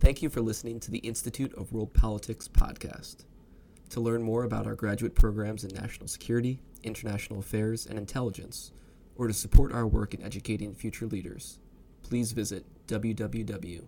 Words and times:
Thank 0.00 0.22
you 0.22 0.30
for 0.30 0.40
listening 0.40 0.80
to 0.80 0.90
the 0.90 1.00
Institute 1.00 1.52
of 1.58 1.74
World 1.74 1.92
Politics 1.92 2.48
podcast. 2.48 3.26
To 3.90 4.00
learn 4.00 4.22
more 4.22 4.44
about 4.44 4.66
our 4.66 4.74
graduate 4.74 5.14
programs 5.14 5.62
in 5.62 5.74
national 5.74 6.08
security, 6.08 6.58
international 6.82 7.40
affairs, 7.40 7.84
and 7.84 7.98
intelligence, 7.98 8.72
or 9.16 9.26
to 9.26 9.34
support 9.34 9.74
our 9.74 9.86
work 9.86 10.14
in 10.14 10.22
educating 10.22 10.72
future 10.72 11.04
leaders, 11.04 11.58
please 12.02 12.32
visit 12.32 12.64
www.iwp.edu. 12.86 13.86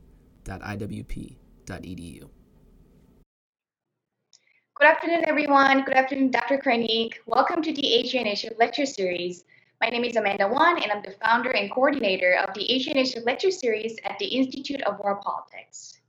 Good 4.74 4.86
afternoon, 4.86 5.24
everyone. 5.26 5.82
Good 5.84 5.94
afternoon, 5.94 6.30
Dr. 6.30 6.58
Kroenig. 6.58 7.14
Welcome 7.24 7.62
to 7.62 7.72
the 7.72 7.90
Asia 7.90 8.20
Initiative 8.20 8.58
Lecture 8.58 8.84
Series. 8.84 9.44
My 9.80 9.88
name 9.88 10.04
is 10.04 10.16
Amanda 10.16 10.46
Wan, 10.46 10.76
and 10.82 10.92
I'm 10.92 11.02
the 11.02 11.16
founder 11.22 11.52
and 11.52 11.72
coordinator 11.72 12.34
of 12.46 12.52
the 12.52 12.70
Asia 12.70 12.90
Initiative 12.90 13.24
Lecture 13.24 13.50
Series 13.50 13.96
at 14.04 14.18
the 14.18 14.26
Institute 14.26 14.82
of 14.82 14.98
World 14.98 15.22
Politics. 15.22 16.00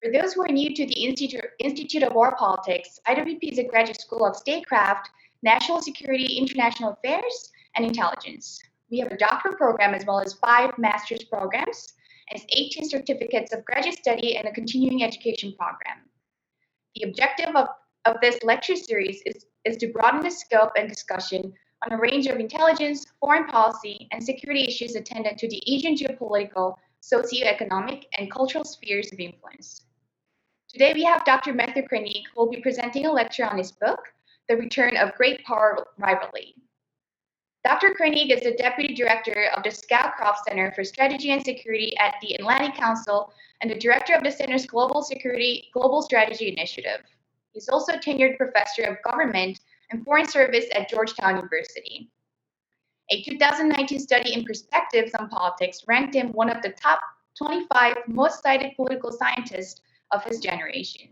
For 0.00 0.12
those 0.12 0.32
who 0.32 0.42
are 0.42 0.48
new 0.48 0.72
to 0.76 0.86
the 0.86 1.04
Institute, 1.06 1.44
Institute 1.58 2.04
of 2.04 2.14
World 2.14 2.34
Politics, 2.38 3.00
IWP 3.08 3.50
is 3.50 3.58
a 3.58 3.64
graduate 3.64 4.00
school 4.00 4.24
of 4.24 4.36
statecraft, 4.36 5.10
national 5.42 5.82
security, 5.82 6.36
international 6.36 6.92
affairs, 6.92 7.50
and 7.74 7.84
intelligence. 7.84 8.62
We 8.92 9.00
have 9.00 9.10
a 9.10 9.16
doctoral 9.16 9.56
program 9.56 9.94
as 9.94 10.06
well 10.06 10.20
as 10.20 10.34
five 10.34 10.78
master's 10.78 11.24
programs, 11.24 11.94
and 12.30 12.40
18 12.50 12.88
certificates 12.88 13.52
of 13.52 13.64
graduate 13.64 13.98
study 13.98 14.36
and 14.36 14.46
a 14.46 14.52
continuing 14.52 15.02
education 15.02 15.52
program. 15.58 15.98
The 16.94 17.08
objective 17.08 17.56
of, 17.56 17.66
of 18.04 18.20
this 18.20 18.38
lecture 18.44 18.76
series 18.76 19.20
is, 19.26 19.46
is 19.64 19.78
to 19.78 19.88
broaden 19.92 20.20
the 20.20 20.30
scope 20.30 20.74
and 20.76 20.88
discussion 20.88 21.52
on 21.84 21.92
a 21.92 22.00
range 22.00 22.28
of 22.28 22.38
intelligence, 22.38 23.04
foreign 23.18 23.48
policy, 23.48 24.06
and 24.12 24.22
security 24.22 24.62
issues 24.62 24.94
attendant 24.94 25.38
to 25.38 25.48
the 25.48 25.60
Asian 25.66 25.96
geopolitical, 25.96 26.76
socioeconomic, 27.02 28.04
and 28.16 28.30
cultural 28.30 28.62
spheres 28.62 29.12
of 29.12 29.18
influence. 29.18 29.82
Today 30.68 30.92
we 30.92 31.02
have 31.04 31.24
Dr. 31.24 31.54
Matthew 31.54 31.82
Kroenig, 31.88 32.24
who 32.34 32.42
will 32.42 32.50
be 32.50 32.60
presenting 32.60 33.06
a 33.06 33.12
lecture 33.12 33.46
on 33.46 33.56
his 33.56 33.72
book, 33.72 34.00
The 34.50 34.56
Return 34.58 34.98
of 34.98 35.14
Great 35.14 35.42
Power 35.42 35.86
Rivalry. 35.96 36.56
Dr. 37.64 37.94
Kroenig 37.94 38.30
is 38.30 38.42
the 38.42 38.52
Deputy 38.52 38.92
Director 38.92 39.48
of 39.56 39.62
the 39.62 39.70
Scowcroft 39.70 40.44
Center 40.46 40.70
for 40.72 40.84
Strategy 40.84 41.30
and 41.30 41.42
Security 41.42 41.96
at 41.96 42.16
the 42.20 42.34
Atlantic 42.34 42.74
Council 42.74 43.32
and 43.62 43.70
the 43.70 43.78
Director 43.78 44.12
of 44.12 44.22
the 44.22 44.30
Center's 44.30 44.66
Global 44.66 45.02
Security 45.02 45.70
Global 45.72 46.02
Strategy 46.02 46.52
Initiative. 46.52 47.00
He's 47.52 47.70
also 47.70 47.94
a 47.94 47.98
tenured 47.98 48.36
professor 48.36 48.82
of 48.82 49.02
government 49.02 49.60
and 49.90 50.04
Foreign 50.04 50.28
Service 50.28 50.66
at 50.74 50.90
Georgetown 50.90 51.36
University. 51.36 52.10
A 53.10 53.22
2019 53.22 54.00
study 54.00 54.34
in 54.34 54.44
Perspectives 54.44 55.14
on 55.14 55.30
Politics 55.30 55.84
ranked 55.88 56.14
him 56.14 56.30
one 56.32 56.50
of 56.50 56.60
the 56.60 56.72
top 56.72 57.00
25 57.38 57.96
most 58.06 58.42
cited 58.42 58.76
political 58.76 59.12
scientists 59.12 59.80
of 60.10 60.24
his 60.24 60.40
generation. 60.40 61.08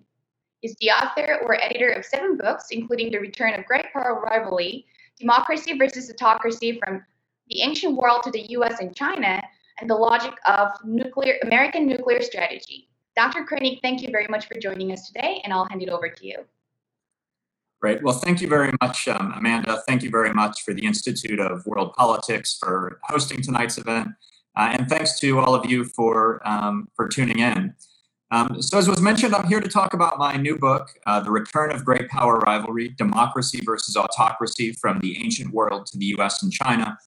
He's 0.60 0.76
the 0.80 0.90
author 0.90 1.38
or 1.42 1.62
editor 1.62 1.90
of 1.90 2.04
seven 2.04 2.36
books, 2.36 2.66
including 2.70 3.10
The 3.10 3.18
Return 3.18 3.54
of 3.54 3.66
Great 3.66 3.92
Power 3.92 4.20
Rivalry, 4.20 4.86
Democracy 5.18 5.76
versus 5.76 6.10
Autocracy 6.10 6.80
from 6.84 7.04
the 7.48 7.62
Ancient 7.62 7.96
World 7.96 8.22
to 8.24 8.30
the 8.30 8.50
US 8.50 8.80
and 8.80 8.94
China, 8.94 9.42
and 9.80 9.88
The 9.88 9.94
Logic 9.94 10.34
of 10.46 10.70
Nuclear 10.84 11.36
American 11.42 11.86
Nuclear 11.86 12.22
Strategy. 12.22 12.88
Dr. 13.16 13.44
Kroenig, 13.44 13.80
thank 13.82 14.02
you 14.02 14.08
very 14.10 14.26
much 14.28 14.46
for 14.46 14.58
joining 14.58 14.92
us 14.92 15.06
today, 15.06 15.40
and 15.44 15.52
I'll 15.52 15.66
hand 15.66 15.82
it 15.82 15.88
over 15.88 16.08
to 16.08 16.26
you. 16.26 16.44
Great. 17.80 18.02
Well, 18.02 18.14
thank 18.14 18.40
you 18.40 18.48
very 18.48 18.72
much, 18.82 19.06
um, 19.06 19.32
Amanda. 19.36 19.82
Thank 19.86 20.02
you 20.02 20.10
very 20.10 20.32
much 20.32 20.62
for 20.62 20.72
the 20.74 20.84
Institute 20.84 21.38
of 21.38 21.64
World 21.66 21.92
Politics 21.92 22.56
for 22.58 22.98
hosting 23.04 23.42
tonight's 23.42 23.78
event. 23.78 24.08
Uh, 24.56 24.74
and 24.78 24.88
thanks 24.88 25.20
to 25.20 25.38
all 25.38 25.54
of 25.54 25.70
you 25.70 25.84
for, 25.84 26.40
um, 26.48 26.88
for 26.96 27.06
tuning 27.06 27.38
in. 27.38 27.74
Um, 28.36 28.60
so, 28.60 28.76
as 28.76 28.86
was 28.86 29.00
mentioned, 29.00 29.34
I'm 29.34 29.48
here 29.48 29.60
to 29.60 29.68
talk 29.68 29.94
about 29.94 30.18
my 30.18 30.36
new 30.36 30.58
book, 30.58 30.90
uh, 31.06 31.20
The 31.20 31.30
Return 31.30 31.72
of 31.72 31.86
Great 31.86 32.06
Power 32.08 32.38
Rivalry 32.40 32.88
Democracy 32.88 33.60
versus 33.64 33.96
Autocracy 33.96 34.72
from 34.72 35.00
the 35.00 35.16
Ancient 35.24 35.54
World 35.54 35.86
to 35.86 35.96
the 35.96 36.04
US 36.18 36.42
and 36.42 36.52
China. 36.52 36.98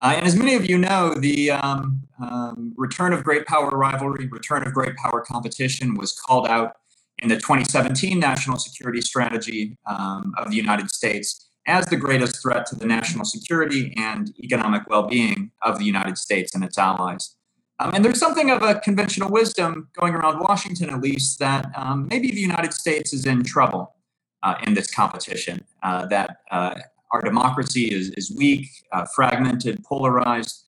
Uh, 0.00 0.14
and 0.16 0.24
as 0.24 0.36
many 0.36 0.54
of 0.54 0.70
you 0.70 0.78
know, 0.78 1.14
the 1.14 1.50
um, 1.50 2.02
um, 2.22 2.72
return 2.76 3.12
of 3.12 3.24
great 3.24 3.44
power 3.46 3.70
rivalry, 3.70 4.28
return 4.28 4.64
of 4.64 4.72
great 4.72 4.94
power 4.94 5.20
competition 5.20 5.96
was 5.96 6.12
called 6.12 6.46
out 6.46 6.76
in 7.18 7.28
the 7.28 7.34
2017 7.34 8.16
national 8.16 8.56
security 8.56 9.00
strategy 9.00 9.76
um, 9.86 10.32
of 10.38 10.50
the 10.50 10.56
United 10.56 10.92
States 10.92 11.50
as 11.66 11.86
the 11.86 11.96
greatest 11.96 12.40
threat 12.40 12.66
to 12.66 12.76
the 12.76 12.86
national 12.86 13.24
security 13.24 13.92
and 13.96 14.32
economic 14.38 14.82
well 14.88 15.08
being 15.08 15.50
of 15.62 15.80
the 15.80 15.84
United 15.84 16.16
States 16.16 16.54
and 16.54 16.62
its 16.62 16.78
allies. 16.78 17.34
Um, 17.80 17.94
and 17.94 18.04
there's 18.04 18.18
something 18.18 18.50
of 18.50 18.62
a 18.62 18.80
conventional 18.80 19.30
wisdom 19.30 19.88
going 19.98 20.14
around 20.14 20.40
Washington, 20.40 20.90
at 20.90 21.00
least, 21.00 21.38
that 21.38 21.70
um, 21.76 22.08
maybe 22.08 22.30
the 22.30 22.40
United 22.40 22.72
States 22.72 23.12
is 23.12 23.24
in 23.24 23.44
trouble 23.44 23.94
uh, 24.42 24.54
in 24.66 24.74
this 24.74 24.90
competition, 24.90 25.64
uh, 25.82 26.06
that 26.06 26.38
uh, 26.50 26.74
our 27.12 27.22
democracy 27.22 27.84
is, 27.84 28.10
is 28.10 28.32
weak, 28.36 28.66
uh, 28.92 29.06
fragmented, 29.14 29.82
polarized, 29.84 30.64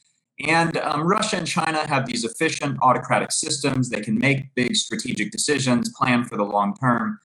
and 0.46 0.76
um, 0.78 1.06
Russia 1.06 1.36
and 1.36 1.46
China 1.46 1.86
have 1.86 2.06
these 2.06 2.24
efficient 2.24 2.78
autocratic 2.80 3.30
systems. 3.30 3.90
They 3.90 4.00
can 4.00 4.18
make 4.18 4.54
big 4.54 4.74
strategic 4.74 5.32
decisions, 5.32 5.90
plan 5.90 6.24
for 6.24 6.36
the 6.36 6.44
long 6.44 6.74
term. 6.76 7.18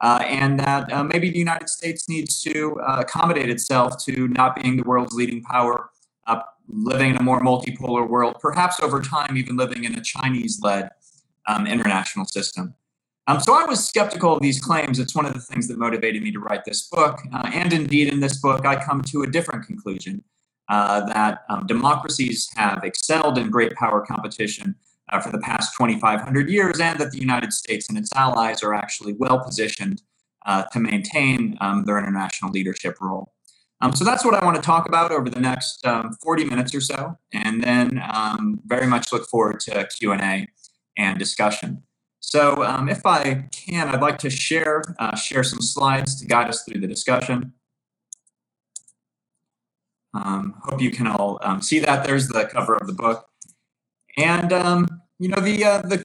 Uh, 0.00 0.18
and 0.26 0.58
that 0.60 0.92
uh, 0.92 1.04
maybe 1.04 1.30
the 1.30 1.38
United 1.38 1.68
States 1.70 2.08
needs 2.08 2.42
to 2.42 2.78
accommodate 2.86 3.48
itself 3.48 4.04
to 4.04 4.28
not 4.28 4.56
being 4.56 4.76
the 4.76 4.82
world's 4.82 5.14
leading 5.14 5.42
power, 5.42 5.90
living 6.68 7.10
in 7.10 7.16
a 7.16 7.22
more 7.22 7.40
multipolar 7.40 8.08
world, 8.08 8.36
perhaps 8.40 8.80
over 8.80 9.00
time, 9.00 9.36
even 9.36 9.56
living 9.56 9.84
in 9.84 9.94
a 9.94 10.00
Chinese 10.02 10.60
led 10.62 10.90
um, 11.46 11.66
international 11.66 12.24
system. 12.24 12.74
Um, 13.28 13.40
so 13.40 13.54
I 13.54 13.64
was 13.64 13.86
skeptical 13.86 14.34
of 14.34 14.42
these 14.42 14.60
claims. 14.60 14.98
It's 14.98 15.14
one 15.14 15.26
of 15.26 15.34
the 15.34 15.40
things 15.40 15.66
that 15.68 15.78
motivated 15.78 16.22
me 16.22 16.30
to 16.32 16.38
write 16.38 16.64
this 16.64 16.88
book. 16.88 17.20
Uh, 17.32 17.50
and 17.52 17.72
indeed, 17.72 18.12
in 18.12 18.20
this 18.20 18.38
book, 18.40 18.64
I 18.64 18.82
come 18.82 19.02
to 19.02 19.22
a 19.22 19.26
different 19.26 19.66
conclusion 19.66 20.22
uh, 20.68 21.06
that 21.06 21.44
um, 21.48 21.66
democracies 21.66 22.48
have 22.56 22.84
excelled 22.84 23.38
in 23.38 23.50
great 23.50 23.74
power 23.74 24.04
competition 24.04 24.76
uh, 25.10 25.20
for 25.20 25.30
the 25.30 25.38
past 25.38 25.76
2,500 25.76 26.48
years, 26.48 26.80
and 26.80 26.98
that 26.98 27.12
the 27.12 27.18
United 27.18 27.52
States 27.52 27.88
and 27.88 27.98
its 27.98 28.10
allies 28.14 28.62
are 28.62 28.74
actually 28.74 29.12
well 29.14 29.40
positioned 29.40 30.02
uh, 30.46 30.64
to 30.72 30.80
maintain 30.80 31.56
um, 31.60 31.84
their 31.84 31.98
international 31.98 32.50
leadership 32.50 33.00
role. 33.00 33.32
Um, 33.80 33.94
so 33.94 34.04
that's 34.04 34.24
what 34.24 34.34
I 34.34 34.44
want 34.44 34.56
to 34.56 34.62
talk 34.62 34.88
about 34.88 35.12
over 35.12 35.28
the 35.28 35.40
next 35.40 35.86
um, 35.86 36.14
40 36.22 36.44
minutes 36.44 36.74
or 36.74 36.80
so, 36.80 37.18
and 37.32 37.62
then 37.62 38.02
um, 38.10 38.60
very 38.64 38.86
much 38.86 39.12
look 39.12 39.28
forward 39.28 39.60
to 39.60 39.86
Q 39.98 40.12
and 40.12 40.22
A 40.22 40.46
and 40.96 41.18
discussion. 41.18 41.82
So, 42.20 42.64
um, 42.64 42.88
if 42.88 43.04
I 43.04 43.46
can, 43.52 43.88
I'd 43.88 44.00
like 44.00 44.18
to 44.18 44.30
share 44.30 44.82
uh, 44.98 45.14
share 45.14 45.44
some 45.44 45.60
slides 45.60 46.18
to 46.20 46.26
guide 46.26 46.48
us 46.48 46.62
through 46.64 46.80
the 46.80 46.86
discussion. 46.86 47.52
Um, 50.14 50.54
hope 50.62 50.80
you 50.80 50.90
can 50.90 51.06
all 51.06 51.38
um, 51.42 51.60
see 51.60 51.78
that. 51.80 52.06
There's 52.06 52.28
the 52.28 52.46
cover 52.46 52.76
of 52.76 52.86
the 52.86 52.94
book, 52.94 53.28
and 54.16 54.88
you 55.18 55.28
know 55.28 55.40
the 55.40 55.64
uh, 55.64 55.82
the 55.82 56.04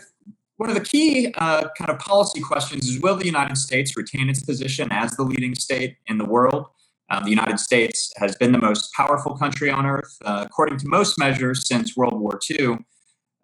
one 0.57 0.69
of 0.69 0.75
the 0.75 0.83
key 0.83 1.33
uh, 1.37 1.69
kind 1.77 1.89
of 1.89 1.99
policy 1.99 2.41
questions 2.41 2.87
is: 2.87 2.99
Will 3.01 3.15
the 3.15 3.25
United 3.25 3.57
States 3.57 3.95
retain 3.95 4.29
its 4.29 4.43
position 4.43 4.89
as 4.91 5.15
the 5.15 5.23
leading 5.23 5.55
state 5.55 5.95
in 6.07 6.17
the 6.17 6.25
world? 6.25 6.67
Um, 7.11 7.25
the 7.25 7.29
United 7.29 7.59
States 7.59 8.13
has 8.17 8.37
been 8.37 8.53
the 8.53 8.61
most 8.61 8.93
powerful 8.93 9.35
country 9.35 9.69
on 9.69 9.85
earth, 9.85 10.17
uh, 10.23 10.45
according 10.45 10.77
to 10.79 10.87
most 10.87 11.19
measures, 11.19 11.67
since 11.67 11.97
World 11.97 12.17
War 12.17 12.39
II. 12.49 12.77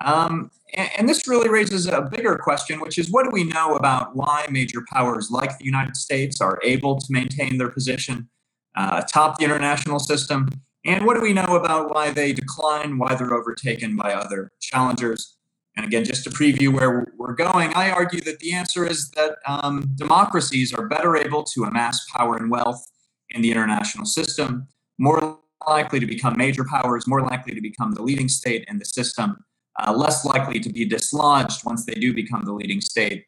Um, 0.03 0.51
and, 0.73 0.89
and, 0.97 1.09
this 1.09 1.27
really 1.27 1.49
raises 1.49 1.85
a 1.85 2.03
bigger 2.03 2.37
question, 2.37 2.79
which 2.79 2.97
is 2.97 3.11
what 3.11 3.25
do 3.25 3.31
we 3.31 3.43
know 3.43 3.75
about 3.75 4.15
why 4.15 4.45
major 4.49 4.85
powers 4.93 5.29
like 5.31 5.57
the 5.57 5.65
United 5.65 5.97
States 5.97 6.39
are 6.39 6.59
able 6.63 6.97
to 6.97 7.05
maintain 7.09 7.57
their 7.57 7.69
position 7.69 8.29
uh, 8.75 9.01
atop 9.03 9.37
the 9.37 9.43
international 9.43 9.99
system? 9.99 10.47
And 10.85 11.05
what 11.05 11.15
do 11.15 11.21
we 11.21 11.33
know 11.33 11.55
about 11.55 11.93
why 11.93 12.11
they 12.11 12.31
decline, 12.31 12.97
why 12.99 13.15
they're 13.15 13.33
overtaken 13.33 13.97
by 13.97 14.13
other 14.13 14.51
challengers? 14.61 15.35
And 15.75 15.85
again, 15.85 16.05
just 16.05 16.23
to 16.23 16.29
preview 16.29 16.71
where 16.71 17.11
we're 17.17 17.33
going, 17.33 17.73
I 17.73 17.91
argue 17.91 18.21
that 18.21 18.39
the 18.39 18.53
answer 18.53 18.85
is 18.85 19.09
that 19.11 19.37
um, 19.45 19.91
democracies 19.95 20.73
are 20.73 20.87
better 20.87 21.17
able 21.17 21.43
to 21.43 21.63
amass 21.63 22.05
power 22.15 22.37
and 22.37 22.49
wealth 22.49 22.87
in 23.29 23.41
the 23.41 23.51
international 23.51 24.05
system, 24.05 24.67
more 24.97 25.39
likely 25.67 25.99
to 25.99 26.05
become 26.05 26.37
major 26.37 26.63
powers, 26.63 27.07
more 27.07 27.21
likely 27.21 27.53
to 27.53 27.61
become 27.61 27.91
the 27.91 28.01
leading 28.01 28.29
state 28.29 28.65
in 28.67 28.79
the 28.79 28.85
system, 28.85 29.43
uh, 29.79 29.93
less 29.93 30.25
likely 30.25 30.59
to 30.59 30.69
be 30.69 30.85
dislodged 30.85 31.63
once 31.65 31.85
they 31.85 31.95
do 31.95 32.13
become 32.13 32.43
the 32.45 32.53
leading 32.53 32.81
state. 32.81 33.25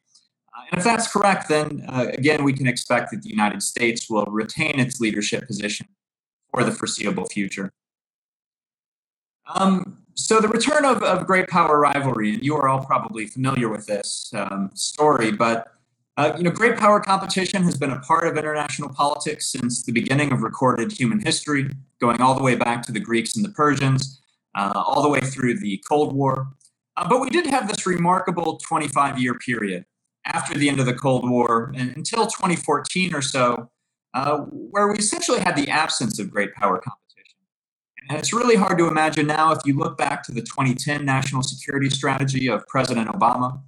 Uh, 0.56 0.62
and 0.72 0.80
if 0.80 0.84
that's 0.84 1.12
correct, 1.12 1.50
then 1.50 1.86
uh, 1.90 2.08
again, 2.14 2.44
we 2.44 2.54
can 2.54 2.68
expect 2.68 3.12
that 3.12 3.22
the 3.22 3.30
United 3.30 3.62
States 3.62 4.10
will 4.10 4.26
retain 4.26 4.80
its 4.80 5.00
leadership 5.00 5.46
position 5.48 5.88
for 6.52 6.64
the 6.64 6.72
foreseeable 6.72 7.26
future. 7.26 7.72
Um, 9.48 10.04
so, 10.14 10.40
the 10.40 10.48
return 10.48 10.86
of, 10.86 11.02
of 11.02 11.26
great 11.26 11.48
power 11.48 11.80
rivalry, 11.80 12.34
and 12.34 12.44
you 12.44 12.56
are 12.56 12.68
all 12.68 12.84
probably 12.84 13.26
familiar 13.26 13.70
with 13.70 13.88
this 13.88 14.32
um, 14.36 14.70
story, 14.74 15.32
but 15.32 15.79
uh, 16.20 16.36
you 16.36 16.44
know, 16.44 16.52
great 16.52 16.78
power 16.78 17.00
competition 17.00 17.64
has 17.64 17.78
been 17.78 17.92
a 17.92 18.00
part 18.02 18.28
of 18.28 18.38
international 18.38 18.90
politics 18.90 19.50
since 19.50 19.84
the 19.84 19.92
beginning 19.94 20.34
of 20.34 20.42
recorded 20.42 20.92
human 20.92 21.18
history, 21.22 21.70
going 22.02 22.20
all 22.20 22.36
the 22.36 22.44
way 22.44 22.56
back 22.56 22.82
to 22.84 22.92
the 22.92 23.00
Greeks 23.00 23.38
and 23.38 23.46
the 23.46 23.50
Persians, 23.52 24.22
uh, 24.54 24.74
all 24.76 25.02
the 25.02 25.08
way 25.08 25.22
through 25.22 25.58
the 25.58 25.82
Cold 25.88 26.14
War. 26.14 26.50
Uh, 26.98 27.08
but 27.08 27.22
we 27.22 27.30
did 27.30 27.46
have 27.46 27.70
this 27.70 27.88
remarkable 27.88 28.58
25 28.58 29.18
year 29.18 29.34
period 29.36 29.86
after 30.26 30.54
the 30.54 30.68
end 30.68 30.82
of 30.82 30.86
the 30.86 30.94
Cold 30.94 31.30
War 31.30 31.72
and 31.74 31.96
until 31.96 32.28
2014 32.28 33.16
or 33.16 33.22
so, 33.22 33.70
uh, 34.14 34.40
where 34.40 34.90
we 34.90 34.96
essentially 34.96 35.40
had 35.40 35.56
the 35.56 35.70
absence 35.70 36.20
of 36.20 36.30
great 36.30 36.54
power 36.54 36.80
competition. 36.80 37.40
And 38.10 38.20
it's 38.20 38.34
really 38.34 38.58
hard 38.58 38.78
to 38.80 38.88
imagine 38.88 39.26
now 39.26 39.54
if 39.54 39.60
you 39.64 39.78
look 39.78 39.98
back 39.98 40.24
to 40.24 40.34
the 40.34 40.42
2010 40.42 41.06
national 41.06 41.44
security 41.44 41.90
strategy 41.90 42.50
of 42.50 42.68
President 42.68 43.08
Obama. 43.08 43.62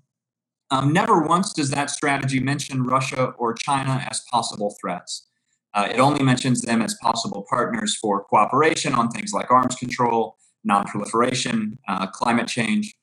Um, 0.72 0.94
never 0.94 1.22
once 1.22 1.52
does 1.52 1.70
that 1.72 1.90
strategy 1.90 2.40
mention 2.40 2.86
Russia 2.86 3.34
or 3.38 3.54
China 3.54 4.06
as 4.10 4.22
possible 4.32 4.74
threats. 4.80 5.28
Uh, 5.74 5.88
it 5.92 6.00
only 6.00 6.24
mentions 6.24 6.62
them 6.62 6.82
as 6.82 6.96
possible 6.96 7.46
partners 7.50 7.98
for 8.02 8.24
cooperation 8.24 8.94
on 8.94 9.10
things 9.10 9.34
like 9.34 9.52
arms 9.52 9.76
control, 9.76 10.38
nonproliferation, 10.68 11.78
uh, 11.88 12.08
climate 12.08 12.48
change. 12.48 12.96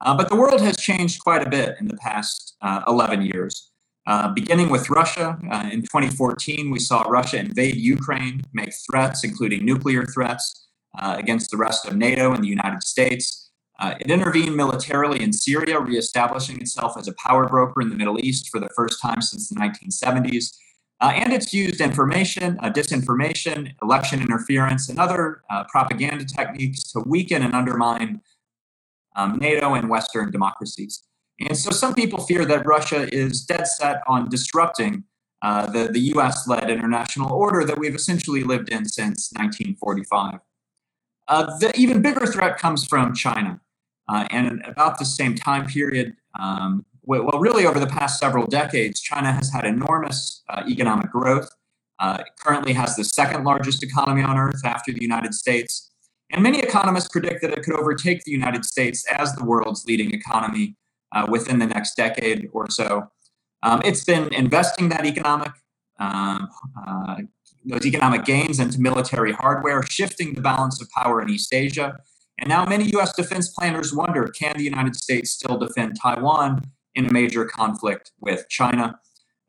Uh, 0.00 0.16
but 0.16 0.28
the 0.28 0.36
world 0.36 0.60
has 0.60 0.76
changed 0.76 1.22
quite 1.22 1.46
a 1.46 1.48
bit 1.48 1.76
in 1.80 1.88
the 1.88 1.96
past 1.96 2.56
uh, 2.62 2.82
11 2.88 3.22
years. 3.22 3.70
Uh, 4.06 4.28
beginning 4.28 4.68
with 4.68 4.90
Russia, 4.90 5.38
uh, 5.50 5.68
in 5.72 5.80
2014, 5.82 6.70
we 6.70 6.78
saw 6.78 7.02
Russia 7.02 7.38
invade 7.38 7.76
Ukraine, 7.76 8.42
make 8.52 8.70
threats, 8.90 9.24
including 9.24 9.64
nuclear 9.64 10.04
threats, 10.04 10.60
against 10.96 11.50
the 11.50 11.56
rest 11.56 11.84
of 11.86 11.96
NATO 11.96 12.32
and 12.32 12.44
the 12.44 12.48
United 12.48 12.84
States. 12.84 13.43
Uh, 13.80 13.94
it 14.00 14.10
intervened 14.10 14.56
militarily 14.56 15.20
in 15.22 15.32
Syria, 15.32 15.80
reestablishing 15.80 16.60
itself 16.60 16.96
as 16.96 17.08
a 17.08 17.14
power 17.14 17.48
broker 17.48 17.80
in 17.80 17.88
the 17.88 17.96
Middle 17.96 18.24
East 18.24 18.48
for 18.50 18.60
the 18.60 18.68
first 18.76 19.00
time 19.00 19.20
since 19.20 19.48
the 19.48 19.56
1970s. 19.56 20.56
and 21.00 21.32
it's 21.32 21.52
used 21.52 21.80
information, 21.80 22.56
disinformation, 22.58 23.74
election 23.82 24.22
interference, 24.22 24.88
and 24.88 24.98
other 24.98 25.42
propaganda 25.68 26.24
techniques 26.24 26.84
to 26.92 27.00
weaken 27.00 27.42
and 27.42 27.54
undermine 27.54 28.20
um, 29.16 29.38
NATO 29.38 29.74
and 29.74 29.88
Western 29.88 30.30
democracies. 30.30 31.02
And 31.40 31.56
so 31.56 31.70
some 31.70 31.94
people 31.94 32.20
fear 32.20 32.44
that 32.44 32.66
Russia 32.66 33.08
is 33.12 33.44
dead 33.44 33.66
set 33.66 34.02
on 34.06 34.28
disrupting 34.28 35.04
uh, 35.42 35.66
the, 35.66 35.88
the 35.88 36.00
US 36.14 36.48
led 36.48 36.70
international 36.70 37.32
order 37.32 37.64
that 37.64 37.78
we've 37.78 37.94
essentially 37.94 38.42
lived 38.42 38.70
in 38.70 38.86
since 38.86 39.30
1945. 39.36 40.40
Uh, 41.26 41.58
the 41.58 41.72
even 41.76 42.02
bigger 42.02 42.26
threat 42.26 42.58
comes 42.58 42.86
from 42.86 43.14
China. 43.14 43.60
Uh, 44.08 44.26
and 44.30 44.62
about 44.66 44.98
the 44.98 45.04
same 45.04 45.34
time 45.34 45.66
period, 45.66 46.14
um, 46.38 46.84
well, 47.02 47.38
really 47.38 47.66
over 47.66 47.78
the 47.78 47.86
past 47.86 48.18
several 48.18 48.46
decades, 48.46 49.00
China 49.00 49.32
has 49.32 49.52
had 49.52 49.64
enormous 49.64 50.42
uh, 50.48 50.62
economic 50.68 51.10
growth. 51.10 51.48
Uh, 51.98 52.18
it 52.20 52.26
currently 52.38 52.72
has 52.72 52.96
the 52.96 53.04
second 53.04 53.44
largest 53.44 53.82
economy 53.82 54.22
on 54.22 54.36
earth 54.36 54.64
after 54.64 54.92
the 54.92 55.02
United 55.02 55.34
States. 55.34 55.92
And 56.32 56.42
many 56.42 56.60
economists 56.60 57.08
predict 57.08 57.42
that 57.42 57.52
it 57.52 57.62
could 57.62 57.74
overtake 57.74 58.24
the 58.24 58.32
United 58.32 58.64
States 58.64 59.04
as 59.12 59.34
the 59.34 59.44
world's 59.44 59.84
leading 59.84 60.12
economy 60.12 60.76
uh, 61.12 61.26
within 61.28 61.58
the 61.58 61.66
next 61.66 61.94
decade 61.94 62.48
or 62.52 62.70
so. 62.70 63.10
Um, 63.62 63.80
it's 63.84 64.04
been 64.04 64.32
investing 64.34 64.88
that 64.90 65.06
economic 65.06 65.52
um, 66.00 66.48
uh, 66.86 67.16
those 67.64 67.86
economic 67.86 68.24
gains 68.24 68.60
into 68.60 68.80
military 68.80 69.32
hardware, 69.32 69.82
shifting 69.84 70.34
the 70.34 70.40
balance 70.40 70.82
of 70.82 70.90
power 70.90 71.22
in 71.22 71.30
East 71.30 71.52
Asia. 71.52 71.98
And 72.38 72.48
now 72.48 72.64
many 72.64 72.84
U.S. 72.90 73.12
defense 73.14 73.48
planners 73.48 73.94
wonder 73.94 74.26
can 74.28 74.56
the 74.56 74.64
United 74.64 74.96
States 74.96 75.30
still 75.30 75.56
defend 75.56 75.96
Taiwan 76.00 76.62
in 76.94 77.06
a 77.06 77.12
major 77.12 77.44
conflict 77.44 78.12
with 78.20 78.48
China? 78.48 78.98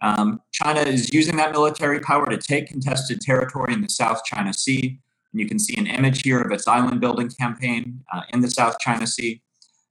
Um, 0.01 0.41
China 0.51 0.81
is 0.81 1.13
using 1.13 1.37
that 1.37 1.51
military 1.51 1.99
power 1.99 2.29
to 2.29 2.37
take 2.37 2.67
contested 2.67 3.21
territory 3.21 3.73
in 3.73 3.81
the 3.81 3.89
South 3.89 4.23
China 4.23 4.53
Sea. 4.53 4.99
And 5.31 5.41
you 5.41 5.47
can 5.47 5.57
see 5.57 5.75
an 5.77 5.87
image 5.87 6.21
here 6.23 6.41
of 6.41 6.51
its 6.51 6.67
island 6.67 7.01
building 7.01 7.29
campaign 7.29 8.03
uh, 8.13 8.21
in 8.31 8.41
the 8.41 8.49
South 8.49 8.77
China 8.79 9.07
Sea. 9.07 9.41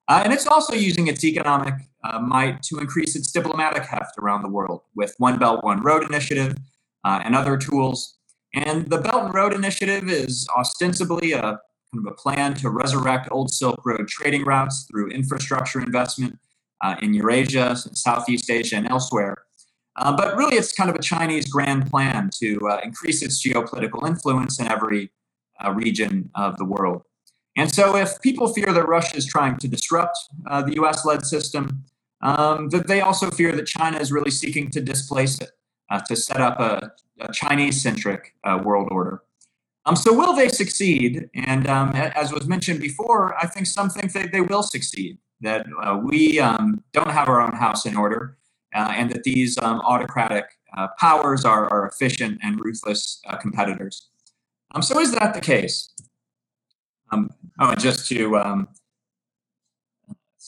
Uh, 0.07 0.21
and 0.23 0.33
it's 0.33 0.47
also 0.47 0.75
using 0.75 1.09
its 1.09 1.25
economic 1.25 1.75
uh, 2.05 2.21
might 2.21 2.63
to 2.63 2.79
increase 2.79 3.17
its 3.17 3.33
diplomatic 3.33 3.85
heft 3.85 4.19
around 4.19 4.43
the 4.43 4.49
world 4.49 4.83
with 4.95 5.15
One 5.19 5.39
Belt, 5.39 5.65
One 5.65 5.83
Road 5.83 6.05
initiative 6.05 6.57
uh, 7.05 7.23
and 7.25 7.35
other 7.35 7.57
tools. 7.57 8.19
And 8.53 8.89
the 8.89 8.99
Belt 8.99 9.25
and 9.25 9.35
Road 9.35 9.55
initiative 9.55 10.09
is 10.09 10.47
ostensibly 10.57 11.33
a 11.33 11.59
kind 11.95 12.07
of 12.07 12.13
a 12.13 12.15
plan 12.15 12.55
to 12.55 12.71
resurrect 12.71 13.29
old 13.31 13.51
Silk 13.51 13.81
Road 13.85 14.09
trading 14.09 14.45
routes 14.45 14.87
through 14.91 15.09
infrastructure 15.09 15.81
investment 15.81 16.39
uh, 16.83 16.97
in 17.03 17.15
Eurasia, 17.15 17.77
Southeast 17.77 18.51
Asia, 18.51 18.77
and 18.77 18.89
elsewhere. 18.91 19.45
Uh, 19.97 20.17
but 20.17 20.37
really, 20.37 20.57
it's 20.57 20.73
kind 20.73 20.91
of 20.91 20.97
a 20.97 21.03
Chinese 21.03 21.47
grand 21.47 21.89
plan 21.91 22.29
to 22.41 22.59
uh, 22.69 22.81
increase 22.83 23.23
its 23.23 23.47
geopolitical 23.47 24.07
influence 24.07 24.59
in 24.59 24.67
every 24.67 25.11
region 25.75 26.31
of 26.35 26.57
the 26.59 26.65
world. 26.65 27.03
And 27.57 27.73
so, 27.73 27.97
if 27.97 28.21
people 28.21 28.53
fear 28.53 28.73
that 28.73 28.89
Russia 28.89 29.17
is 29.17 29.27
trying 29.27 29.57
to 29.59 29.69
disrupt 29.69 30.19
uh, 30.51 30.63
the 30.63 30.75
US 30.83 31.07
led 31.07 31.25
system, 31.25 31.85
um, 32.23 32.71
that 32.71 32.89
they 32.89 33.01
also 33.01 33.31
fear 33.31 33.53
that 33.53 33.67
China 33.67 33.99
is 33.99 34.11
really 34.11 34.33
seeking 34.33 34.69
to 34.71 34.81
displace 34.81 35.41
it, 35.41 35.51
uh, 35.91 36.01
to 36.09 36.17
set 36.17 36.41
up 36.41 36.59
a, 36.59 36.93
a 37.21 37.33
Chinese 37.33 37.81
centric 37.81 38.35
uh, 38.43 38.61
world 38.65 38.89
order. 38.91 39.23
Um, 39.87 39.97
so, 39.97 40.13
will 40.13 40.35
they 40.35 40.49
succeed? 40.49 41.29
And 41.35 41.67
um, 41.69 41.91
as 41.95 42.33
was 42.33 42.47
mentioned 42.47 42.81
before, 42.81 43.37
I 43.37 43.47
think 43.47 43.67
some 43.67 43.91
think 43.91 44.13
that 44.13 44.33
they 44.33 44.41
will 44.41 44.63
succeed, 44.63 45.19
that 45.43 45.67
uh, 45.83 46.01
we 46.03 46.41
um, 46.41 46.83
don't 46.93 47.11
have 47.11 47.29
our 47.29 47.41
own 47.41 47.53
house 47.53 47.85
in 47.85 47.97
order, 47.97 48.39
uh, 48.75 48.93
and 48.97 49.11
that 49.11 49.25
these 49.25 49.59
um, 49.59 49.81
autocratic 49.81 50.47
uh, 50.77 50.89
powers 50.99 51.45
are, 51.45 51.71
are, 51.71 51.87
efficient 51.87 52.41
and 52.43 52.59
ruthless 52.65 53.21
competitors. 53.41 54.09
Um, 54.75 54.83
so, 54.83 54.99
is 55.01 55.13
that 55.13 55.35
the 55.35 55.41
case? 55.41 55.91
Um, 57.13 57.31
oh, 57.61 57.71
and 57.71 57.81
just 57.81 58.09
to 58.09 58.37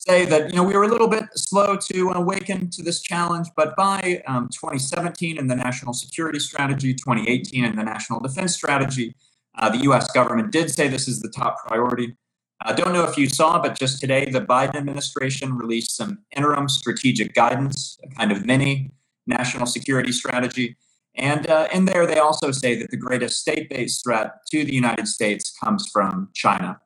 say 0.06 0.24
that 0.24 0.50
you 0.50 0.56
know 0.56 0.62
we 0.62 0.74
were 0.74 0.84
a 0.84 0.88
little 0.88 1.08
bit 1.08 1.24
slow 1.34 1.76
to 1.76 2.10
awaken 2.10 2.70
to 2.70 2.82
this 2.82 3.00
challenge, 3.00 3.48
but 3.56 3.76
by 3.76 4.22
um, 4.26 4.48
2017 4.48 5.38
in 5.38 5.46
the 5.46 5.56
National 5.56 5.92
Security 5.92 6.38
Strategy, 6.38 6.94
2018 6.94 7.64
in 7.64 7.76
the 7.76 7.82
National 7.82 8.20
Defense 8.20 8.54
Strategy, 8.54 9.14
uh, 9.58 9.68
the 9.68 9.78
U.S. 9.78 10.10
government 10.12 10.52
did 10.52 10.70
say 10.70 10.88
this 10.88 11.08
is 11.08 11.20
the 11.20 11.30
top 11.30 11.66
priority. 11.66 12.16
I 12.62 12.72
don't 12.72 12.92
know 12.92 13.04
if 13.04 13.18
you 13.18 13.28
saw, 13.28 13.60
but 13.60 13.78
just 13.78 14.00
today 14.00 14.30
the 14.30 14.40
Biden 14.40 14.76
administration 14.76 15.56
released 15.56 15.96
some 15.96 16.18
interim 16.34 16.68
strategic 16.68 17.34
guidance, 17.34 17.98
a 18.02 18.08
kind 18.14 18.32
of 18.32 18.46
mini 18.46 18.92
national 19.26 19.66
security 19.66 20.12
strategy 20.12 20.76
and 21.16 21.48
uh, 21.48 21.68
in 21.72 21.86
there, 21.86 22.06
they 22.06 22.18
also 22.18 22.50
say 22.50 22.74
that 22.76 22.90
the 22.90 22.96
greatest 22.96 23.40
state 23.40 23.70
based 23.70 24.04
threat 24.04 24.32
to 24.50 24.64
the 24.64 24.74
United 24.74 25.08
States 25.08 25.56
comes 25.62 25.88
from 25.90 26.28
China. 26.34 26.78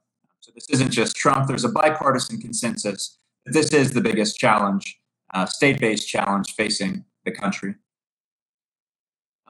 So 0.50 0.54
this 0.56 0.70
isn't 0.70 0.90
just 0.90 1.14
Trump, 1.14 1.46
there's 1.46 1.64
a 1.64 1.68
bipartisan 1.68 2.40
consensus 2.40 3.18
that 3.46 3.52
this 3.52 3.72
is 3.72 3.92
the 3.92 4.00
biggest 4.00 4.36
challenge, 4.36 4.98
uh, 5.32 5.46
state 5.46 5.78
based 5.78 6.08
challenge 6.08 6.54
facing 6.56 7.04
the 7.24 7.30
country. 7.30 7.76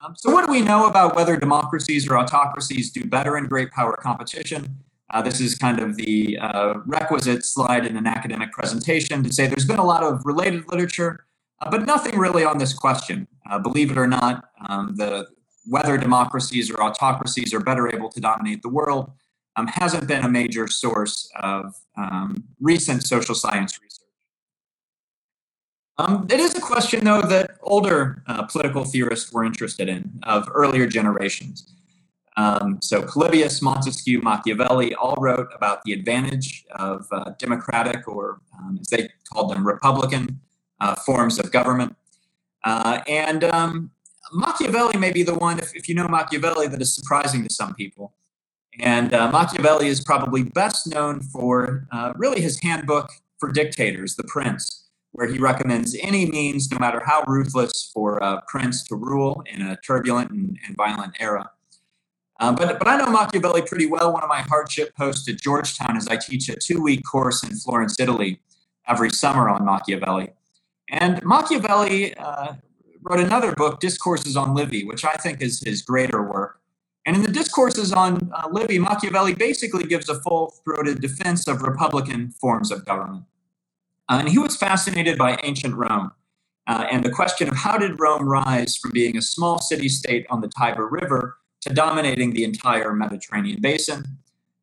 Um, 0.03 0.15
so, 0.15 0.31
what 0.31 0.45
do 0.45 0.53
we 0.53 0.61
know 0.61 0.87
about 0.87 1.17
whether 1.17 1.39
democracies 1.39 2.07
or 2.07 2.19
autocracies 2.19 2.91
do 2.91 3.05
better 3.05 3.39
in 3.39 3.47
great 3.47 3.71
power 3.71 3.97
competition? 3.97 4.77
Uh, 5.09 5.23
this 5.23 5.41
is 5.41 5.55
kind 5.55 5.81
of 5.81 5.97
the 5.97 6.39
uh, 6.39 6.75
requisite 6.85 7.47
slide 7.47 7.87
in 7.87 7.97
an 7.97 8.07
academic 8.07 8.53
presentation 8.53 9.23
to 9.23 9.33
say 9.33 9.47
there's 9.47 9.67
been 9.67 9.79
a 9.79 9.85
lot 9.85 10.03
of 10.03 10.21
related 10.27 10.69
literature 10.69 11.25
uh, 11.63 11.71
but 11.71 11.87
nothing 11.87 12.19
really 12.19 12.45
on 12.45 12.59
this 12.59 12.73
question. 12.73 13.27
Uh, 13.51 13.59
believe 13.59 13.91
it 13.91 13.99
or 13.99 14.07
not, 14.07 14.51
um, 14.69 14.95
the 14.97 15.27
whether 15.67 15.97
democracies 15.99 16.71
or 16.71 16.83
autocracies 16.83 17.53
are 17.53 17.61
better 17.61 17.95
able 17.95 18.11
to 18.11 18.21
dominate 18.21 18.63
the 18.63 18.69
world 18.69 19.11
um, 19.61 19.67
hasn't 19.67 20.07
been 20.07 20.25
a 20.25 20.29
major 20.29 20.67
source 20.69 21.31
of 21.37 21.77
um, 21.97 22.45
recent 22.61 23.07
social 23.07 23.35
science 23.35 23.79
research. 23.81 24.01
Um, 25.99 26.27
it 26.31 26.41
is 26.41 26.55
a 26.55 26.61
question, 26.61 27.05
though, 27.05 27.23
that 27.23 27.59
older 27.63 28.23
uh, 28.27 28.45
political 28.45 28.85
theorists 28.85 29.31
were 29.33 29.45
interested 29.45 29.89
in 29.89 30.19
of 30.23 30.49
earlier 30.53 30.87
generations. 30.87 31.75
Um, 32.39 32.79
so 32.81 33.03
Polybius, 33.03 33.61
Montesquieu, 33.61 34.23
Machiavelli 34.23 34.95
all 34.95 35.17
wrote 35.21 35.49
about 35.55 35.83
the 35.85 35.93
advantage 35.93 36.65
of 36.71 37.07
uh, 37.13 37.33
democratic, 37.39 38.09
or 38.09 38.41
um, 38.59 38.79
as 38.81 38.89
they 38.89 39.11
called 39.31 39.51
them, 39.51 39.67
republican 39.67 40.41
uh, 40.81 40.95
forms 40.95 41.39
of 41.39 41.53
government. 41.53 41.95
Uh, 42.65 43.01
and 43.07 43.45
um, 43.45 43.91
Machiavelli 44.33 44.97
may 44.97 45.13
be 45.13 45.23
the 45.23 45.35
one, 45.35 45.59
if, 45.59 45.75
if, 45.77 45.87
you 45.89 45.95
know 45.95 46.09
Machiavelli, 46.09 46.67
that 46.69 46.81
is 46.81 46.95
surprising 46.95 47.43
to 47.45 47.53
some 47.53 47.75
people. 47.75 48.15
And 48.79 49.13
uh, 49.13 49.31
Machiavelli 49.31 49.89
is 49.89 50.01
probably 50.01 50.45
best 50.45 50.87
known 50.87 51.21
for 51.21 51.87
uh, 51.91 52.13
really 52.17 52.41
his 52.41 52.61
handbook 52.61 53.11
for 53.39 53.51
dictators, 53.51 54.17
The 54.17 54.25
Prince, 54.25 54.89
where 55.13 55.27
he 55.27 55.39
recommends 55.39 55.97
any 56.01 56.31
means, 56.31 56.71
no 56.71 56.79
matter 56.79 57.03
how 57.05 57.25
ruthless, 57.27 57.91
for 57.93 58.19
a 58.19 58.43
prince 58.47 58.85
to 58.85 58.95
rule 58.95 59.43
in 59.53 59.63
a 59.63 59.77
turbulent 59.85 60.31
and, 60.31 60.57
and 60.67 60.77
violent 60.77 61.15
era. 61.19 61.51
Um, 62.39 62.55
but, 62.55 62.79
but 62.79 62.89
I 62.89 62.97
know 62.97 63.11
Machiavelli 63.11 63.63
pretty 63.63 63.87
well. 63.87 64.13
One 64.13 64.23
of 64.23 64.29
my 64.29 64.41
hardship 64.41 64.95
posts 64.97 65.29
at 65.29 65.39
Georgetown 65.41 65.97
is 65.97 66.09
I 66.09 66.17
teach 66.17 66.49
a 66.49 66.57
two 66.57 66.81
week 66.81 67.03
course 67.05 67.43
in 67.43 67.55
Florence, 67.57 67.99
Italy, 68.01 68.41
every 68.89 69.11
summer 69.11 69.49
on 69.49 69.65
Machiavelli. 69.65 70.31
And 70.89 71.23
Machiavelli 71.23 72.15
uh, 72.15 72.55
wrote 73.03 73.21
another 73.21 73.55
book, 73.55 73.81
Discourses 73.81 74.37
on 74.37 74.55
Livy, 74.55 74.85
which 74.85 75.05
I 75.05 75.15
think 75.15 75.43
is 75.43 75.61
his 75.61 75.83
greater 75.83 76.23
work. 76.23 76.60
And 77.11 77.17
in 77.17 77.25
the 77.25 77.33
Discourses 77.33 77.93
on 77.93 78.31
uh, 78.33 78.47
Livy, 78.53 78.79
Machiavelli 78.79 79.35
basically 79.35 79.83
gives 79.83 80.09
a 80.09 80.15
full 80.21 80.55
throated 80.63 81.01
defense 81.01 81.49
of 81.49 81.61
Republican 81.61 82.31
forms 82.31 82.71
of 82.71 82.85
government. 82.85 83.25
Uh, 84.09 84.19
and 84.21 84.29
he 84.29 84.39
was 84.39 84.57
fascinated 84.57 85.19
by 85.19 85.37
ancient 85.43 85.75
Rome 85.75 86.13
uh, 86.69 86.87
and 86.89 87.03
the 87.03 87.11
question 87.11 87.49
of 87.49 87.57
how 87.57 87.77
did 87.77 87.99
Rome 87.99 88.29
rise 88.29 88.77
from 88.77 88.93
being 88.93 89.17
a 89.17 89.23
small 89.23 89.61
city 89.61 89.89
state 89.89 90.25
on 90.31 90.41
the 90.41 90.47
Tiber 90.57 90.87
River 90.87 91.37
to 91.63 91.75
dominating 91.75 92.33
the 92.33 92.45
entire 92.45 92.93
Mediterranean 92.93 93.61
basin. 93.61 94.05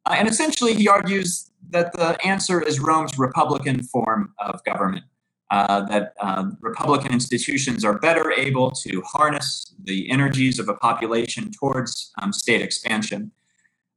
Uh, 0.05 0.15
and 0.17 0.29
essentially, 0.29 0.73
he 0.73 0.87
argues 0.87 1.51
that 1.71 1.91
the 1.91 2.17
answer 2.25 2.61
is 2.61 2.79
Rome's 2.79 3.19
republican 3.19 3.83
form 3.83 4.33
of 4.39 4.63
government. 4.63 5.03
Uh, 5.49 5.79
that 5.85 6.13
uh, 6.19 6.43
republican 6.59 7.13
institutions 7.13 7.85
are 7.85 7.97
better 7.99 8.33
able 8.33 8.69
to 8.69 9.01
harness 9.03 9.73
the 9.85 10.09
energies 10.09 10.59
of 10.59 10.67
a 10.67 10.73
population 10.73 11.49
towards 11.51 12.11
um, 12.21 12.33
state 12.33 12.61
expansion. 12.61 13.31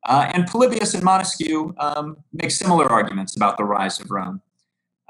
Uh, 0.06 0.30
and 0.32 0.46
Polybius 0.46 0.94
and 0.94 1.02
Montesquieu 1.02 1.74
um, 1.78 2.16
make 2.32 2.50
similar 2.50 2.86
arguments 2.86 3.36
about 3.36 3.56
the 3.58 3.64
rise 3.64 4.00
of 4.00 4.10
Rome. 4.10 4.40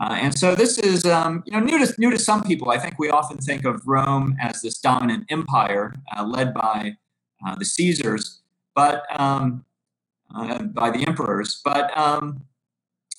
Uh, 0.00 0.16
and 0.18 0.36
so 0.36 0.54
this 0.54 0.78
is 0.78 1.04
um, 1.04 1.42
you 1.44 1.52
know 1.52 1.60
new 1.60 1.84
to 1.84 1.94
new 1.98 2.10
to 2.10 2.18
some 2.18 2.42
people. 2.42 2.70
I 2.70 2.78
think 2.78 2.98
we 2.98 3.10
often 3.10 3.36
think 3.36 3.66
of 3.66 3.86
Rome 3.86 4.34
as 4.40 4.62
this 4.62 4.78
dominant 4.78 5.26
empire 5.28 5.94
uh, 6.16 6.24
led 6.24 6.54
by 6.54 6.96
uh, 7.46 7.54
the 7.56 7.66
Caesars, 7.66 8.40
but 8.74 9.04
um, 9.20 9.64
uh, 10.34 10.62
by 10.62 10.90
the 10.90 11.06
emperors. 11.06 11.60
But 11.62 11.96
um, 11.96 12.44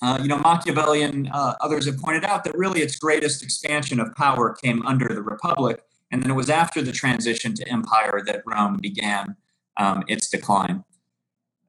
uh, 0.02 0.18
you 0.20 0.28
know 0.28 0.38
Machiavelli 0.38 1.02
and 1.02 1.30
uh, 1.32 1.54
others 1.60 1.86
have 1.86 1.98
pointed 1.98 2.24
out 2.24 2.44
that 2.44 2.56
really 2.56 2.80
its 2.80 2.96
greatest 2.96 3.42
expansion 3.42 4.00
of 4.00 4.14
power 4.16 4.52
came 4.52 4.84
under 4.84 5.08
the 5.08 5.22
Republic, 5.22 5.82
and 6.10 6.22
then 6.22 6.30
it 6.30 6.34
was 6.34 6.50
after 6.50 6.82
the 6.82 6.92
transition 6.92 7.54
to 7.54 7.68
empire 7.68 8.22
that 8.26 8.42
Rome 8.44 8.78
began 8.80 9.36
um, 9.78 10.04
its 10.08 10.28
decline. 10.28 10.84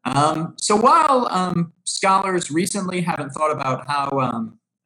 Um, 0.06 0.56
so 0.58 0.76
while 0.76 1.28
um, 1.32 1.72
scholars 1.86 2.52
recently 2.52 3.02
haven't 3.02 3.30
thought 3.30 3.52
about 3.52 3.88
how 3.88 4.10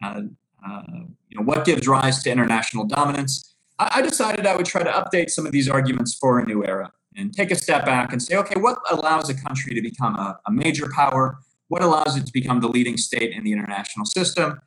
uh, 0.03 0.21
uh, 0.65 0.81
you 1.29 1.37
know, 1.37 1.43
what 1.43 1.65
gives 1.65 1.87
rise 1.87 2.21
to 2.23 2.31
international 2.31 2.85
dominance, 2.85 3.55
I, 3.79 3.89
I 3.95 4.01
decided 4.01 4.45
I 4.45 4.55
would 4.55 4.65
try 4.65 4.83
to 4.83 4.91
update 4.91 5.29
some 5.29 5.45
of 5.45 5.51
these 5.51 5.69
arguments 5.69 6.13
for 6.13 6.39
a 6.39 6.45
new 6.45 6.65
era 6.65 6.91
and 7.15 7.33
take 7.33 7.51
a 7.51 7.55
step 7.55 7.85
back 7.85 8.11
and 8.11 8.21
say, 8.21 8.35
okay, 8.35 8.59
what 8.59 8.77
allows 8.91 9.29
a 9.29 9.33
country 9.33 9.73
to 9.73 9.81
become 9.81 10.15
a, 10.15 10.39
a 10.45 10.51
major 10.51 10.87
power? 10.93 11.39
What 11.67 11.81
allows 11.81 12.15
it 12.15 12.25
to 12.25 12.33
become 12.33 12.62
the 12.62 12.67
leading 12.67 12.97
state 12.97 13.31
in 13.31 13.43
the 13.43 13.51
international 13.51 14.05
system? 14.05 14.62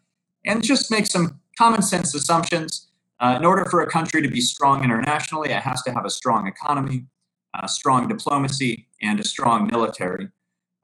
And 0.44 0.62
just 0.62 0.90
make 0.90 1.06
some 1.06 1.40
common 1.58 1.82
sense 1.82 2.14
assumptions. 2.14 2.88
Uh, 3.18 3.36
in 3.38 3.44
order 3.44 3.64
for 3.66 3.82
a 3.82 3.90
country 3.90 4.22
to 4.22 4.28
be 4.28 4.40
strong 4.40 4.82
internationally, 4.82 5.50
it 5.50 5.62
has 5.62 5.82
to 5.82 5.92
have 5.92 6.06
a 6.06 6.10
strong 6.10 6.46
economy, 6.46 7.06
a 7.60 7.68
strong 7.68 8.08
diplomacy, 8.08 8.88
and 9.02 9.20
a 9.20 9.24
strong 9.24 9.68
military. 9.70 10.28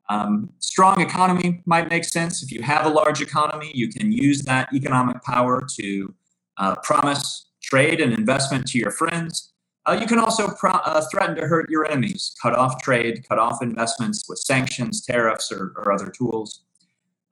Um, 0.08 0.50
strong 0.58 1.00
economy 1.00 1.62
might 1.66 1.90
make 1.90 2.04
sense. 2.04 2.42
If 2.42 2.52
you 2.52 2.62
have 2.62 2.86
a 2.86 2.90
large 2.90 3.20
economy, 3.20 3.72
you 3.74 3.88
can 3.88 4.12
use 4.12 4.42
that 4.42 4.72
economic 4.72 5.22
power 5.22 5.66
to 5.80 6.14
uh, 6.58 6.76
promise 6.82 7.46
trade 7.62 8.00
and 8.00 8.12
investment 8.12 8.66
to 8.68 8.78
your 8.78 8.90
friends. 8.90 9.52
Uh, 9.86 9.96
you 10.00 10.06
can 10.06 10.18
also 10.18 10.48
pro- 10.48 10.72
uh, 10.72 11.00
threaten 11.12 11.36
to 11.36 11.46
hurt 11.46 11.70
your 11.70 11.86
enemies, 11.86 12.34
cut 12.42 12.54
off 12.54 12.82
trade, 12.82 13.24
cut 13.28 13.38
off 13.38 13.62
investments 13.62 14.24
with 14.28 14.38
sanctions, 14.38 15.04
tariffs, 15.04 15.52
or, 15.52 15.72
or 15.76 15.92
other 15.92 16.10
tools. 16.10 16.64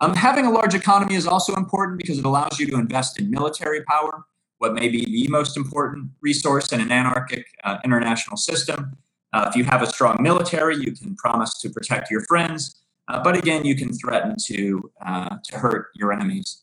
Um, 0.00 0.14
having 0.14 0.46
a 0.46 0.50
large 0.50 0.74
economy 0.74 1.16
is 1.16 1.26
also 1.26 1.54
important 1.56 1.98
because 1.98 2.18
it 2.18 2.24
allows 2.24 2.60
you 2.60 2.66
to 2.68 2.76
invest 2.76 3.18
in 3.18 3.28
military 3.28 3.82
power, 3.82 4.24
what 4.58 4.72
may 4.72 4.88
be 4.88 5.04
the 5.04 5.26
most 5.30 5.56
important 5.56 6.10
resource 6.20 6.72
in 6.72 6.80
an 6.80 6.92
anarchic 6.92 7.46
uh, 7.64 7.78
international 7.84 8.36
system. 8.36 8.96
Uh, 9.32 9.46
if 9.48 9.56
you 9.56 9.64
have 9.64 9.82
a 9.82 9.86
strong 9.86 10.16
military, 10.20 10.76
you 10.76 10.92
can 10.92 11.16
promise 11.16 11.58
to 11.60 11.68
protect 11.70 12.08
your 12.08 12.20
friends, 12.26 12.84
uh, 13.08 13.20
but 13.20 13.36
again, 13.36 13.64
you 13.64 13.74
can 13.74 13.92
threaten 13.92 14.36
to, 14.46 14.90
uh, 15.04 15.36
to 15.42 15.58
hurt 15.58 15.88
your 15.96 16.12
enemies. 16.12 16.62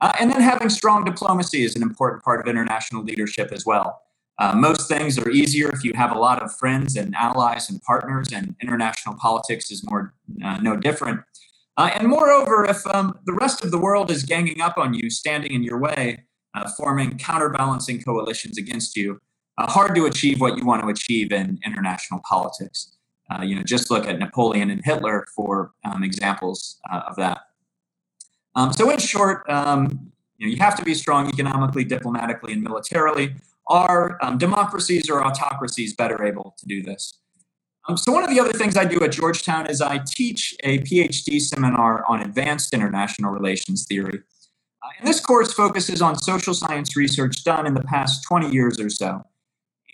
And 0.00 0.30
then 0.30 0.40
having 0.40 0.70
strong 0.70 1.04
diplomacy 1.04 1.64
is 1.64 1.74
an 1.76 1.82
important 1.82 2.22
part 2.22 2.40
of 2.40 2.46
international 2.48 3.02
leadership 3.02 3.50
as 3.52 3.66
well. 3.66 4.00
Uh, 4.38 4.54
most 4.54 4.88
things 4.88 5.18
are 5.18 5.30
easier 5.30 5.68
if 5.70 5.82
you 5.82 5.92
have 5.94 6.12
a 6.12 6.18
lot 6.18 6.42
of 6.42 6.54
friends 6.56 6.96
and 6.96 7.14
allies 7.16 7.68
and 7.68 7.82
partners, 7.82 8.28
and 8.32 8.54
international 8.62 9.16
politics 9.16 9.70
is 9.70 9.84
more 9.88 10.14
uh, 10.44 10.58
no 10.58 10.76
different. 10.76 11.20
and 11.76 12.08
moreover, 12.08 12.64
if 12.64 12.86
um, 12.86 13.18
the 13.24 13.32
rest 13.32 13.64
of 13.64 13.70
the 13.70 13.78
world 13.78 14.10
is 14.10 14.22
ganging 14.22 14.60
up 14.60 14.78
on 14.78 14.94
you, 14.94 15.10
standing 15.10 15.52
in 15.52 15.62
your 15.62 15.78
way, 15.78 16.24
forming 16.76 17.16
counterbalancing 17.18 18.02
coalitions 18.02 18.58
against 18.58 18.96
you, 18.96 19.20
uh, 19.58 19.66
hard 19.66 19.94
to 19.94 20.06
achieve 20.06 20.40
what 20.40 20.56
you 20.56 20.64
want 20.64 20.82
to 20.82 20.88
achieve 20.88 21.32
in 21.32 21.58
international 21.66 22.20
politics. 22.28 22.96
Uh, 23.30 23.42
you 23.42 23.54
know, 23.54 23.62
just 23.62 23.90
look 23.90 24.06
at 24.06 24.18
Napoleon 24.18 24.70
and 24.70 24.82
Hitler 24.84 25.26
for 25.34 25.72
um, 25.84 26.02
examples 26.02 26.78
uh, 26.90 27.02
of 27.08 27.16
that. 27.16 27.40
Um, 28.54 28.72
so, 28.72 28.88
in 28.90 28.98
short, 28.98 29.48
um, 29.50 30.12
you, 30.38 30.46
know, 30.46 30.52
you 30.52 30.58
have 30.58 30.76
to 30.76 30.84
be 30.84 30.94
strong 30.94 31.28
economically, 31.28 31.84
diplomatically, 31.84 32.52
and 32.52 32.62
militarily. 32.62 33.34
Are 33.68 34.18
um, 34.22 34.38
democracies 34.38 35.10
or 35.10 35.24
autocracies 35.24 35.94
better 35.94 36.24
able 36.24 36.54
to 36.58 36.66
do 36.66 36.82
this? 36.82 37.12
Um, 37.88 37.96
so, 37.96 38.12
one 38.12 38.24
of 38.24 38.30
the 38.30 38.40
other 38.40 38.52
things 38.52 38.76
I 38.76 38.84
do 38.84 39.02
at 39.02 39.12
Georgetown 39.12 39.66
is 39.66 39.80
I 39.80 40.00
teach 40.06 40.54
a 40.62 40.78
PhD 40.80 41.40
seminar 41.40 42.04
on 42.08 42.20
advanced 42.20 42.74
international 42.74 43.32
relations 43.32 43.86
theory. 43.86 44.20
Uh, 44.82 44.88
and 44.98 45.08
this 45.08 45.20
course 45.20 45.52
focuses 45.52 46.00
on 46.00 46.18
social 46.18 46.54
science 46.54 46.96
research 46.96 47.44
done 47.44 47.66
in 47.66 47.74
the 47.74 47.82
past 47.82 48.22
20 48.24 48.50
years 48.50 48.78
or 48.78 48.90
so. 48.90 49.22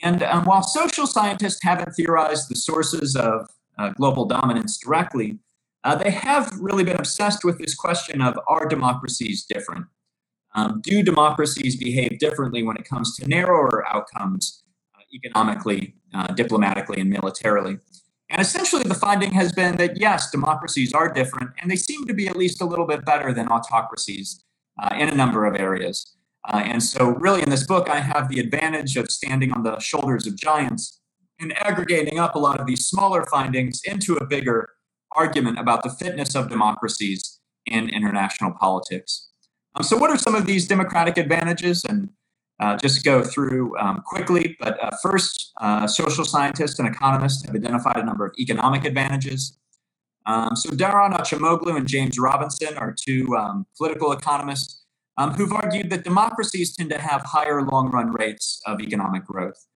And 0.02 0.22
um, 0.22 0.44
while 0.44 0.62
social 0.62 1.06
scientists 1.06 1.62
haven't 1.62 1.92
theorized 1.94 2.50
the 2.50 2.56
sources 2.56 3.16
of 3.16 3.48
uh, 3.78 3.90
global 3.90 4.24
dominance 4.26 4.78
directly, 4.78 5.38
uh, 5.84 5.94
they 5.94 6.10
have 6.10 6.52
really 6.60 6.84
been 6.84 6.96
obsessed 6.96 7.44
with 7.44 7.58
this 7.58 7.74
question 7.74 8.20
of 8.20 8.38
are 8.48 8.66
democracies 8.66 9.44
different? 9.44 9.86
Um, 10.54 10.80
do 10.82 11.02
democracies 11.02 11.76
behave 11.76 12.18
differently 12.18 12.62
when 12.62 12.76
it 12.76 12.88
comes 12.88 13.16
to 13.16 13.28
narrower 13.28 13.84
outcomes 13.92 14.62
uh, 14.94 15.02
economically, 15.12 15.94
uh, 16.14 16.28
diplomatically, 16.28 17.00
and 17.00 17.10
militarily? 17.10 17.78
And 18.30 18.40
essentially, 18.40 18.84
the 18.84 18.94
finding 18.94 19.32
has 19.32 19.52
been 19.52 19.76
that 19.76 19.98
yes, 19.98 20.30
democracies 20.30 20.92
are 20.92 21.12
different, 21.12 21.50
and 21.60 21.70
they 21.70 21.76
seem 21.76 22.06
to 22.06 22.14
be 22.14 22.28
at 22.28 22.36
least 22.36 22.62
a 22.62 22.64
little 22.64 22.86
bit 22.86 23.04
better 23.04 23.32
than 23.32 23.48
autocracies 23.48 24.42
uh, 24.82 24.94
in 24.96 25.08
a 25.08 25.14
number 25.14 25.44
of 25.44 25.56
areas. 25.56 26.16
Uh, 26.48 26.62
and 26.64 26.82
so, 26.82 27.08
really, 27.10 27.42
in 27.42 27.50
this 27.50 27.66
book, 27.66 27.88
I 27.88 28.00
have 28.00 28.28
the 28.28 28.40
advantage 28.40 28.96
of 28.96 29.10
standing 29.10 29.52
on 29.52 29.62
the 29.62 29.78
shoulders 29.80 30.26
of 30.26 30.36
giants 30.36 31.00
and 31.40 31.56
aggregating 31.58 32.18
up 32.18 32.34
a 32.34 32.38
lot 32.38 32.60
of 32.60 32.66
these 32.66 32.86
smaller 32.86 33.24
findings 33.26 33.80
into 33.84 34.14
a 34.16 34.26
bigger 34.26 34.70
argument 35.16 35.58
about 35.58 35.82
the 35.82 35.90
fitness 35.90 36.34
of 36.34 36.48
democracies 36.48 37.40
in 37.66 37.88
international 37.88 38.52
politics. 38.52 39.30
Um, 39.74 39.82
so, 39.82 39.96
what 39.96 40.10
are 40.10 40.18
some 40.18 40.34
of 40.34 40.46
these 40.46 40.66
democratic 40.66 41.16
advantages? 41.16 41.84
And 41.84 42.10
uh, 42.60 42.76
just 42.76 43.04
go 43.04 43.22
through 43.22 43.76
um, 43.78 44.02
quickly. 44.06 44.56
But 44.60 44.82
uh, 44.82 44.90
first, 45.02 45.52
uh, 45.60 45.86
social 45.86 46.24
scientists 46.24 46.78
and 46.78 46.88
economists 46.88 47.44
have 47.46 47.54
identified 47.54 47.96
a 47.96 48.04
number 48.04 48.26
of 48.26 48.32
economic 48.38 48.84
advantages. 48.84 49.58
Um, 50.26 50.54
so, 50.54 50.70
Daron 50.70 51.16
Acemoglu 51.18 51.76
and 51.76 51.86
James 51.86 52.18
Robinson 52.18 52.76
are 52.78 52.94
two 52.94 53.36
um, 53.36 53.66
political 53.76 54.12
economists 54.12 54.84
um, 55.16 55.32
who've 55.32 55.52
argued 55.52 55.90
that 55.90 56.04
democracies 56.04 56.74
tend 56.74 56.90
to 56.90 56.98
have 56.98 57.22
higher 57.22 57.62
long 57.62 57.90
run 57.90 58.12
rates 58.12 58.60
of 58.66 58.80
economic 58.80 59.24
growth. 59.24 59.66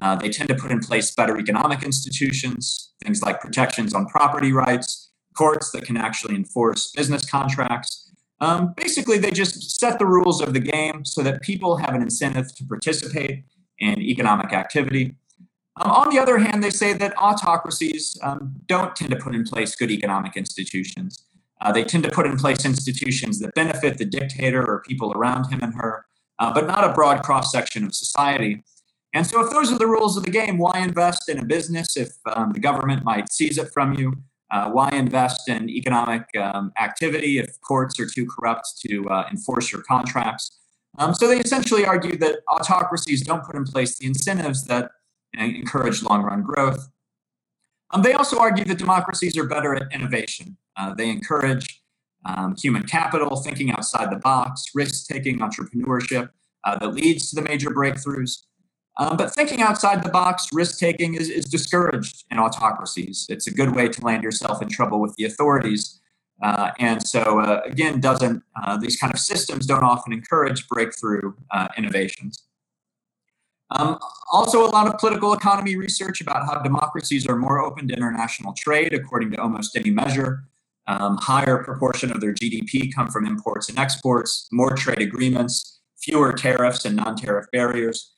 Uh, 0.00 0.14
they 0.16 0.28
tend 0.28 0.48
to 0.48 0.54
put 0.54 0.70
in 0.70 0.80
place 0.80 1.10
better 1.14 1.38
economic 1.38 1.82
institutions, 1.82 2.92
things 3.02 3.22
like 3.22 3.40
protections 3.40 3.94
on 3.94 4.06
property 4.06 4.52
rights, 4.52 5.10
courts 5.36 5.70
that 5.70 5.84
can 5.84 5.96
actually 5.96 6.34
enforce 6.34 6.90
business 6.92 7.28
contracts. 7.28 8.07
Um, 8.40 8.74
basically, 8.76 9.18
they 9.18 9.30
just 9.30 9.80
set 9.80 9.98
the 9.98 10.06
rules 10.06 10.40
of 10.40 10.54
the 10.54 10.60
game 10.60 11.04
so 11.04 11.22
that 11.22 11.42
people 11.42 11.76
have 11.76 11.94
an 11.94 12.02
incentive 12.02 12.54
to 12.56 12.64
participate 12.64 13.44
in 13.78 14.00
economic 14.00 14.52
activity. 14.52 15.16
Um, 15.80 15.90
on 15.90 16.10
the 16.10 16.18
other 16.18 16.38
hand, 16.38 16.62
they 16.62 16.70
say 16.70 16.92
that 16.92 17.14
autocracies 17.18 18.18
um, 18.22 18.54
don't 18.66 18.94
tend 18.96 19.10
to 19.10 19.16
put 19.16 19.34
in 19.34 19.44
place 19.44 19.74
good 19.74 19.90
economic 19.90 20.36
institutions. 20.36 21.24
Uh, 21.60 21.72
they 21.72 21.84
tend 21.84 22.04
to 22.04 22.10
put 22.10 22.26
in 22.26 22.36
place 22.36 22.64
institutions 22.64 23.40
that 23.40 23.54
benefit 23.54 23.98
the 23.98 24.04
dictator 24.04 24.64
or 24.64 24.82
people 24.82 25.12
around 25.12 25.50
him 25.50 25.60
and 25.62 25.74
her, 25.74 26.04
uh, 26.38 26.52
but 26.52 26.66
not 26.66 26.84
a 26.84 26.92
broad 26.92 27.22
cross 27.22 27.50
section 27.50 27.84
of 27.84 27.94
society. 27.94 28.62
And 29.14 29.26
so, 29.26 29.44
if 29.44 29.50
those 29.50 29.72
are 29.72 29.78
the 29.78 29.86
rules 29.86 30.16
of 30.16 30.24
the 30.24 30.30
game, 30.30 30.58
why 30.58 30.78
invest 30.78 31.28
in 31.28 31.38
a 31.38 31.44
business 31.44 31.96
if 31.96 32.10
um, 32.26 32.52
the 32.52 32.60
government 32.60 33.04
might 33.04 33.32
seize 33.32 33.58
it 33.58 33.70
from 33.72 33.94
you? 33.94 34.12
Uh, 34.50 34.70
why 34.70 34.88
invest 34.90 35.48
in 35.48 35.68
economic 35.68 36.24
um, 36.36 36.72
activity 36.80 37.38
if 37.38 37.60
courts 37.60 38.00
are 38.00 38.06
too 38.06 38.26
corrupt 38.26 38.80
to 38.86 39.08
uh, 39.08 39.26
enforce 39.30 39.70
your 39.70 39.82
contracts? 39.82 40.58
Um, 40.98 41.14
so, 41.14 41.28
they 41.28 41.38
essentially 41.38 41.84
argue 41.84 42.16
that 42.18 42.40
autocracies 42.50 43.22
don't 43.22 43.44
put 43.44 43.54
in 43.54 43.64
place 43.64 43.98
the 43.98 44.06
incentives 44.06 44.64
that 44.66 44.90
you 45.34 45.40
know, 45.40 45.46
encourage 45.46 46.02
long 46.02 46.22
run 46.22 46.42
growth. 46.42 46.88
Um, 47.90 48.02
they 48.02 48.12
also 48.12 48.38
argue 48.38 48.64
that 48.64 48.78
democracies 48.78 49.36
are 49.36 49.46
better 49.46 49.74
at 49.74 49.92
innovation. 49.92 50.56
Uh, 50.76 50.94
they 50.94 51.08
encourage 51.08 51.82
um, 52.24 52.54
human 52.56 52.82
capital, 52.84 53.36
thinking 53.36 53.70
outside 53.70 54.10
the 54.10 54.16
box, 54.18 54.64
risk 54.74 55.06
taking 55.06 55.38
entrepreneurship 55.38 56.30
uh, 56.64 56.78
that 56.78 56.94
leads 56.94 57.30
to 57.30 57.36
the 57.36 57.42
major 57.42 57.70
breakthroughs. 57.70 58.42
Um, 58.98 59.16
but 59.16 59.32
thinking 59.32 59.62
outside 59.62 60.02
the 60.02 60.10
box, 60.10 60.48
risk 60.52 60.78
taking 60.78 61.14
is, 61.14 61.30
is 61.30 61.44
discouraged 61.44 62.24
in 62.30 62.38
autocracies. 62.38 63.26
It's 63.28 63.46
a 63.46 63.52
good 63.52 63.74
way 63.74 63.88
to 63.88 64.04
land 64.04 64.24
yourself 64.24 64.60
in 64.60 64.68
trouble 64.68 65.00
with 65.00 65.14
the 65.16 65.24
authorities. 65.24 66.00
Uh, 66.42 66.70
and 66.78 67.00
so, 67.06 67.40
uh, 67.40 67.60
again, 67.64 68.00
doesn't 68.00 68.42
uh, 68.62 68.76
these 68.76 68.96
kind 68.96 69.12
of 69.12 69.20
systems 69.20 69.66
don't 69.66 69.84
often 69.84 70.12
encourage 70.12 70.66
breakthrough 70.68 71.32
uh, 71.52 71.68
innovations. 71.76 72.44
Um, 73.70 73.98
also, 74.32 74.66
a 74.66 74.70
lot 74.70 74.86
of 74.86 74.98
political 74.98 75.32
economy 75.32 75.76
research 75.76 76.20
about 76.20 76.46
how 76.46 76.60
democracies 76.62 77.26
are 77.26 77.36
more 77.36 77.60
open 77.60 77.86
to 77.88 77.94
international 77.94 78.52
trade, 78.54 78.94
according 78.94 79.30
to 79.32 79.40
almost 79.40 79.76
any 79.76 79.90
measure. 79.90 80.44
Um, 80.86 81.18
higher 81.18 81.62
proportion 81.62 82.10
of 82.10 82.20
their 82.20 82.32
GDP 82.32 82.92
come 82.92 83.08
from 83.08 83.26
imports 83.26 83.68
and 83.68 83.78
exports, 83.78 84.48
more 84.50 84.74
trade 84.74 85.02
agreements, 85.02 85.80
fewer 85.98 86.32
tariffs 86.32 86.86
and 86.86 86.96
non-tariff 86.96 87.46
barriers. 87.52 88.14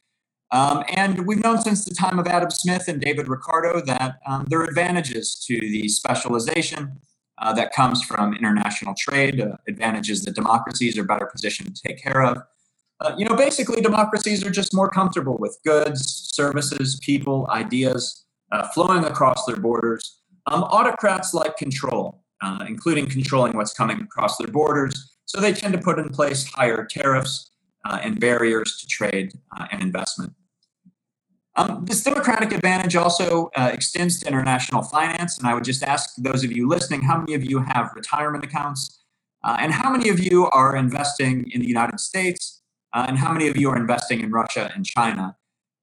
Um, 0.53 0.83
and 0.89 1.27
we've 1.27 1.43
known 1.43 1.61
since 1.61 1.85
the 1.85 1.95
time 1.95 2.19
of 2.19 2.27
Adam 2.27 2.51
Smith 2.51 2.89
and 2.89 3.01
David 3.01 3.29
Ricardo 3.29 3.81
that 3.83 4.19
um, 4.27 4.47
there 4.49 4.61
are 4.61 4.65
advantages 4.65 5.37
to 5.47 5.59
the 5.59 5.89
specialization 5.89 7.01
uh, 7.39 7.53
that 7.53 7.73
comes 7.73 8.03
from 8.03 8.35
international 8.35 8.95
trade, 8.99 9.41
uh, 9.41 9.57
advantages 9.69 10.25
that 10.25 10.35
democracies 10.35 10.99
are 10.99 11.05
better 11.05 11.27
positioned 11.27 11.75
to 11.77 11.89
take 11.89 12.03
care 12.03 12.23
of. 12.23 12.43
Uh, 13.01 13.15
you 13.17 13.25
know, 13.25 13.35
basically, 13.35 13.81
democracies 13.81 14.45
are 14.45 14.51
just 14.51 14.75
more 14.75 14.91
comfortable 14.91 15.39
with 15.39 15.59
goods, 15.65 16.31
services, 16.35 16.99
people, 17.03 17.49
ideas 17.51 18.27
uh, 18.53 18.69
flowing 18.69 19.05
across 19.05 19.47
their 19.47 19.57
borders. 19.57 20.21
Um, 20.47 20.65
autocrats 20.65 21.33
like 21.33 21.57
control, 21.57 22.25
uh, 22.43 22.65
including 22.69 23.07
controlling 23.07 23.57
what's 23.57 23.73
coming 23.73 24.01
across 24.01 24.37
their 24.37 24.49
borders. 24.49 25.17
So 25.25 25.41
they 25.41 25.53
tend 25.53 25.73
to 25.75 25.81
put 25.81 25.99
in 25.99 26.09
place 26.09 26.45
higher 26.45 26.85
tariffs 26.85 27.53
uh, 27.87 28.01
and 28.03 28.19
barriers 28.21 28.77
to 28.81 28.87
trade 28.87 29.33
and 29.71 29.81
investment. 29.81 30.35
Um, 31.57 31.85
this 31.85 32.03
democratic 32.05 32.53
advantage 32.53 32.95
also 32.95 33.51
uh, 33.57 33.71
extends 33.73 34.21
to 34.21 34.29
international 34.29 34.83
finance. 34.83 35.39
And 35.39 35.47
I 35.47 35.55
would 35.55 35.65
just 35.65 35.83
ask 35.83 36.15
those 36.17 36.45
of 36.45 36.53
you 36.53 36.69
listening 36.69 37.03
how 37.03 37.19
many 37.19 37.35
of 37.35 37.45
you 37.45 37.61
have 37.61 37.91
retirement 37.95 38.45
accounts? 38.45 39.03
Uh, 39.43 39.57
and 39.59 39.73
how 39.73 39.91
many 39.91 40.09
of 40.11 40.21
you 40.21 40.47
are 40.47 40.77
investing 40.77 41.51
in 41.53 41.61
the 41.61 41.67
United 41.67 41.99
States? 41.99 42.63
Uh, 42.93 43.07
and 43.09 43.19
how 43.19 43.33
many 43.33 43.49
of 43.49 43.57
you 43.57 43.71
are 43.71 43.77
investing 43.77 44.21
in 44.21 44.31
Russia 44.31 44.71
and 44.75 44.85
China? 44.85 45.37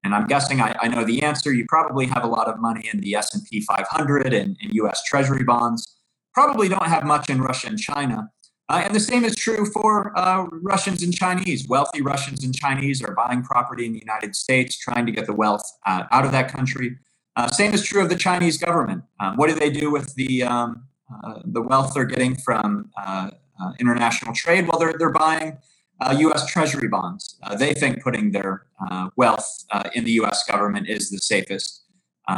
And 0.04 0.14
I'm 0.14 0.28
guessing 0.28 0.62
I, 0.62 0.76
I, 0.82 0.88
know 0.88 1.04
the 1.04 1.24
answer. 1.24 1.52
You 1.52 1.66
probably 1.68 2.06
have 2.06 2.24
a 2.24 2.28
lot 2.28 2.48
of 2.48 2.60
money 2.60 2.90
in 2.94 3.02
the 3.02 3.16
S&P 3.16 3.62
500 3.62 4.34
and, 4.34 4.56
and 4.62 4.74
U.S. 4.74 5.04
Treasury 5.04 5.44
bonds. 5.44 5.96
Probably 6.34 6.70
don't 6.70 6.86
have 6.86 7.04
much 7.04 7.30
in 7.30 7.42
Russia 7.42 7.68
and 7.68 7.80
China. 7.80 8.30
Uh, 8.70 8.82
and 8.84 8.94
the 8.94 9.00
same 9.00 9.24
is 9.24 9.36
true 9.36 9.66
for 9.66 10.18
uh, 10.18 10.46
Russians 10.62 11.02
and 11.02 11.14
Chinese. 11.16 11.68
Wealthy 11.68 12.02
Russians 12.02 12.44
and 12.44 12.54
Chinese 12.54 13.02
are 13.02 13.14
buying 13.14 13.42
property 13.42 13.86
in 13.86 13.94
the 13.94 14.00
United 14.00 14.36
States, 14.36 14.78
trying 14.78 15.06
to 15.06 15.12
get 15.12 15.26
the 15.26 15.34
wealth 15.34 15.64
uh, 15.86 16.04
out 16.12 16.26
of 16.26 16.34
that 16.34 16.52
country. 16.52 16.98
Uh, 17.38 17.48
same 17.48 17.74
is 17.74 17.84
true 17.84 18.02
of 18.02 18.10
the 18.10 18.16
Chinese 18.16 18.58
government. 18.58 19.04
Um, 19.22 19.38
what 19.38 19.48
do 19.48 19.56
they 19.56 19.70
do 19.70 19.90
with 19.90 20.14
the 20.16 20.44
um, 20.44 20.84
uh, 21.24 21.40
the 21.46 21.62
wealth 21.62 21.94
they're 21.94 22.04
getting 22.04 22.36
from 22.36 22.90
uh, 22.98 23.30
international 23.80 24.34
trade? 24.34 24.68
Well, 24.68 24.80
they're 24.80 24.96
they're 24.98 25.12
buying 25.12 25.58
U.S. 26.12 26.46
Treasury 26.48 26.90
bonds. 26.90 27.40
they 27.58 27.74
think 27.74 28.04
putting 28.04 28.32
their 28.32 28.68
wealth 29.16 29.66
in 29.96 30.04
the 30.04 30.12
U.S. 30.14 30.44
government 30.48 30.90
is 30.90 31.10
the 31.10 31.18
safest 31.20 31.86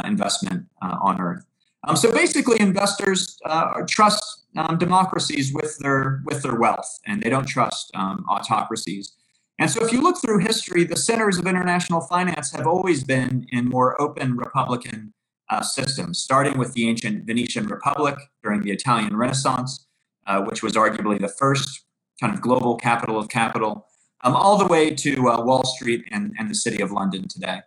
investment 0.04 0.66
on 0.80 1.20
earth. 1.20 1.44
Um, 1.86 1.96
so 1.96 2.12
basically, 2.12 2.60
investors 2.60 3.38
trust 3.86 4.39
um, 4.56 4.78
democracies 4.78 5.52
with 5.52 5.78
their 5.78 6.22
with 6.24 6.42
their 6.42 6.56
wealth, 6.56 7.00
and 7.06 7.22
they 7.22 7.30
don't 7.30 7.46
trust 7.46 7.90
um, 7.94 8.24
autocracies. 8.28 9.12
And 9.58 9.70
so, 9.70 9.84
if 9.84 9.92
you 9.92 10.00
look 10.00 10.20
through 10.20 10.38
history, 10.38 10.84
the 10.84 10.96
centers 10.96 11.38
of 11.38 11.46
international 11.46 12.00
finance 12.00 12.50
have 12.52 12.66
always 12.66 13.04
been 13.04 13.46
in 13.52 13.66
more 13.66 14.00
open 14.00 14.36
republican 14.36 15.12
uh, 15.50 15.62
systems, 15.62 16.18
starting 16.18 16.56
with 16.56 16.72
the 16.74 16.88
ancient 16.88 17.26
Venetian 17.26 17.66
Republic 17.66 18.16
during 18.42 18.62
the 18.62 18.70
Italian 18.70 19.16
Renaissance, 19.16 19.86
uh, 20.26 20.40
which 20.42 20.62
was 20.62 20.74
arguably 20.74 21.20
the 21.20 21.28
first 21.28 21.84
kind 22.20 22.32
of 22.32 22.40
global 22.40 22.76
capital 22.76 23.18
of 23.18 23.28
capital, 23.28 23.86
um, 24.22 24.34
all 24.34 24.56
the 24.56 24.66
way 24.66 24.90
to 24.90 25.28
uh, 25.28 25.42
Wall 25.42 25.64
Street 25.64 26.04
and, 26.10 26.34
and 26.38 26.48
the 26.48 26.54
city 26.54 26.80
of 26.82 26.92
London 26.92 27.26
today. 27.26 27.60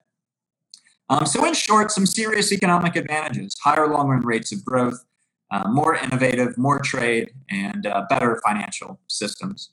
Um, 1.09 1.25
so, 1.25 1.45
in 1.45 1.53
short, 1.53 1.91
some 1.91 2.05
serious 2.05 2.51
economic 2.51 2.95
advantages, 2.95 3.55
higher 3.61 3.87
long 3.87 4.07
run 4.07 4.21
rates 4.21 4.51
of 4.51 4.63
growth, 4.63 5.03
uh, 5.53 5.69
more 5.69 5.95
innovative, 5.95 6.57
more 6.57 6.79
trade, 6.79 7.31
and 7.51 7.85
uh, 7.85 8.05
better 8.09 8.41
financial 8.43 8.99
systems. 9.07 9.69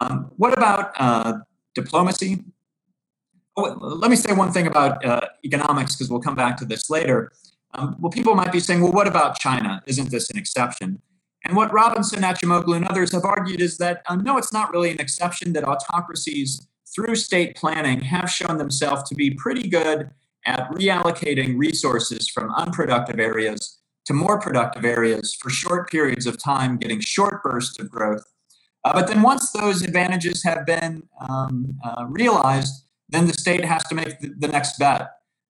Um, 0.00 0.30
what 0.36 0.56
about 0.56 0.92
uh, 0.98 1.38
diplomacy? 1.74 2.44
Oh, 3.56 3.76
let 3.80 4.10
me 4.10 4.16
say 4.16 4.32
one 4.32 4.52
thing 4.52 4.68
about 4.68 5.04
uh, 5.04 5.22
economics 5.44 5.96
because 5.96 6.08
we'll 6.08 6.20
come 6.20 6.36
back 6.36 6.56
to 6.58 6.64
this 6.64 6.88
later. 6.88 7.32
Um, 7.74 7.96
well, 7.98 8.12
people 8.12 8.36
might 8.36 8.52
be 8.52 8.60
saying, 8.60 8.80
well, 8.80 8.92
what 8.92 9.08
about 9.08 9.38
China? 9.40 9.82
Isn't 9.86 10.10
this 10.10 10.30
an 10.30 10.38
exception? 10.38 11.02
And 11.44 11.56
what 11.56 11.72
Robinson, 11.72 12.22
Acemoglu, 12.22 12.76
and 12.76 12.86
others 12.86 13.10
have 13.12 13.24
argued 13.24 13.60
is 13.60 13.78
that 13.78 14.02
um, 14.08 14.22
no, 14.22 14.38
it's 14.38 14.52
not 14.52 14.72
really 14.72 14.90
an 14.90 15.00
exception, 15.00 15.52
that 15.54 15.66
autocracies 15.66 16.68
through 16.94 17.16
state 17.16 17.56
planning 17.56 18.00
have 18.02 18.30
shown 18.30 18.58
themselves 18.58 19.08
to 19.08 19.16
be 19.16 19.30
pretty 19.30 19.68
good 19.68 20.10
at 20.44 20.70
reallocating 20.70 21.58
resources 21.58 22.28
from 22.28 22.52
unproductive 22.54 23.18
areas 23.18 23.78
to 24.06 24.14
more 24.14 24.38
productive 24.40 24.84
areas 24.84 25.36
for 25.40 25.50
short 25.50 25.90
periods 25.90 26.26
of 26.26 26.42
time, 26.42 26.76
getting 26.76 27.00
short 27.00 27.42
bursts 27.42 27.78
of 27.78 27.90
growth. 27.90 28.24
Uh, 28.84 28.92
but 28.92 29.08
then 29.08 29.20
once 29.22 29.50
those 29.50 29.82
advantages 29.82 30.44
have 30.44 30.64
been 30.64 31.02
um, 31.28 31.76
uh, 31.84 32.04
realized, 32.08 32.84
then 33.08 33.26
the 33.26 33.32
state 33.32 33.64
has 33.64 33.82
to 33.84 33.94
make 33.94 34.20
the, 34.20 34.32
the 34.38 34.48
next 34.48 34.78
bet. 34.78 35.08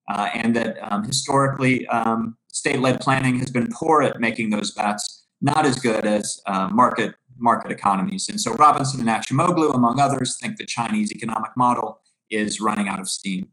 Uh, 0.08 0.28
and 0.34 0.54
that 0.54 0.76
um, 0.82 1.04
historically, 1.04 1.86
um, 1.88 2.36
state 2.52 2.80
led 2.80 3.00
planning 3.00 3.38
has 3.38 3.50
been 3.50 3.68
poor 3.72 4.02
at 4.02 4.20
making 4.20 4.50
those 4.50 4.70
bets, 4.70 5.26
not 5.40 5.66
as 5.66 5.76
good 5.76 6.06
as 6.06 6.40
uh, 6.46 6.68
market 6.68 7.14
market 7.38 7.70
economies. 7.70 8.28
And 8.30 8.40
so 8.40 8.54
Robinson 8.54 9.00
and 9.00 9.08
Acemoglu, 9.08 9.74
among 9.74 10.00
others, 10.00 10.38
think 10.40 10.56
the 10.56 10.64
Chinese 10.64 11.12
economic 11.12 11.50
model 11.54 12.00
is 12.30 12.60
running 12.60 12.88
out 12.88 12.98
of 12.98 13.10
steam. 13.10 13.48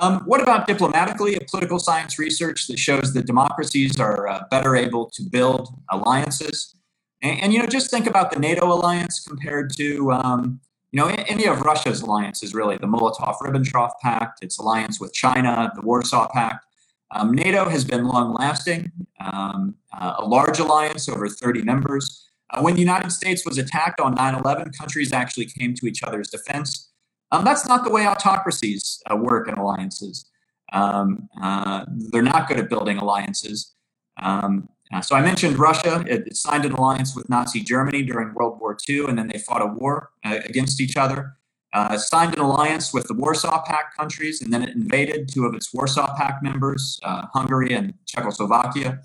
Um, 0.00 0.20
what 0.24 0.40
about 0.40 0.66
diplomatically? 0.66 1.34
A 1.36 1.40
political 1.40 1.78
science 1.78 2.18
research 2.18 2.66
that 2.68 2.78
shows 2.78 3.12
that 3.12 3.26
democracies 3.26 4.00
are 4.00 4.26
uh, 4.28 4.44
better 4.50 4.74
able 4.74 5.10
to 5.10 5.22
build 5.22 5.68
alliances. 5.90 6.74
And, 7.22 7.40
and, 7.40 7.52
you 7.52 7.58
know, 7.58 7.66
just 7.66 7.90
think 7.90 8.06
about 8.06 8.32
the 8.32 8.38
NATO 8.38 8.72
alliance 8.72 9.20
compared 9.20 9.76
to, 9.76 10.10
um, 10.12 10.60
you 10.90 10.98
know, 10.98 11.08
any 11.08 11.44
of 11.44 11.60
Russia's 11.60 12.00
alliances, 12.00 12.54
really, 12.54 12.78
the 12.78 12.86
Molotov-Ribbentrop 12.86 13.90
Pact, 14.02 14.42
its 14.42 14.58
alliance 14.58 14.98
with 14.98 15.12
China, 15.12 15.70
the 15.74 15.82
Warsaw 15.82 16.28
Pact. 16.32 16.64
Um, 17.10 17.32
NATO 17.32 17.68
has 17.68 17.84
been 17.84 18.06
long-lasting, 18.06 18.90
um, 19.20 19.74
uh, 19.92 20.14
a 20.18 20.24
large 20.24 20.58
alliance, 20.60 21.08
over 21.10 21.28
30 21.28 21.62
members. 21.62 22.26
Uh, 22.50 22.62
when 22.62 22.74
the 22.74 22.80
United 22.80 23.12
States 23.12 23.44
was 23.44 23.58
attacked 23.58 24.00
on 24.00 24.16
9-11, 24.16 24.76
countries 24.78 25.12
actually 25.12 25.46
came 25.46 25.74
to 25.74 25.86
each 25.86 26.02
other's 26.02 26.30
defense. 26.30 26.89
Um, 27.32 27.44
that's 27.44 27.66
not 27.66 27.84
the 27.84 27.90
way 27.90 28.06
autocracies 28.06 29.02
uh, 29.10 29.16
work 29.16 29.48
in 29.48 29.54
alliances. 29.54 30.24
Um, 30.72 31.28
uh, 31.40 31.84
they're 31.88 32.22
not 32.22 32.48
good 32.48 32.58
at 32.58 32.68
building 32.68 32.98
alliances. 32.98 33.74
Um, 34.20 34.68
uh, 34.92 35.00
so 35.00 35.14
I 35.14 35.20
mentioned 35.20 35.58
Russia. 35.58 36.04
It, 36.06 36.26
it, 36.26 36.36
signed 36.36 36.64
an 36.64 36.72
alliance 36.72 37.14
with 37.14 37.28
Nazi 37.28 37.60
Germany 37.60 38.02
during 38.02 38.34
World 38.34 38.60
War 38.60 38.76
II, 38.88 39.06
and 39.06 39.16
then 39.16 39.28
they 39.28 39.38
fought 39.38 39.62
a 39.62 39.66
war 39.66 40.10
uh, 40.24 40.40
against 40.44 40.80
each 40.80 40.96
other. 40.96 41.36
Uh, 41.72 41.96
signed 41.96 42.34
an 42.34 42.40
alliance 42.40 42.92
with 42.92 43.06
the 43.06 43.14
Warsaw 43.14 43.62
Pact 43.62 43.96
countries, 43.96 44.42
and 44.42 44.52
then 44.52 44.62
it 44.62 44.74
invaded 44.74 45.28
two 45.32 45.44
of 45.44 45.54
its 45.54 45.72
Warsaw 45.72 46.16
Pact 46.16 46.42
members, 46.42 46.98
uh, 47.04 47.26
Hungary 47.32 47.72
and 47.72 47.94
Czechoslovakia. 48.06 49.00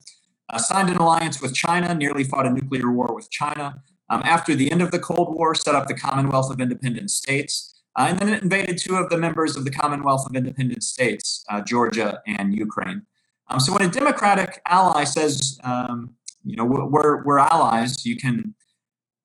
signed 0.57 0.89
an 0.89 0.97
alliance 0.97 1.39
with 1.39 1.53
China, 1.53 1.93
nearly 1.93 2.23
fought 2.23 2.47
a 2.47 2.49
nuclear 2.49 2.91
war 2.91 3.13
with 3.13 3.29
China. 3.29 3.83
Um, 4.09 4.21
after 4.23 4.55
the 4.55 4.71
end 4.71 4.81
of 4.81 4.89
the 4.89 4.99
Cold 4.99 5.35
War, 5.35 5.53
set 5.53 5.75
up 5.75 5.87
the 5.87 5.93
Commonwealth 5.93 6.51
of 6.51 6.59
Independent 6.59 7.11
States. 7.11 7.74
Uh, 7.97 8.07
and 8.09 8.19
then 8.19 8.29
it 8.29 8.43
invaded 8.43 8.77
two 8.77 8.95
of 8.95 9.09
the 9.09 9.17
members 9.17 9.55
of 9.55 9.63
the 9.63 9.71
Commonwealth 9.71 10.25
of 10.29 10.35
Independent 10.35 10.83
States, 10.83 11.45
uh, 11.49 11.61
Georgia 11.61 12.21
and 12.27 12.53
Ukraine. 12.53 13.03
Um, 13.47 13.59
so 13.59 13.71
when 13.71 13.83
a 13.83 13.87
Democratic 13.87 14.61
ally 14.67 15.05
says, 15.05 15.59
um, 15.63 16.15
you 16.43 16.55
know, 16.55 16.65
we're, 16.65 17.23
we're 17.23 17.39
allies, 17.39 18.05
you 18.05 18.17
can 18.17 18.53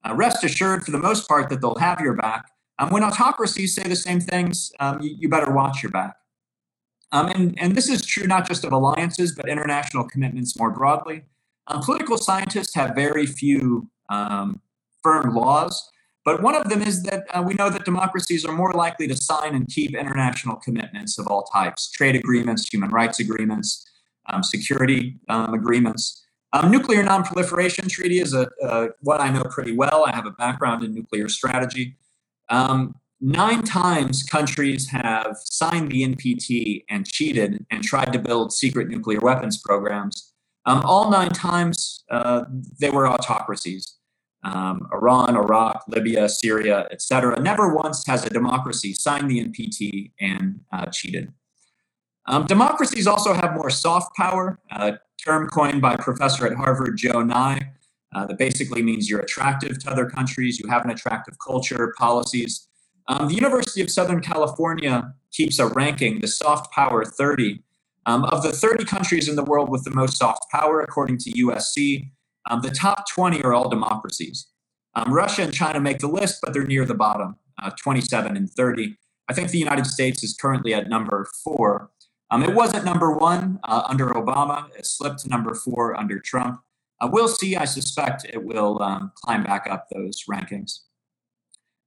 uh, 0.09 0.15
rest 0.15 0.45
assured 0.45 0.85
for 0.85 0.93
the 0.93 0.99
most 0.99 1.27
part 1.29 1.49
that 1.51 1.61
they'll 1.61 1.75
have 1.77 2.01
your 2.01 2.15
back. 2.15 2.47
Um, 2.79 2.91
when 2.91 3.03
autocracies 3.03 3.75
say 3.75 3.83
the 3.83 3.97
same 3.97 4.21
things, 4.21 4.73
um, 4.79 5.01
you, 5.03 5.17
you, 5.19 5.29
better 5.29 5.53
watch 5.53 5.83
your 5.83 5.93
back. 5.93 6.15
Um, 7.13 7.29
and, 7.29 7.61
and 7.61 7.75
this 7.75 7.89
is 7.89 8.07
true 8.07 8.27
not 8.27 8.47
just 8.47 8.65
of 8.65 8.73
alliances, 8.73 9.35
but 9.35 9.49
international 9.49 10.05
commitments 10.05 10.59
more 10.59 10.71
broadly. 10.71 11.25
Um, 11.67 11.83
political 11.83 12.17
scientists 12.17 12.75
have 12.75 12.95
very 12.95 13.27
few 13.27 13.91
firm 15.03 15.35
laws 15.35 15.91
but 16.25 16.43
one 16.43 16.55
of 16.55 16.69
them 16.69 16.83
is 16.83 17.03
that 17.05 17.25
uh, 17.33 17.43
we 17.43 17.55
know 17.55 17.71
that 17.71 17.85
democracies 17.85 18.45
are 18.45 18.53
more 18.53 18.73
likely 18.73 19.07
to 19.09 19.17
sign 19.17 19.55
and 19.55 19.67
keep 19.69 19.95
international 19.95 20.57
commitments 20.57 21.19
of 21.19 21.27
all 21.27 21.45
types 21.45 21.91
trade 21.91 22.15
agreements, 22.17 22.69
human 22.71 22.91
rights 22.91 23.21
agreements, 23.21 23.87
um, 24.29 24.43
security 24.43 25.19
um, 25.29 25.55
agreements. 25.55 26.27
Um, 26.53 26.71
nuclear 26.71 27.05
nonproliferation 27.05 27.89
treaty 27.89 28.19
is 28.21 28.35
a, 28.35 28.51
uh, 28.63 28.89
what 29.01 29.21
I 29.21 29.31
know 29.31 29.45
pretty 29.45 29.73
well. 29.73 30.05
I 30.07 30.15
have 30.15 30.27
a 30.27 30.33
background 30.33 30.85
in 30.85 30.95
nuclear 30.95 31.29
strategy. 31.29 31.97
Um, 32.49 32.97
nine 33.21 33.63
times 33.63 34.23
countries 34.23 34.91
have 34.91 35.37
signed 35.45 35.93
the 35.93 36.03
NPT 36.03 36.85
and 36.91 37.07
cheated 37.07 37.65
and 37.71 37.85
tried 37.85 38.13
to 38.13 38.19
build 38.19 38.53
secret 38.53 38.89
nuclear 38.89 39.21
weapons 39.21 39.59
programs. 39.59 40.33
Um, 40.67 40.83
all 40.85 41.11
nine 41.11 41.31
times 41.31 42.05
uh, 42.11 42.45
they 42.81 42.91
were 42.91 43.07
autocracies. 43.07 44.00
Um, 44.43 44.89
Iran, 44.93 45.37
Iraq, 45.37 45.85
Libya, 45.89 46.29
Syria, 46.29 46.89
etc. 46.91 47.39
Never 47.41 47.75
once 47.75 48.07
has 48.07 48.25
a 48.25 48.31
democracy 48.31 48.95
signed 48.95 49.31
the 49.31 49.45
NPT 49.45 50.13
and 50.19 50.61
uh, 50.73 50.87
cheated. 50.87 51.33
Um, 52.27 52.47
democracies 52.47 53.07
also 53.07 53.35
have 53.35 53.55
more 53.55 53.71
soft 53.71 54.17
power, 54.17 54.59
a 54.71 54.99
term 55.23 55.49
coined 55.49 55.83
by 55.83 55.97
professor 55.97 56.47
at 56.47 56.55
Harvard, 56.55 56.97
Joe 56.97 57.23
Nye, 57.23 57.73
uh, 58.15 58.27
that 58.27 58.39
basically 58.39 58.83
means 58.83 59.09
you're 59.09 59.21
attractive 59.21 59.79
to 59.81 59.91
other 59.91 60.07
countries, 60.09 60.59
you 60.59 60.69
have 60.69 60.85
an 60.85 60.91
attractive 60.91 61.37
culture, 61.45 61.95
policies. 61.99 62.69
Um, 63.09 63.29
the 63.29 63.35
University 63.35 63.81
of 63.83 63.91
Southern 63.91 64.21
California 64.21 65.15
keeps 65.33 65.59
a 65.59 65.67
ranking, 65.67 66.21
the 66.21 66.29
soft 66.29 66.73
power 66.73 67.05
30. 67.05 67.63
Um, 68.07 68.25
of 68.25 68.43
the 68.43 68.51
30 68.51 68.85
countries 68.85 69.29
in 69.29 69.37
the 69.37 69.45
world 69.45 69.69
with 69.69 69.85
the 69.85 69.91
most 69.91 70.17
soft 70.17 70.51
power, 70.51 70.81
according 70.81 71.19
to 71.19 71.31
USC, 71.33 72.11
um, 72.49 72.61
the 72.63 72.71
top 72.71 73.09
20 73.11 73.43
are 73.43 73.53
all 73.53 73.69
democracies. 73.69 74.49
Um, 74.95 75.13
Russia 75.13 75.43
and 75.43 75.53
China 75.53 75.81
make 75.81 75.99
the 75.99 76.09
list, 76.09 76.41
but 76.43 76.53
they're 76.53 76.65
near 76.65 76.85
the 76.85 76.95
bottom, 76.95 77.37
uh, 77.63 77.71
27 77.83 78.37
and 78.37 78.51
30. 78.51 78.97
I 79.29 79.33
think 79.33 79.51
the 79.51 79.59
United 79.59 79.87
States 79.87 80.25
is 80.25 80.35
currently 80.35 80.75
at 80.75 80.89
number 80.89 81.29
four. 81.45 81.91
Um, 82.31 82.43
it 82.43 82.55
was 82.55 82.75
at 82.75 82.85
number 82.85 83.13
one 83.13 83.61
uh, 83.65 83.83
under 83.89 84.07
Obama. 84.09 84.69
It 84.77 84.87
slipped 84.87 85.21
to 85.21 85.29
number 85.29 85.55
four 85.55 85.99
under 85.99 86.19
Trump. 86.19 86.61
Uh, 87.01 87.09
we'll 87.13 87.29
see. 87.29 87.57
I 87.57 87.65
suspect 87.65 88.25
it 88.25 88.45
will 88.45 88.83
um, 88.83 89.13
climb 89.17 89.45
back 89.45 89.67
up 89.71 89.87
those 89.93 90.25
rankings. 90.31 90.81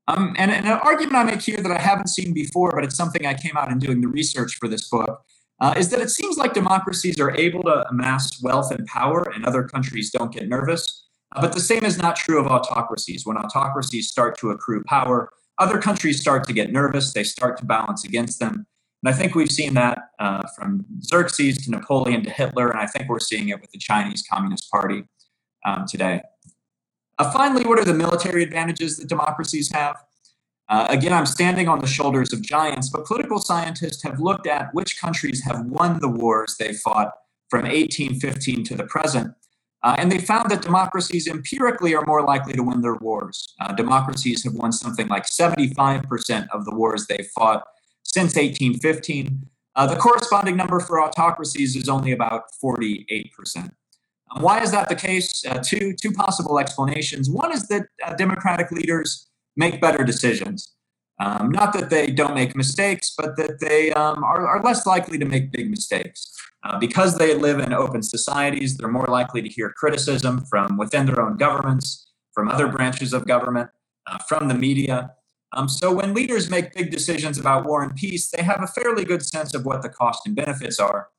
Um, 0.07 0.35
and, 0.37 0.51
and, 0.51 0.65
an 0.65 0.79
argument 0.83 1.15
I 1.15 1.23
make 1.23 1.41
here 1.41 1.61
that 1.61 1.71
I 1.71 1.79
haven't 1.79 2.07
seen 2.07 2.33
before, 2.33 2.71
but 2.75 2.83
it's 2.83 2.95
something 2.95 3.25
I 3.25 3.33
came 3.33 3.55
out 3.55 3.71
in 3.71 3.79
doing 3.79 4.01
the 4.01 4.09
research 4.09 4.55
for 4.55 4.67
this 4.67 4.89
book, 4.89 5.23
uh, 5.63 5.73
is 5.77 5.87
that 5.87 6.01
it 6.01 6.09
seems 6.09 6.35
like 6.35 6.53
democracies 6.53 7.21
are 7.21 7.33
able 7.37 7.63
to 7.63 7.87
amass 7.87 8.43
wealth 8.43 8.69
and 8.69 8.85
power, 8.85 9.31
and 9.33 9.45
other 9.45 9.63
countries 9.63 10.11
don't 10.11 10.33
get 10.33 10.49
nervous. 10.49 11.07
Uh, 11.33 11.39
but 11.39 11.53
the 11.53 11.59
same 11.61 11.85
is 11.85 11.97
not 11.97 12.17
true 12.17 12.37
of 12.37 12.47
autocracies. 12.47 13.25
When 13.25 13.37
autocracies 13.37 14.09
start 14.09 14.37
to 14.39 14.49
accrue 14.49 14.83
power, 14.83 15.29
other 15.59 15.79
countries 15.79 16.19
start 16.19 16.45
to 16.47 16.53
get 16.53 16.73
nervous, 16.73 17.13
they 17.13 17.23
start 17.23 17.57
to 17.59 17.65
balance 17.65 18.03
against 18.03 18.41
them. 18.41 18.67
And 19.03 19.13
I 19.13 19.17
think 19.17 19.35
we've 19.35 19.51
seen 19.51 19.73
that 19.75 19.99
uh, 20.19 20.43
from 20.57 20.85
Xerxes 21.01 21.57
to 21.59 21.71
Napoleon 21.71 22.23
to 22.25 22.29
Hitler, 22.29 22.69
and 22.69 22.81
I 22.81 22.85
think 22.85 23.07
we're 23.07 23.21
seeing 23.21 23.47
it 23.47 23.61
with 23.61 23.71
the 23.71 23.79
Chinese 23.79 24.21
Communist 24.29 24.69
Party 24.69 25.05
um, 25.65 25.85
today. 25.87 26.23
Uh, 27.19 27.31
finally, 27.31 27.65
what 27.65 27.79
are 27.79 27.85
the 27.85 27.93
military 27.93 28.43
advantages 28.43 28.97
that 28.97 29.07
democracies 29.07 29.71
have? 29.71 29.95
Uh, 30.69 30.87
again, 30.89 31.13
I'm 31.13 31.25
standing 31.25 31.67
on 31.67 31.79
the 31.79 31.87
shoulders 31.87 32.31
of 32.33 32.41
giants, 32.41 32.89
but 32.89 33.05
political 33.05 33.39
scientists 33.39 34.01
have 34.03 34.19
looked 34.19 34.47
at 34.47 34.73
which 34.73 34.99
countries 34.99 35.43
have 35.43 35.65
won 35.65 35.99
the 35.99 36.07
wars 36.07 36.55
they 36.57 36.73
fought 36.73 37.11
from 37.49 37.63
1815 37.63 38.63
to 38.65 38.75
the 38.75 38.85
present. 38.85 39.33
Uh, 39.83 39.95
and 39.99 40.09
they 40.09 40.17
found 40.17 40.49
that 40.49 40.61
democracies 40.61 41.27
empirically 41.27 41.93
are 41.93 42.05
more 42.05 42.23
likely 42.23 42.53
to 42.53 42.63
win 42.63 42.81
their 42.81 42.95
wars. 42.95 43.53
Uh, 43.59 43.73
democracies 43.73 44.43
have 44.43 44.53
won 44.53 44.71
something 44.71 45.07
like 45.09 45.25
75% 45.25 46.47
of 46.53 46.63
the 46.63 46.73
wars 46.73 47.05
they 47.07 47.27
fought 47.35 47.63
since 48.03 48.35
1815. 48.35 49.45
Uh, 49.75 49.87
the 49.87 49.97
corresponding 49.97 50.55
number 50.55 50.79
for 50.79 51.01
autocracies 51.01 51.75
is 51.75 51.89
only 51.89 52.13
about 52.13 52.43
48%. 52.63 53.71
Um, 54.31 54.41
why 54.41 54.61
is 54.61 54.71
that 54.71 54.87
the 54.87 54.95
case? 54.95 55.43
Uh, 55.45 55.61
two, 55.61 55.93
two 56.01 56.11
possible 56.11 56.59
explanations. 56.59 57.29
One 57.29 57.51
is 57.51 57.67
that 57.67 57.87
uh, 58.05 58.13
democratic 58.13 58.71
leaders 58.71 59.27
make 59.55 59.81
better 59.81 60.03
decisions. 60.03 60.73
Um, 61.19 61.49
not 61.51 61.73
that 61.73 61.89
they 61.89 62.07
don't 62.07 62.33
make 62.33 62.55
mistakes, 62.55 63.13
but 63.15 63.37
that 63.37 63.59
they 63.59 63.93
um, 63.93 64.23
are, 64.23 64.47
are, 64.47 64.61
less 64.63 64.85
likely 64.85 65.17
to 65.19 65.25
make 65.25 65.51
big 65.51 65.69
mistakes. 65.69 66.35
Uh, 66.63 66.79
because 66.79 67.17
they 67.17 67.35
live 67.35 67.59
in 67.59 67.71
open 67.71 68.01
societies, 68.01 68.77
they're 68.77 68.89
more 68.89 69.07
likely 69.07 69.41
to 69.41 69.49
hear 69.49 69.69
criticism 69.69 70.43
from 70.45 70.77
within 70.77 71.05
their 71.05 71.21
own 71.21 71.37
governments, 71.37 72.11
from 72.33 72.49
other 72.49 72.67
branches 72.67 73.13
of 73.13 73.27
government, 73.27 73.69
uh, 74.07 74.17
from 74.27 74.47
the 74.47 74.53
media. 74.55 75.11
Um, 75.53 75.69
so 75.69 75.93
when 75.93 76.13
leaders 76.13 76.49
make 76.49 76.73
big 76.73 76.89
decisions 76.89 77.37
about 77.37 77.65
war 77.65 77.83
and 77.83 77.95
peace, 77.95 78.31
they 78.31 78.41
have 78.41 78.63
a 78.63 78.67
fairly 78.67 79.05
good 79.05 79.23
sense 79.23 79.53
of 79.53 79.65
what 79.65 79.81
the 79.81 79.89
cost 79.89 80.25
and 80.25 80.35
benefits 80.35 80.79
are. 80.79 81.09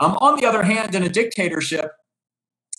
Um, 0.00 0.18
on 0.20 0.38
the 0.38 0.46
other 0.46 0.64
hand, 0.64 0.94
in 0.94 1.02
a 1.02 1.08
dictatorship, 1.08 1.92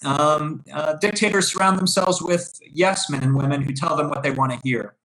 um, 0.03 0.63
uh, 0.71 0.93
dictators 0.93 1.51
surround 1.51 1.77
themselves 1.77 2.21
with 2.21 2.59
yes 2.71 3.09
men 3.09 3.23
and 3.23 3.35
women 3.35 3.61
who 3.61 3.73
tell 3.73 3.95
them 3.95 4.09
what 4.09 4.23
they 4.23 4.31
want 4.31 4.51
to 4.51 4.59
hear. 4.63 4.95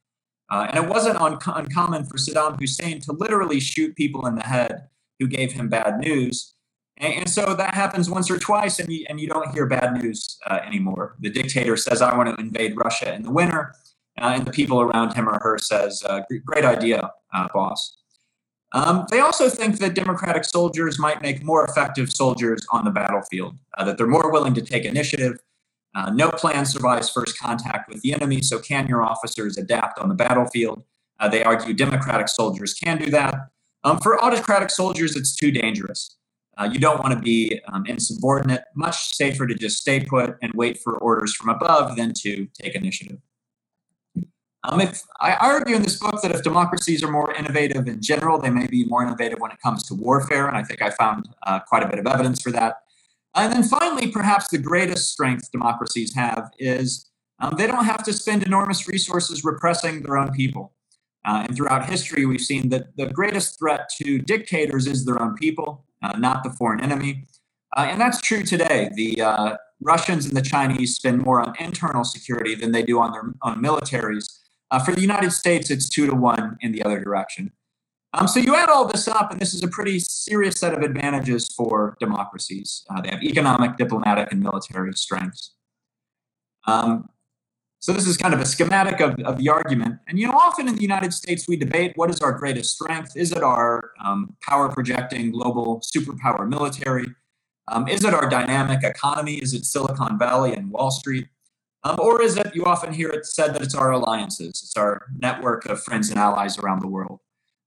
Uh, 0.50 0.66
and 0.68 0.84
it 0.84 0.90
wasn't 0.90 1.18
un- 1.18 1.38
uncommon 1.46 2.04
for 2.04 2.18
Saddam 2.18 2.58
Hussein 2.60 3.00
to 3.00 3.12
literally 3.12 3.58
shoot 3.58 3.96
people 3.96 4.26
in 4.26 4.34
the 4.34 4.44
head 4.44 4.88
who 5.18 5.26
gave 5.26 5.52
him 5.52 5.68
bad 5.68 5.98
news. 5.98 6.54
And, 6.98 7.14
and 7.14 7.30
so 7.30 7.54
that 7.54 7.74
happens 7.74 8.10
once 8.10 8.30
or 8.30 8.38
twice, 8.38 8.78
and 8.78 8.92
you, 8.92 9.06
and 9.08 9.18
you 9.18 9.28
don't 9.28 9.50
hear 9.52 9.66
bad 9.66 10.02
news 10.02 10.38
uh, 10.46 10.58
anymore. 10.64 11.16
The 11.20 11.30
dictator 11.30 11.76
says, 11.76 12.02
I 12.02 12.14
want 12.16 12.28
to 12.28 12.42
invade 12.42 12.74
Russia 12.76 13.14
in 13.14 13.22
the 13.22 13.30
winter 13.30 13.74
uh, 14.20 14.32
and 14.34 14.44
the 14.44 14.50
people 14.50 14.80
around 14.80 15.14
him 15.14 15.28
or 15.28 15.38
her 15.42 15.58
says, 15.58 16.02
uh, 16.06 16.20
"Great 16.44 16.64
idea, 16.64 17.10
uh, 17.32 17.48
boss." 17.54 17.96
Um, 18.72 19.06
they 19.10 19.20
also 19.20 19.48
think 19.48 19.78
that 19.78 19.94
democratic 19.94 20.44
soldiers 20.44 20.98
might 20.98 21.20
make 21.20 21.42
more 21.42 21.64
effective 21.64 22.10
soldiers 22.10 22.66
on 22.70 22.84
the 22.84 22.90
battlefield. 22.90 23.58
Uh, 23.76 23.84
that 23.84 23.98
they're 23.98 24.06
more 24.06 24.32
willing 24.32 24.54
to 24.54 24.62
take 24.62 24.84
initiative. 24.84 25.38
Uh, 25.94 26.10
no 26.10 26.30
plan 26.30 26.64
survives 26.64 27.10
first 27.10 27.38
contact 27.38 27.88
with 27.88 28.00
the 28.00 28.14
enemy, 28.14 28.40
so 28.40 28.58
can 28.58 28.86
your 28.86 29.02
officers 29.02 29.58
adapt 29.58 29.98
on 29.98 30.08
the 30.08 30.14
battlefield? 30.14 30.82
Uh, 31.20 31.28
they 31.28 31.44
argue 31.44 31.74
democratic 31.74 32.28
soldiers 32.28 32.72
can 32.72 32.96
do 32.98 33.10
that. 33.10 33.34
Um, 33.84 33.98
for 33.98 34.22
autocratic 34.24 34.70
soldiers, 34.70 35.16
it's 35.16 35.36
too 35.36 35.50
dangerous. 35.50 36.16
you 36.70 36.78
don't 36.78 37.00
want 37.00 37.12
to 37.12 37.20
be 37.20 37.60
um, 37.72 37.84
insubordinate. 37.86 38.62
Much 38.74 39.14
safer 39.14 39.46
to 39.46 39.54
just 39.54 39.78
stay 39.78 40.00
put 40.00 40.36
and 40.40 40.52
wait 40.54 40.78
for 40.78 40.96
orders 40.98 41.34
from 41.34 41.50
above 41.50 41.96
than 41.96 42.12
to 42.14 42.46
take 42.54 42.74
initiative. 42.74 43.18
Um, 44.64 44.80
if 44.80 45.02
I 45.20 45.34
argue 45.34 45.74
in 45.74 45.82
this 45.82 45.98
book 45.98 46.22
that 46.22 46.30
if 46.30 46.42
democracies 46.42 47.02
are 47.02 47.10
more 47.10 47.34
innovative 47.34 47.88
in 47.88 48.00
general, 48.00 48.38
they 48.38 48.50
may 48.50 48.68
be 48.68 48.84
more 48.84 49.02
innovative 49.02 49.40
when 49.40 49.50
it 49.50 49.60
comes 49.60 49.82
to 49.84 49.94
warfare, 49.94 50.46
and 50.46 50.56
I 50.56 50.62
think 50.62 50.80
I 50.80 50.90
found 50.90 51.28
uh, 51.46 51.58
quite 51.60 51.82
a 51.82 51.88
bit 51.88 51.98
of 51.98 52.06
evidence 52.06 52.40
for 52.40 52.52
that. 52.52 52.82
And 53.34 53.52
then 53.52 53.64
finally, 53.64 54.08
perhaps 54.08 54.48
the 54.48 54.58
greatest 54.58 55.10
strength 55.10 55.50
democracies 55.50 56.14
have 56.14 56.50
is 56.58 57.10
um, 57.40 57.54
they 57.56 57.66
don't 57.66 57.84
have 57.84 58.04
to 58.04 58.12
spend 58.12 58.44
enormous 58.44 58.86
resources 58.86 59.44
repressing 59.44 60.02
their 60.02 60.16
own 60.16 60.30
people. 60.32 60.72
Uh, 61.24 61.44
and 61.46 61.56
throughout 61.56 61.88
history, 61.88 62.26
we've 62.26 62.40
seen 62.40 62.68
that 62.68 62.96
the 62.96 63.06
greatest 63.06 63.58
threat 63.58 63.88
to 63.96 64.18
dictators 64.18 64.86
is 64.86 65.04
their 65.04 65.20
own 65.20 65.34
people, 65.34 65.84
uh, 66.02 66.16
not 66.18 66.44
the 66.44 66.50
foreign 66.50 66.80
enemy. 66.80 67.24
Uh, 67.76 67.88
and 67.90 68.00
that's 68.00 68.20
true 68.20 68.42
today. 68.42 68.90
The 68.94 69.22
uh, 69.22 69.56
Russians 69.80 70.26
and 70.26 70.36
the 70.36 70.42
Chinese 70.42 70.96
spend 70.96 71.22
more 71.22 71.40
on 71.40 71.54
internal 71.58 72.04
security 72.04 72.54
than 72.54 72.72
they 72.72 72.82
do 72.82 73.00
on 73.00 73.12
their 73.12 73.22
own 73.42 73.62
militaries. 73.62 74.40
Uh, 74.72 74.78
for 74.78 74.94
the 74.94 75.02
United 75.02 75.30
States, 75.30 75.70
it's 75.70 75.86
two 75.86 76.06
to 76.06 76.14
one 76.14 76.56
in 76.62 76.72
the 76.72 76.82
other 76.82 76.98
direction. 76.98 77.52
Um, 78.14 78.26
so 78.26 78.40
you 78.40 78.54
add 78.56 78.70
all 78.70 78.86
this 78.86 79.06
up, 79.06 79.30
and 79.30 79.38
this 79.38 79.52
is 79.52 79.62
a 79.62 79.68
pretty 79.68 79.98
serious 80.00 80.58
set 80.58 80.72
of 80.72 80.80
advantages 80.80 81.48
for 81.54 81.94
democracies. 82.00 82.82
Uh, 82.88 83.02
they 83.02 83.10
have 83.10 83.22
economic, 83.22 83.76
diplomatic, 83.76 84.32
and 84.32 84.42
military 84.42 84.92
strengths. 84.94 85.54
Um, 86.66 87.10
so 87.80 87.92
this 87.92 88.06
is 88.06 88.16
kind 88.16 88.32
of 88.32 88.40
a 88.40 88.46
schematic 88.46 89.00
of, 89.00 89.14
of 89.24 89.36
the 89.36 89.50
argument. 89.50 89.98
And 90.08 90.18
you 90.18 90.26
know, 90.26 90.34
often 90.34 90.68
in 90.68 90.76
the 90.76 90.82
United 90.82 91.12
States, 91.12 91.46
we 91.46 91.56
debate 91.56 91.92
what 91.96 92.08
is 92.08 92.20
our 92.20 92.32
greatest 92.32 92.74
strength? 92.74 93.14
Is 93.14 93.32
it 93.32 93.42
our 93.42 93.90
um, 94.02 94.36
power 94.40 94.70
projecting 94.70 95.32
global 95.32 95.82
superpower 95.82 96.48
military? 96.48 97.06
Um, 97.70 97.88
is 97.88 98.04
it 98.04 98.14
our 98.14 98.28
dynamic 98.28 98.84
economy? 98.84 99.34
Is 99.34 99.52
it 99.52 99.66
Silicon 99.66 100.18
Valley 100.18 100.54
and 100.54 100.70
Wall 100.70 100.90
Street? 100.90 101.26
Um, 101.84 101.96
or 101.98 102.22
is 102.22 102.36
it, 102.36 102.54
you 102.54 102.64
often 102.64 102.92
hear 102.92 103.08
it 103.08 103.26
said 103.26 103.54
that 103.54 103.62
it's 103.62 103.74
our 103.74 103.90
alliances, 103.90 104.48
it's 104.62 104.76
our 104.76 105.06
network 105.18 105.66
of 105.66 105.82
friends 105.82 106.10
and 106.10 106.18
allies 106.18 106.58
around 106.58 106.80
the 106.80 106.88
world. 106.88 107.20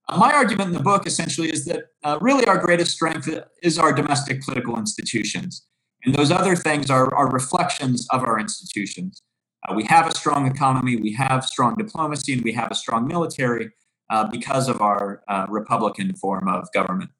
Uh, 0.08 0.16
my 0.16 0.32
argument 0.32 0.68
in 0.68 0.74
the 0.74 0.82
book 0.82 1.06
essentially 1.06 1.50
is 1.50 1.64
that 1.66 1.86
uh, 2.02 2.18
really 2.20 2.46
our 2.46 2.58
greatest 2.58 2.92
strength 2.92 3.28
is 3.62 3.78
our 3.78 3.92
domestic 3.92 4.42
political 4.42 4.78
institutions. 4.78 5.66
And 6.04 6.14
those 6.14 6.30
other 6.30 6.56
things 6.56 6.90
are, 6.90 7.12
are 7.14 7.28
reflections 7.30 8.06
of 8.10 8.22
our 8.22 8.38
institutions. 8.38 9.22
Uh, 9.68 9.74
we 9.74 9.84
have 9.84 10.06
a 10.06 10.14
strong 10.14 10.46
economy, 10.46 10.96
we 10.96 11.12
have 11.12 11.44
strong 11.44 11.74
diplomacy, 11.74 12.32
and 12.32 12.42
we 12.42 12.52
have 12.52 12.70
a 12.70 12.74
strong 12.74 13.06
military 13.06 13.70
uh, 14.10 14.28
because 14.30 14.68
of 14.68 14.80
our 14.80 15.22
uh, 15.28 15.46
Republican 15.48 16.14
form 16.14 16.48
of 16.48 16.68
government, 16.72 17.10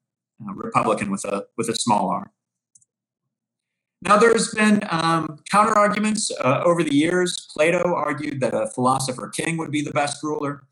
uh, 0.41 0.53
Republican 0.53 1.11
with 1.11 1.25
a, 1.25 1.45
with 1.57 1.67
a 1.67 1.75
small 1.75 2.09
r. 2.09 2.31
Now, 4.07 4.15
there's 4.15 4.53
been 4.53 4.79
um, 4.89 5.37
counter 5.51 5.73
arguments 5.73 6.31
uh, 6.39 6.61
over 6.63 6.81
the 6.81 6.95
years. 6.95 7.45
Plato 7.51 7.93
argued 7.93 8.39
that 8.39 8.53
a 8.53 8.67
philosopher 8.67 9.27
king 9.27 9.57
would 9.57 9.69
be 9.69 9.81
the 9.81 9.91
best 9.91 10.23
ruler. 10.23 10.63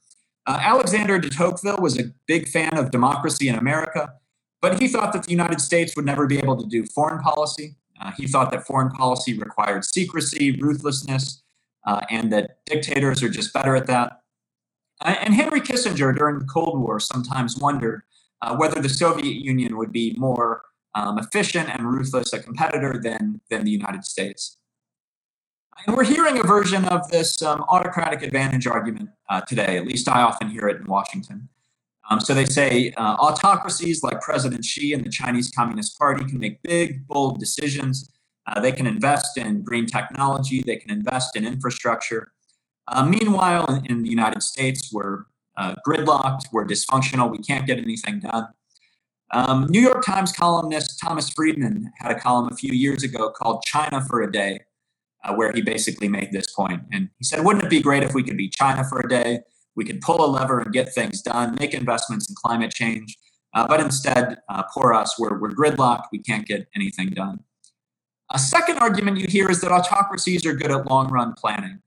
Uh, 0.46 0.58
Alexander 0.62 1.20
de 1.20 1.30
Tocqueville 1.30 1.80
was 1.82 2.00
a 2.00 2.14
big 2.28 2.48
fan 2.48 2.78
of 2.78 2.92
democracy 2.92 3.50
in 3.50 3.56
America, 3.56 4.14
but 4.62 4.80
he 4.80 4.88
thought 4.88 5.12
that 5.12 5.24
the 5.24 5.32
United 5.32 5.60
States 5.60 5.98
would 5.98 6.06
never 6.06 6.26
be 6.28 6.38
able 6.38 6.56
to 6.56 6.66
do 6.66 6.86
foreign 6.86 7.20
policy. 7.20 7.76
Uh, 8.02 8.12
he 8.12 8.26
thought 8.26 8.52
that 8.52 8.66
foreign 8.66 8.90
policy 8.90 9.38
required 9.38 9.84
secrecy, 9.84 10.58
ruthlessness, 10.62 11.44
uh, 11.86 12.06
and 12.10 12.32
that 12.32 12.60
dictators 12.66 13.22
are 13.22 13.30
just 13.30 13.54
better 13.54 13.76
at 13.76 13.88
that. 13.88 14.22
Uh, 15.02 15.16
and 15.20 15.34
Henry 15.34 15.60
Kissinger 15.60 16.16
during 16.16 16.40
the 16.40 16.46
Cold 16.46 16.80
War 16.80 17.02
sometimes 17.02 17.58
wondered 17.58 18.04
uh, 18.42 18.56
whether 18.56 18.82
the 18.82 18.88
Soviet 18.88 19.36
Union 19.36 19.76
would 19.76 19.92
be 19.92 20.16
more 20.18 20.62
um, 20.96 21.20
efficient 21.20 21.70
and 21.70 21.88
ruthless 21.88 22.34
a 22.34 22.40
competitor 22.42 23.00
than, 23.02 23.42
than 23.50 23.66
the 23.66 23.72
United 23.72 24.06
States. 24.06 24.58
And 25.86 25.96
we're 25.96 26.06
hearing 26.06 26.40
a 26.40 26.44
version 26.44 26.86
of 26.86 27.10
this 27.12 27.42
um, 27.42 27.64
autocratic 27.68 28.24
advantage 28.24 28.66
argument 28.66 29.10
uh, 29.30 29.42
today. 29.42 29.78
At 29.78 29.86
least 29.86 30.08
I 30.08 30.22
often 30.22 30.50
hear 30.50 30.68
it 30.68 30.78
in 30.78 30.88
Washington. 30.88 31.50
Um, 32.10 32.20
so 32.20 32.34
they 32.34 32.46
say 32.46 32.94
uh, 32.98 33.16
autocracies 33.20 34.04
like 34.04 34.22
President 34.22 34.64
Xi 34.64 34.94
and 34.94 35.04
the 35.04 35.10
Chinese 35.10 35.52
Communist 35.52 35.98
Party 35.98 36.24
can 36.24 36.40
make 36.40 36.62
big, 36.62 37.06
bold 37.08 37.40
decisions. 37.40 38.10
Uh, 38.48 38.60
they 38.60 38.72
can 38.72 38.88
invest 38.88 39.38
in 39.38 39.64
green 39.64 39.86
technology. 39.86 40.62
They 40.62 40.78
can 40.78 40.92
invest 40.92 41.36
in 41.36 41.46
infrastructure. 41.46 42.32
Uh, 42.88 43.06
meanwhile, 43.06 43.66
in, 43.66 43.86
in, 43.88 44.04
the 44.04 44.10
United 44.10 44.44
States, 44.44 44.94
we're 44.94 45.26
uh, 45.58 45.74
gridlocked. 45.86 46.44
We're 46.52 46.66
dysfunctional. 46.66 47.32
We 47.32 47.40
can't 47.40 47.66
get 47.66 47.80
anything 47.80 48.20
done. 48.20 48.48
Um, 49.36 49.68
New 49.70 49.82
York 49.82 50.06
Times 50.06 50.32
columnist 50.32 50.98
Thomas 50.98 51.30
Friedman 51.30 51.92
had 51.98 52.10
a 52.10 52.18
column 52.18 52.48
a 52.50 52.56
few 52.56 52.72
years 52.72 53.04
ago 53.04 53.30
called 53.30 53.64
China 53.66 54.02
for 54.02 54.22
a 54.22 54.32
Day, 54.32 54.62
uh, 55.26 55.34
where 55.34 55.52
he 55.52 55.62
basically 55.62 56.08
made 56.08 56.32
this 56.32 56.50
point. 56.56 56.84
And 56.94 57.10
he 57.18 57.26
said, 57.26 57.44
Wouldn't 57.44 57.66
it 57.66 57.70
be 57.70 57.82
great 57.82 58.02
if 58.02 58.14
we 58.14 58.24
could 58.24 58.38
be 58.38 58.48
China 58.48 58.86
for 58.86 59.02
a 59.02 59.10
day? 59.10 59.42
We 59.76 59.84
could 59.84 60.00
pull 60.00 60.24
a 60.24 60.28
lever 60.28 60.62
and 60.62 60.72
get 60.72 60.94
things 60.94 61.22
done, 61.22 61.58
make 61.60 61.74
investments 61.74 62.30
in 62.30 62.36
climate 62.42 62.72
change. 62.72 63.18
Uh, 63.54 63.68
but 63.68 63.82
instead, 63.82 64.38
uh, 64.48 64.64
poor 64.74 64.94
us, 64.94 65.20
we're, 65.20 65.38
we're 65.38 65.52
gridlocked. 65.52 66.06
We 66.14 66.20
can't 66.20 66.48
get 66.48 66.70
anything 66.74 67.10
done. 67.10 67.44
A 68.32 68.40
second 68.40 68.78
argument 68.78 69.18
you 69.18 69.28
hear 69.28 69.52
is 69.52 69.60
that 69.60 69.72
autocracies 69.72 70.46
are 70.46 70.54
good 70.54 70.72
at 70.72 70.90
long 70.90 71.10
run 71.10 71.34
planning, 71.34 71.80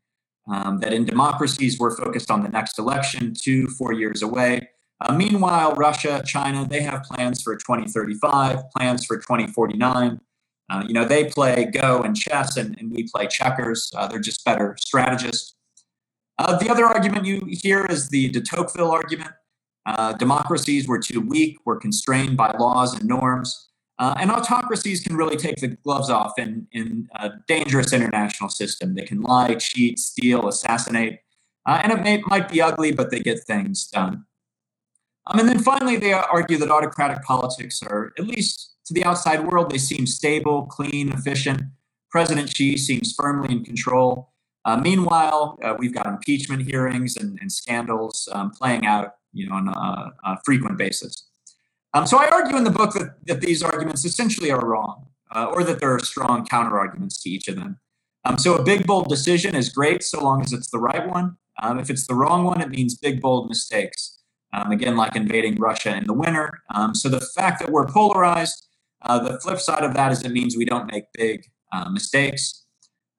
um, 0.48 0.80
that 0.80 0.92
in 0.92 1.06
democracies, 1.06 1.78
we're 1.78 1.96
focused 1.96 2.30
on 2.30 2.42
the 2.42 2.50
next 2.50 2.78
election, 2.78 3.32
two, 3.34 3.68
four 3.68 3.94
years 3.94 4.20
away. 4.20 4.68
Uh, 5.00 5.12
meanwhile, 5.12 5.74
Russia, 5.74 6.22
China, 6.26 6.66
they 6.68 6.82
have 6.82 7.04
plans 7.04 7.42
for 7.42 7.54
2035, 7.56 8.70
plans 8.76 9.04
for 9.04 9.16
2049. 9.16 10.20
Uh, 10.70 10.84
you 10.86 10.92
know, 10.92 11.04
they 11.04 11.24
play 11.24 11.64
Go 11.64 12.02
and 12.02 12.16
chess, 12.16 12.56
and, 12.56 12.76
and 12.78 12.90
we 12.90 13.08
play 13.08 13.26
checkers. 13.26 13.92
Uh, 13.96 14.06
they're 14.08 14.18
just 14.18 14.44
better 14.44 14.76
strategists. 14.78 15.54
Uh, 16.38 16.58
the 16.58 16.68
other 16.68 16.84
argument 16.84 17.26
you 17.26 17.46
hear 17.48 17.86
is 17.86 18.08
the 18.08 18.28
de 18.28 18.40
Tocqueville 18.40 18.90
argument. 18.90 19.30
Uh, 19.86 20.12
democracies 20.12 20.86
were 20.86 20.98
too 20.98 21.20
weak, 21.20 21.56
were 21.64 21.76
constrained 21.76 22.36
by 22.36 22.54
laws 22.58 22.94
and 22.94 23.08
norms. 23.08 23.68
Uh, 23.98 24.14
and 24.20 24.30
autocracies 24.30 25.00
can 25.00 25.16
really 25.16 25.36
take 25.36 25.56
the 25.56 25.68
gloves 25.68 26.10
off 26.10 26.38
in, 26.38 26.66
in 26.72 27.08
a 27.16 27.30
dangerous 27.48 27.92
international 27.92 28.50
system. 28.50 28.94
They 28.94 29.04
can 29.04 29.22
lie, 29.22 29.54
cheat, 29.54 29.98
steal, 29.98 30.46
assassinate. 30.46 31.20
and 31.66 31.90
it 31.90 32.02
may, 32.02 32.22
might 32.26 32.48
be 32.48 32.60
ugly, 32.60 32.92
but 32.92 33.10
they 33.10 33.18
get 33.18 33.40
things 33.40 33.86
done. 33.86 34.24
Um, 35.28 35.40
and 35.40 35.48
then 35.48 35.58
finally, 35.58 35.96
they 35.96 36.12
argue 36.12 36.56
that 36.58 36.70
autocratic 36.70 37.22
politics 37.22 37.82
are, 37.82 38.12
at 38.18 38.26
least 38.26 38.74
to 38.86 38.94
the 38.94 39.04
outside 39.04 39.46
world, 39.46 39.70
they 39.70 39.78
seem 39.78 40.06
stable, 40.06 40.62
clean, 40.66 41.12
efficient. 41.12 41.62
President 42.10 42.48
Xi 42.48 42.76
seems 42.78 43.12
firmly 43.12 43.52
in 43.52 43.64
control. 43.64 44.32
Uh, 44.64 44.78
meanwhile, 44.78 45.58
uh, 45.62 45.74
we've 45.78 45.94
got 45.94 46.06
impeachment 46.06 46.62
hearings 46.62 47.16
and, 47.16 47.38
and 47.40 47.52
scandals 47.52 48.28
um, 48.32 48.50
playing 48.50 48.86
out, 48.86 49.16
you 49.32 49.46
know, 49.46 49.54
on 49.54 49.68
a, 49.68 50.12
a 50.24 50.38
frequent 50.44 50.78
basis. 50.78 51.26
Um, 51.94 52.06
so 52.06 52.18
I 52.18 52.28
argue 52.28 52.56
in 52.56 52.64
the 52.64 52.70
book 52.70 52.92
that, 52.94 53.16
that 53.26 53.40
these 53.40 53.62
arguments 53.62 54.04
essentially 54.04 54.50
are 54.50 54.64
wrong, 54.64 55.06
uh, 55.34 55.50
or 55.52 55.64
that 55.64 55.80
there 55.80 55.94
are 55.94 56.00
strong 56.00 56.46
counter 56.46 56.78
arguments 56.78 57.22
to 57.22 57.30
each 57.30 57.48
of 57.48 57.56
them. 57.56 57.78
Um, 58.24 58.38
so 58.38 58.56
a 58.56 58.62
big 58.62 58.86
bold 58.86 59.08
decision 59.08 59.54
is 59.54 59.68
great 59.68 60.02
so 60.02 60.22
long 60.22 60.42
as 60.42 60.52
it's 60.52 60.70
the 60.70 60.78
right 60.78 61.08
one. 61.08 61.36
Um, 61.62 61.78
if 61.78 61.90
it's 61.90 62.06
the 62.06 62.14
wrong 62.14 62.44
one, 62.44 62.60
it 62.60 62.68
means 62.68 62.96
big 62.96 63.20
bold 63.20 63.48
mistakes. 63.48 64.17
Um, 64.52 64.72
again, 64.72 64.96
like 64.96 65.14
invading 65.14 65.56
Russia 65.56 65.94
in 65.94 66.06
the 66.06 66.14
winter. 66.14 66.62
Um, 66.74 66.94
so 66.94 67.08
the 67.08 67.20
fact 67.20 67.60
that 67.60 67.70
we're 67.70 67.86
polarized, 67.86 68.66
uh, 69.02 69.18
the 69.18 69.38
flip 69.40 69.58
side 69.58 69.84
of 69.84 69.92
that 69.94 70.10
is 70.10 70.22
it 70.22 70.32
means 70.32 70.56
we 70.56 70.64
don't 70.64 70.90
make 70.90 71.04
big 71.12 71.44
uh, 71.72 71.90
mistakes. 71.90 72.64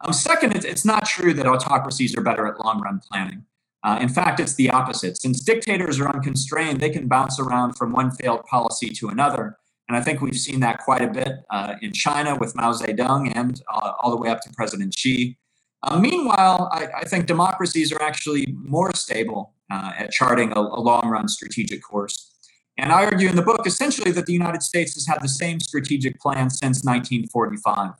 Um, 0.01 0.13
second, 0.13 0.55
it's, 0.55 0.65
it's, 0.65 0.85
not 0.85 1.05
true 1.05 1.33
that 1.33 1.45
autocracies 1.45 2.17
are 2.17 2.21
better 2.21 2.47
at 2.47 2.59
long 2.63 2.81
run 2.81 2.99
planning. 3.11 3.45
Uh, 3.83 3.99
in 4.01 4.09
fact, 4.09 4.39
it's 4.39 4.55
the 4.55 4.69
opposite. 4.69 5.21
Since 5.21 5.41
dictators 5.41 5.99
are 5.99 6.09
unconstrained, 6.09 6.79
they 6.79 6.89
can 6.89 7.07
bounce 7.07 7.39
around 7.39 7.73
from 7.73 7.91
one 7.91 8.11
failed 8.11 8.43
policy 8.45 8.89
to 8.89 9.09
another. 9.09 9.57
And 9.87 9.97
I 9.97 10.01
think 10.01 10.21
we've 10.21 10.37
seen 10.37 10.59
that 10.61 10.79
quite 10.79 11.01
a 11.01 11.07
bit 11.07 11.39
uh, 11.49 11.75
in 11.81 11.93
China 11.93 12.35
with 12.35 12.55
Mao 12.55 12.71
Zedong 12.73 13.31
and 13.35 13.61
uh, 13.73 13.93
all 13.99 14.11
the 14.11 14.17
way 14.17 14.29
up 14.29 14.41
to 14.41 14.49
President 14.53 14.93
Xi. 14.93 15.37
Uh, 15.81 15.99
meanwhile, 15.99 16.69
I, 16.71 16.87
I, 16.97 17.03
think 17.05 17.25
democracies 17.25 17.93
are 17.93 18.01
actually 18.01 18.53
more 18.53 18.93
stable 18.93 19.53
uh, 19.69 19.91
at 19.97 20.11
charting 20.11 20.51
a, 20.51 20.59
a 20.59 20.81
long 20.81 21.07
run 21.09 21.27
strategic 21.27 21.81
course. 21.83 22.33
And 22.77 22.91
I 22.91 23.05
argue 23.05 23.27
in 23.27 23.35
the 23.35 23.41
book 23.41 23.67
essentially 23.67 24.11
that 24.11 24.25
the 24.25 24.33
United 24.33 24.63
States 24.63 24.93
has 24.93 25.05
had 25.05 25.21
the 25.21 25.27
same 25.27 25.59
strategic 25.59 26.19
plan 26.19 26.49
since 26.49 26.83
1945 26.83 27.91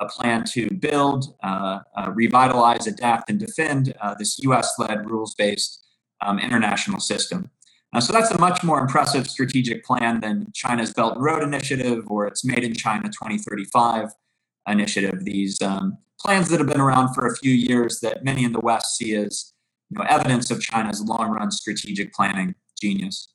a 0.00 0.08
plan 0.08 0.44
to 0.44 0.68
build, 0.74 1.34
uh, 1.42 1.78
uh, 1.96 2.10
revitalize, 2.12 2.86
adapt, 2.86 3.30
and 3.30 3.38
defend 3.38 3.94
uh, 4.00 4.14
this 4.18 4.38
US 4.40 4.74
led 4.78 5.08
rules 5.08 5.34
based 5.34 5.84
um, 6.20 6.38
international 6.38 7.00
system. 7.00 7.50
So 8.00 8.12
that's 8.12 8.30
a 8.30 8.38
much 8.38 8.64
more 8.64 8.80
impressive 8.80 9.28
strategic 9.28 9.84
plan 9.84 10.20
than 10.20 10.46
China's 10.54 10.94
Belt 10.94 11.16
and 11.16 11.22
Road 11.22 11.42
Initiative 11.42 12.04
or 12.06 12.26
its 12.26 12.42
Made 12.42 12.64
in 12.64 12.74
China 12.74 13.04
2035 13.04 14.08
initiative. 14.66 15.24
These 15.24 15.60
um, 15.60 15.98
plans 16.18 16.48
that 16.48 16.58
have 16.58 16.68
been 16.68 16.80
around 16.80 17.12
for 17.12 17.26
a 17.26 17.36
few 17.36 17.52
years 17.52 18.00
that 18.00 18.24
many 18.24 18.44
in 18.44 18.52
the 18.52 18.60
West 18.60 18.96
see 18.96 19.14
as 19.14 19.51
know, 19.92 20.04
evidence 20.08 20.50
of 20.50 20.60
China's 20.60 21.00
long 21.02 21.30
run 21.30 21.50
strategic 21.50 22.12
planning 22.12 22.54
genius. 22.80 23.28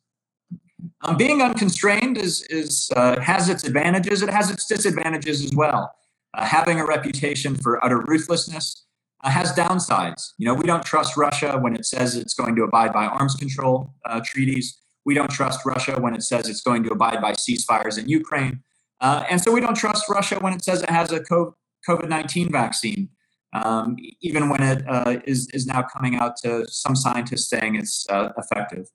Um, 1.02 1.18
being 1.18 1.42
unconstrained 1.42 2.18
is, 2.18 2.46
is 2.50 2.92
uh, 2.96 3.20
has 3.20 3.50
its 3.50 3.64
advantages. 3.64 4.22
It 4.22 4.30
has 4.30 4.52
its 4.52 4.66
disadvantages 4.66 5.44
as 5.44 5.54
well. 5.56 5.92
Uh, 6.34 6.46
having 6.46 6.80
a 6.80 6.86
reputation 6.86 7.56
for 7.56 7.84
utter 7.84 8.00
ruthlessness 8.00 8.86
uh, 9.24 9.30
has 9.30 9.52
downsides. 9.54 10.34
You 10.38 10.46
know, 10.46 10.54
we 10.54 10.66
don't 10.66 10.86
trust 10.86 11.18
Russia 11.18 11.58
when 11.60 11.76
it 11.76 11.86
says 11.86 12.16
it's 12.16 12.34
going 12.34 12.56
to 12.56 12.64
abide 12.64 12.94
by 12.94 13.06
arms 13.06 13.36
control 13.36 13.94
uh, 14.06 14.22
treaties. 14.24 14.80
We 15.06 15.14
don't 15.14 15.32
trust 15.32 15.66
Russia 15.66 16.00
when 16.00 16.14
it 16.14 16.22
says 16.22 16.48
it's 16.48 16.62
going 16.62 16.84
to 16.84 16.92
abide 16.92 17.22
by 17.22 17.32
ceasefires 17.34 17.98
in 17.98 18.08
Ukraine. 18.08 18.62
Uh, 19.00 19.24
and 19.30 19.42
so 19.42 19.52
we 19.52 19.62
don't 19.62 19.76
trust 19.76 20.10
Russia 20.10 20.38
when 20.40 20.54
it 20.54 20.64
says 20.64 20.84
it 20.84 20.90
has 20.90 21.12
a 21.12 21.22
COVID 21.22 22.10
19 22.10 22.52
vaccine 22.52 23.10
um, 23.54 23.96
even 24.22 24.50
when 24.50 24.62
it 24.62 24.84
uh, 24.88 25.20
is 25.26 25.50
is 25.54 25.66
now 25.66 25.82
coming 25.82 26.16
out 26.16 26.38
to 26.44 26.68
some 26.68 26.96
scientists 26.96 27.50
saying 27.50 27.76
it's 27.76 28.06
uh, 28.10 28.30
effective. 28.38 28.88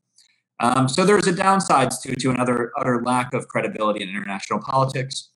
Um, 0.61 0.89
so 0.89 1.05
there's 1.05 1.27
a 1.27 1.33
downside 1.35 1.91
to, 1.91 2.15
to 2.15 2.31
another 2.31 2.73
utter 2.79 3.03
lack 3.05 3.35
of 3.35 3.49
credibility 3.49 4.03
in 4.03 4.09
international 4.09 4.61
politics. 4.61 5.31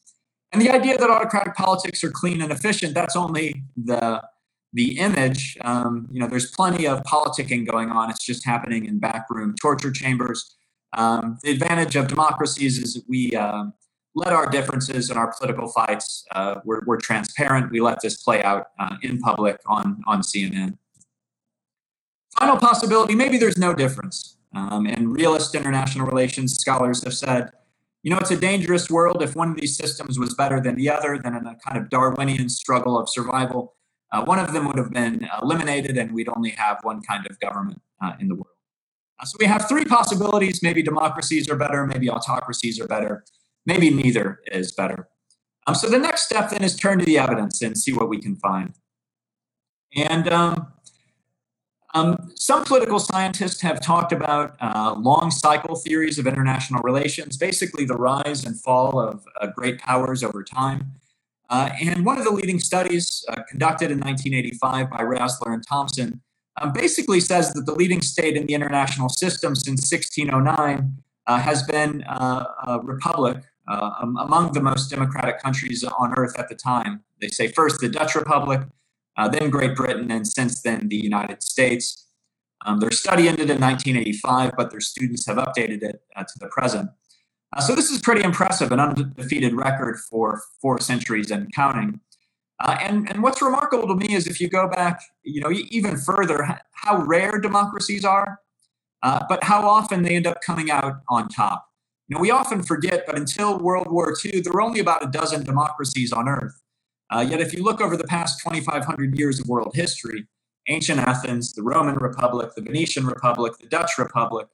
And 0.53 0.63
the 0.63 0.71
idea 0.71 0.97
that 0.97 1.11
autocratic 1.11 1.57
politics 1.57 2.05
are 2.05 2.11
clean 2.11 2.41
and 2.41 2.53
efficient, 2.53 2.95
that's 2.95 3.17
only 3.17 3.65
the, 3.77 4.23
the 4.73 4.99
image. 4.99 5.59
Um, 5.63 6.07
you 6.13 6.21
know, 6.21 6.29
there's 6.29 6.53
plenty 6.53 6.87
of 6.87 7.03
politicking 7.03 7.67
going 7.69 7.91
on. 7.91 8.09
It's 8.09 8.25
just 8.25 8.47
happening 8.47 8.87
in 8.87 9.01
backroom 9.01 9.57
torture 9.61 9.91
chambers. 9.91 10.57
Um, 10.97 11.39
the 11.43 11.51
advantage 11.51 11.97
of 11.97 12.07
democracies 12.07 12.79
is 12.79 12.95
that 12.95 13.03
we, 13.09 13.35
um, 13.35 13.75
let 14.17 14.33
our 14.33 14.49
differences 14.49 15.11
and 15.11 15.19
our 15.19 15.33
political 15.37 15.69
fights, 15.69 16.25
uh, 16.33 16.57
we're, 16.65 16.97
transparent. 16.97 17.71
We 17.71 17.81
let 17.81 18.01
this 18.01 18.17
play 18.17 18.43
out 18.43 18.69
uh, 18.81 18.97
in 19.03 19.19
public 19.19 19.61
on, 19.67 20.03
on 20.07 20.23
CNN. 20.23 20.79
Final 22.39 22.57
possibility 22.57 23.15
maybe 23.15 23.37
there's 23.37 23.59
no 23.59 23.75
difference. 23.75 24.39
Um, 24.55 24.87
and 24.87 25.13
realist 25.13 25.55
international 25.55 26.07
relations 26.07 26.57
scholars 26.57 27.05
have 27.05 27.13
said, 27.13 27.51
you 28.03 28.11
know, 28.11 28.19
it's 28.19 28.31
a 28.31 28.37
dangerous 28.37 28.89
world. 28.89 29.23
If 29.23 29.37
one 29.37 29.51
of 29.51 29.57
these 29.57 29.77
systems 29.77 30.19
was 30.19 30.35
better 30.35 30.61
than 30.61 30.77
the 30.77 30.89
other, 30.89 31.19
then 31.23 31.37
in 31.37 31.47
a 31.47 31.57
kind 31.57 31.77
of 31.77 31.91
Darwinian 31.91 32.49
struggle 32.49 32.99
of 32.99 33.11
survival, 33.11 33.75
uh, 34.13 34.25
one 34.25 34.39
of 34.39 34.55
them 34.55 34.67
would 34.67 34.79
have 34.79 34.93
been 34.93 35.29
eliminated 35.43 35.99
and 35.99 36.13
we'd 36.13 36.29
only 36.35 36.51
have 36.51 36.79
one 36.83 37.03
kind 37.03 37.27
of 37.29 37.39
government 37.41 37.83
uh, 38.03 38.13
in 38.19 38.29
the 38.29 38.35
world. 38.35 38.47
Uh, 39.21 39.27
so 39.27 39.37
we 39.39 39.47
have 39.47 39.69
three 39.69 39.85
possibilities. 39.85 40.63
Maybe 40.63 40.83
democracies 40.83 41.51
are 41.51 41.57
better, 41.57 41.87
maybe 41.87 42.09
autocracies 42.09 42.81
are 42.81 42.87
better. 42.87 43.25
Maybe 43.67 43.91
neither 43.91 44.41
is 44.51 44.73
better. 44.73 45.09
Um, 45.67 45.75
so 45.75 45.89
the 45.89 45.99
next 45.99 46.23
step 46.23 46.51
then 46.51 46.63
is 46.63 46.77
turn 46.77 47.01
to 47.01 47.05
the 47.05 47.19
evidence 47.19 47.61
and 47.61 47.77
see 47.77 47.93
what 47.93 48.09
we 48.09 48.21
can 48.21 48.37
find. 48.37 48.75
And 49.95 50.29
um, 50.29 50.69
um, 51.95 52.31
some 52.35 52.65
political 52.65 52.99
scientists 52.99 53.61
have 53.63 53.81
talked 53.81 54.13
about 54.13 54.57
uh, 54.61 54.95
long 54.99 55.31
cycle 55.31 55.77
theories 55.77 56.19
of 56.19 56.27
international 56.27 56.83
relations, 56.83 57.37
basically 57.37 57.85
the 57.85 57.97
rise 57.97 58.45
and 58.45 58.61
fall 58.61 59.01
of 59.01 59.25
uh, 59.41 59.49
great 59.49 59.79
powers 59.79 60.23
over 60.23 60.45
time. 60.45 60.93
Uh, 61.49 61.71
and 61.81 62.05
one 62.05 62.19
of 62.19 62.25
the 62.25 62.31
leading 62.31 62.59
studies 62.59 63.25
uh, 63.29 63.43
conducted 63.49 63.91
in 63.91 63.99
1985 63.99 64.91
by 64.91 64.99
Rasler 64.99 65.55
and 65.55 65.67
Thompson 65.67 66.21
um, 66.61 66.73
basically 66.73 67.21
says 67.21 67.53
that 67.55 67.67
the 67.67 67.75
leading 67.75 68.03
state 68.03 68.37
in 68.37 68.47
the 68.47 68.55
international 68.55 69.09
system 69.09 69.55
since 69.55 69.91
1609 69.91 71.03
uh, 71.27 71.39
has 71.39 71.63
been 71.63 72.03
uh, 72.05 72.45
a 72.67 72.81
republic 72.81 73.43
uh, 73.69 73.91
among 74.03 74.53
the 74.53 74.63
most 74.63 74.91
democratic 74.91 75.43
countries 75.43 75.85
on 75.85 76.15
earth 76.17 76.39
at 76.39 76.49
the 76.49 76.55
time. 76.55 77.03
They 77.21 77.29
say 77.29 77.49
first 77.49 77.81
the 77.81 77.89
Dutch 77.89 78.15
Republic, 78.15 78.63
uh, 79.17 79.29
then 79.29 79.51
Great 79.51 79.75
Britain, 79.75 80.11
and 80.11 80.27
since 80.27 80.63
then 80.63 80.89
the 80.89 80.97
United 80.97 81.43
States. 81.43 82.09
Um, 82.65 82.81
their 82.81 82.91
study 82.91 83.29
ended 83.29 83.51
in 83.51 83.61
1985, 83.61 84.53
but 84.57 84.71
their 84.71 84.81
students 84.81 85.27
have 85.27 85.37
updated 85.37 85.83
it 85.83 86.03
uh, 86.17 86.25
to 86.25 86.39
the 86.41 86.49
present. 86.49 86.91
Uh, 87.57 87.61
so 87.61 87.75
this 87.75 87.91
is 87.91 88.01
pretty 88.01 88.23
impressive, 88.23 88.73
an 88.73 88.81
undefeated 88.81 89.55
record 89.55 89.99
for 89.99 90.43
four 90.61 90.81
centuries 90.81 91.31
and 91.31 91.53
counting. 91.55 92.01
Uh, 92.59 92.77
and, 92.81 93.09
and 93.11 93.23
what's 93.23 93.43
remarkable 93.43 93.87
to 93.87 93.95
me 93.95 94.15
is 94.15 94.27
if 94.27 94.41
you 94.41 94.49
go 94.49 94.69
back, 94.69 95.01
you 95.23 95.41
know, 95.41 95.51
even 95.71 95.97
further, 95.97 96.59
how 96.73 96.99
rare 97.03 97.39
democracies 97.39 98.05
are, 98.05 98.41
uh, 99.03 99.25
but 99.29 99.45
how 99.45 99.69
often 99.69 100.03
they 100.03 100.17
end 100.17 100.27
up 100.27 100.41
coming 100.41 100.71
out 100.71 101.01
on 101.09 101.29
top. 101.29 101.67
You 102.09 102.15
know, 102.15 102.21
we 102.21 102.31
often 102.31 102.63
forget, 102.63 103.05
but 103.07 103.19
until 103.19 103.59
World 103.59 103.91
War 103.91 104.15
II, 104.25 104.41
there 104.41 104.53
were 104.53 104.63
only 104.63 104.81
about 104.81 105.05
a 105.05 105.09
dozen 105.09 105.45
democracies 105.45 106.13
on 106.13 106.29
Earth. 106.29 106.63
Uh, 107.11 107.27
yet, 107.29 107.41
if 107.41 107.53
you 107.53 107.63
look 107.63 107.81
over 107.81 107.97
the 107.97 108.05
past 108.05 108.41
2,500 108.43 109.19
years 109.19 109.41
of 109.41 109.49
world 109.49 109.73
history, 109.75 110.27
ancient 110.69 111.01
Athens, 111.01 111.53
the 111.53 111.63
Roman 111.63 111.97
Republic, 111.97 112.51
the 112.55 112.63
Venetian 112.63 113.07
Republic, 113.07 113.55
the 113.59 113.67
Dutch 113.67 113.93
Republic, 113.99 114.47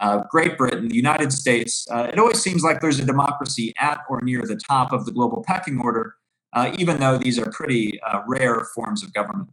uh, 0.00 0.22
Great 0.30 0.58
Britain, 0.58 0.88
the 0.88 0.96
United 0.96 1.32
States, 1.32 1.86
uh, 1.90 2.08
it 2.12 2.18
always 2.18 2.42
seems 2.42 2.62
like 2.62 2.80
there's 2.80 2.98
a 2.98 3.04
democracy 3.04 3.72
at 3.78 4.00
or 4.08 4.20
near 4.22 4.42
the 4.42 4.56
top 4.56 4.92
of 4.92 5.06
the 5.06 5.12
global 5.12 5.42
pecking 5.46 5.80
order, 5.80 6.16
uh, 6.52 6.70
even 6.78 6.98
though 6.98 7.18
these 7.18 7.38
are 7.38 7.50
pretty 7.50 8.00
uh, 8.02 8.22
rare 8.26 8.66
forms 8.74 9.02
of 9.02 9.12
government. 9.14 9.48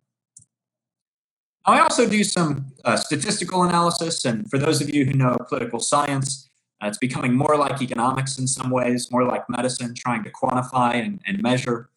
I 1.66 1.80
also 1.80 2.08
do 2.10 2.24
some 2.24 2.74
uh, 2.84 2.98
statistical 2.98 3.64
analysis, 3.64 4.26
and 4.26 4.50
for 4.50 4.58
those 4.58 4.82
of 4.82 4.94
you 4.94 5.06
who 5.06 5.14
know 5.14 5.38
political 5.48 5.80
science, 5.80 6.50
it's 6.88 6.98
becoming 6.98 7.34
more 7.34 7.58
like 7.58 7.82
economics 7.82 8.38
in 8.38 8.48
some 8.48 8.70
ways, 8.70 9.12
more 9.12 9.24
like 9.24 9.50
medicine, 9.50 9.94
trying 9.96 10.24
to 10.24 10.32
quantify 10.32 10.96
and, 10.96 11.22
and 11.26 11.42
measure 11.42 11.90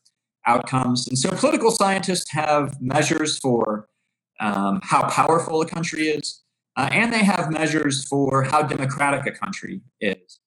outcomes. 0.46 1.08
And 1.08 1.18
so 1.18 1.30
political 1.30 1.70
scientists 1.70 2.30
have 2.30 2.80
measures 2.80 3.38
for 3.38 3.88
um, 4.40 4.80
how 4.82 5.08
powerful 5.08 5.60
a 5.62 5.66
country 5.66 6.08
is, 6.08 6.42
uh, 6.76 6.88
and 6.92 7.12
they 7.12 7.24
have 7.24 7.50
measures 7.50 8.04
for 8.06 8.42
how 8.42 8.62
democratic 8.62 9.26
a 9.26 9.36
country 9.36 9.80
is. 10.00 10.40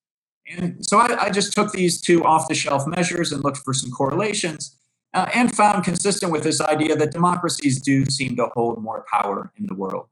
And 0.47 0.85
so 0.85 0.97
I, 0.97 1.25
I 1.25 1.29
just 1.29 1.53
took 1.53 1.71
these 1.71 2.01
two 2.01 2.23
off 2.23 2.47
the 2.47 2.55
shelf 2.55 2.87
measures 2.87 3.31
and 3.31 3.43
looked 3.43 3.57
for 3.57 3.73
some 3.73 3.91
correlations 3.91 4.77
uh, 5.13 5.27
and 5.33 5.55
found 5.55 5.83
consistent 5.83 6.31
with 6.31 6.43
this 6.43 6.61
idea 6.61 6.95
that 6.95 7.11
democracies 7.11 7.81
do 7.81 8.05
seem 8.05 8.35
to 8.35 8.47
hold 8.53 8.81
more 8.81 9.05
power 9.11 9.51
in 9.57 9.65
the 9.67 9.75
world. 9.75 10.07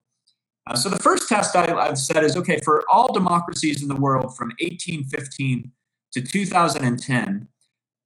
Uh, 0.67 0.75
so 0.75 0.89
the 0.89 0.99
first 0.99 1.29
test 1.29 1.55
I, 1.55 1.67
have 1.85 1.97
said 1.97 2.23
is 2.23 2.35
okay, 2.35 2.59
for 2.63 2.83
all 2.91 3.13
democracies 3.13 3.81
in 3.81 3.87
the 3.87 3.95
world 3.95 4.35
from 4.35 4.49
1815 4.59 5.71
to 6.11 6.21
2010, 6.21 7.47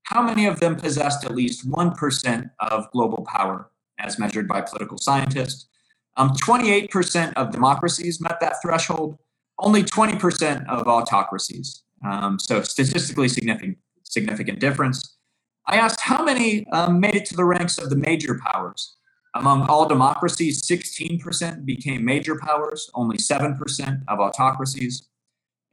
how 0.03 0.21
many 0.21 0.45
of 0.45 0.59
them 0.59 0.75
possessed 0.75 1.25
at 1.25 1.33
least 1.33 1.69
1% 1.69 2.49
of 2.59 2.91
global 2.91 3.25
power 3.25 3.71
as 3.97 4.19
measured 4.19 4.47
by 4.47 4.61
political 4.61 4.97
scientists? 4.99 5.67
Um, 6.17 6.31
28% 6.31 7.33
of 7.33 7.51
democracies 7.51 8.21
met 8.21 8.39
that 8.41 8.61
threshold, 8.61 9.17
only 9.57 9.83
20% 9.83 10.67
of 10.67 10.87
autocracies. 10.87 11.83
Um, 12.05 12.37
so 12.37 12.61
statistically 12.61 13.27
significant, 13.27 13.77
significant 14.03 14.59
difference. 14.59 15.17
I 15.65 15.77
asked 15.77 16.01
how 16.01 16.23
many 16.23 16.67
um, 16.71 16.99
made 16.99 17.15
it 17.15 17.25
to 17.27 17.35
the 17.35 17.45
ranks 17.45 17.77
of 17.77 17.89
the 17.89 17.95
major 17.95 18.39
powers. 18.45 18.97
Among 19.33 19.67
all 19.69 19.87
democracies, 19.87 20.61
16% 20.63 21.65
became 21.65 22.03
major 22.03 22.35
powers, 22.35 22.89
only 22.93 23.17
7% 23.17 24.03
of 24.07 24.19
autocracies. 24.19 25.07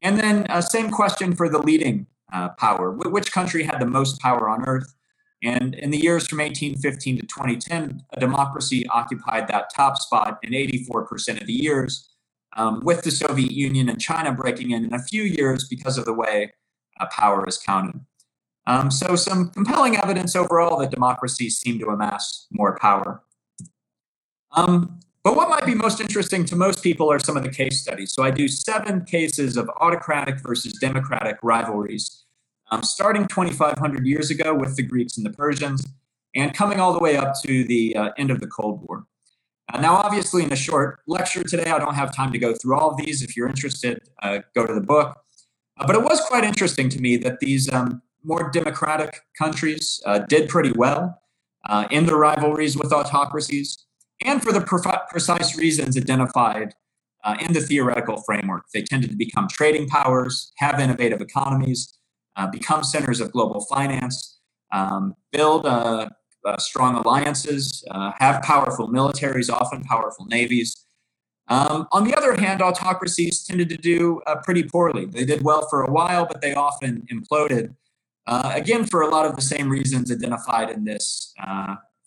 And 0.03 0.19
then, 0.19 0.47
uh, 0.49 0.61
same 0.61 0.91
question 0.91 1.35
for 1.35 1.49
the 1.49 1.59
leading 1.59 2.07
uh, 2.33 2.51
power. 2.51 2.93
which 2.93 3.33
country 3.33 3.65
had 3.65 3.81
the 3.81 3.87
most 3.87 4.21
power 4.21 4.49
on 4.49 4.65
earth? 4.65 4.95
And 5.43 5.75
in 5.75 5.91
the 5.91 5.99
years 5.99 6.27
from 6.27 6.39
1815 6.39 7.17
to 7.17 7.23
2010, 7.23 8.03
a 8.13 8.21
democracy 8.21 8.87
occupied 8.89 9.49
that 9.49 9.71
top 9.75 9.97
spot 9.99 10.39
in 10.43 10.53
84% 10.53 11.41
of 11.41 11.47
the 11.47 11.53
years, 11.53 12.09
um, 12.57 12.81
with 12.85 13.03
the 13.03 13.11
Soviet 13.11 13.53
Union 13.53 13.89
and 13.89 14.01
China 14.01 14.33
breaking 14.33 14.73
in 14.73 14.85
in 14.85 14.95
a 14.95 15.03
few 15.03 15.23
years 15.23 15.67
because 15.69 15.99
of 15.99 16.05
the 16.05 16.13
way 16.13 16.53
uh, 17.01 17.07
power 17.07 17.47
is 17.47 17.59
counted. 17.59 18.01
Um, 18.67 18.91
so, 18.91 19.17
some 19.17 19.49
compelling 19.51 19.97
evidence 19.97 20.37
overall 20.37 20.79
that 20.81 20.91
democracies 20.91 21.59
seem 21.59 21.79
to 21.79 21.87
amass 21.87 22.47
more 22.51 22.77
power. 22.77 23.23
Um, 24.53 25.01
but 25.25 25.37
what 25.37 25.51
might 25.51 25.67
be 25.67 25.75
most 25.75 26.01
interesting 26.01 26.45
to 26.47 26.57
most 26.57 26.83
people 26.83 27.11
are 27.11 27.19
some 27.19 27.37
of 27.37 27.43
the 27.43 27.51
case 27.51 27.83
studies. 27.83 28.13
So 28.13 28.23
I 28.23 28.31
do 28.31 28.49
seven 28.49 29.05
cases 29.05 29.57
of 29.57 29.69
autocratic 29.81 30.41
versus 30.41 30.73
democratic 30.75 31.37
rivalries, 31.43 32.25
um, 32.71 32.83
starting 32.83 33.27
2,500 33.27 34.07
years 34.07 34.31
ago 34.31 34.55
with 34.55 34.77
the 34.77 34.83
Greeks 34.83 35.17
and 35.17 35.27
the 35.27 35.31
Persians, 35.31 35.87
and 36.35 36.55
coming 36.55 36.81
all 36.81 36.93
the 36.93 36.99
way 36.99 37.17
up 37.17 37.35
to 37.45 37.65
the 37.65 37.97
uh, 37.97 38.11
end 38.17 38.31
of 38.31 38.41
the 38.41 38.47
Cold 38.47 38.87
War. 38.89 39.05
Uh, 39.73 39.81
now, 39.81 39.97
obviously, 39.97 40.45
in 40.45 40.53
a 40.53 40.57
short 40.57 41.01
lecture 41.07 41.43
today, 41.43 41.71
I 41.71 41.79
don't 41.79 41.95
have 41.95 42.15
time 42.15 42.33
to 42.33 42.39
go 42.39 42.55
through 42.55 42.79
all 42.79 42.93
of 42.93 42.97
these. 42.97 43.23
If 43.23 43.37
you're 43.37 43.49
interested, 43.49 44.01
uh, 44.23 44.39
go 44.55 44.67
to 44.67 44.73
the 44.73 44.81
book. 44.81 45.19
Uh, 45.79 45.87
but 45.87 45.95
it 45.95 46.03
was 46.03 46.21
quite 46.23 46.45
interesting 46.45 46.89
to 46.91 47.01
me 47.01 47.17
that 47.19 47.41
these 47.41 47.71
um, 47.73 48.01
more 48.25 48.51
democratic 48.51 49.21
countries 49.37 50.01
uh, 50.07 50.21
did 50.21 50.49
pretty 50.49 50.73
well 50.73 51.21
uh, 51.69 51.87
in 51.91 52.07
their 52.07 52.17
rivalries 52.17 52.77
with 52.77 52.93
autocracies 52.93 53.85
and 54.25 54.43
for 54.43 54.53
the 54.53 54.61
precise 55.11 55.57
reasons 55.57 55.97
identified 55.97 56.75
uh, 57.25 57.37
in 57.41 57.53
the 57.53 57.61
theoretical 57.61 58.23
framework. 58.23 58.65
They 58.73 58.83
tended 58.83 59.11
to 59.11 59.17
become 59.17 59.49
trading 59.49 59.89
powers, 59.89 60.53
have 60.59 60.81
innovative 60.81 61.21
economies, 61.21 61.99
uh, 62.37 62.47
become 62.47 62.85
centers 62.85 63.21
of 63.21 63.33
global 63.33 63.65
finance, 63.67 64.41
um, 64.73 65.15
build 65.33 65.67
uh, 65.67 66.09
uh 66.45 66.57
strong 66.59 66.95
alliances, 66.97 67.85
uh, 67.91 68.13
have 68.19 68.43
powerful 68.43 68.89
militaries, 68.89 69.51
often 69.51 69.83
powerful 69.85 70.27
navies. 70.27 70.85
Um, 71.49 71.89
on 71.93 72.05
the 72.05 72.15
other 72.15 72.37
hand, 72.37 72.61
autocracies 72.61 73.45
tended 73.45 73.71
to 73.71 73.77
do 73.77 74.21
uh, 74.27 74.37
pretty 74.45 74.65
poorly. 74.65 75.07
They 75.07 75.25
did 75.25 75.43
well 75.43 75.67
for 75.69 75.83
a 75.83 75.91
while, 75.91 76.27
but 76.27 76.43
they 76.43 76.55
often 76.55 77.07
imploded. 77.13 77.75
again, 78.27 78.85
for 78.85 79.01
a 79.01 79.09
lot 79.09 79.25
of 79.25 79.35
the 79.35 79.43
same 79.43 79.71
reasons 79.71 80.13
identified 80.13 80.71
in 80.71 80.85
this 80.85 81.33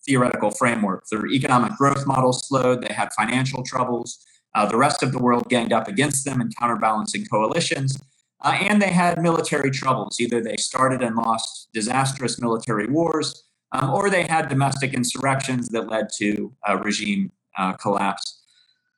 theoretical 0.05 0.51
framework. 0.51 1.05
Their 1.09 1.27
economic 1.27 1.75
growth 1.77 2.05
models 2.05 2.47
slowed, 2.47 2.81
they 2.81 2.93
had 2.93 3.13
financial 3.13 3.63
troubles. 3.63 4.25
Uh, 4.53 4.65
the 4.65 4.77
rest 4.77 5.01
of 5.03 5.11
the 5.11 5.19
world 5.19 5.49
ganged 5.49 5.71
up 5.71 5.87
against 5.87 6.25
them 6.25 6.41
in 6.41 6.49
counterbalancing 6.59 7.25
coalitions. 7.25 7.97
Uh, 8.43 8.57
and 8.59 8.81
they 8.81 8.89
had 8.89 9.21
military 9.21 9.71
troubles. 9.71 10.19
Either 10.19 10.41
they 10.41 10.57
started 10.57 11.01
and 11.01 11.15
lost 11.15 11.69
disastrous 11.73 12.41
military 12.41 12.87
wars, 12.87 13.43
um, 13.71 13.91
or 13.91 14.09
they 14.09 14.23
had 14.23 14.49
domestic 14.49 14.93
insurrections 14.93 15.69
that 15.69 15.87
led 15.87 16.07
to 16.17 16.51
regime 16.83 17.31
uh, 17.57 17.73
collapse. 17.73 18.41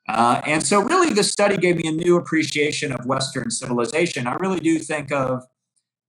Uh, 0.10 0.42
and 0.46 0.62
so, 0.66 0.82
really, 0.82 1.14
this 1.14 1.32
study 1.32 1.58
gave 1.58 1.78
me 1.78 1.88
a 1.88 1.92
new 1.92 2.18
appreciation 2.18 2.92
of 2.92 3.06
Western 3.06 3.50
civilization. 3.50 4.28
I 4.28 4.34
really 4.36 4.60
do 4.60 4.78
think 4.80 5.12
of 5.12 5.44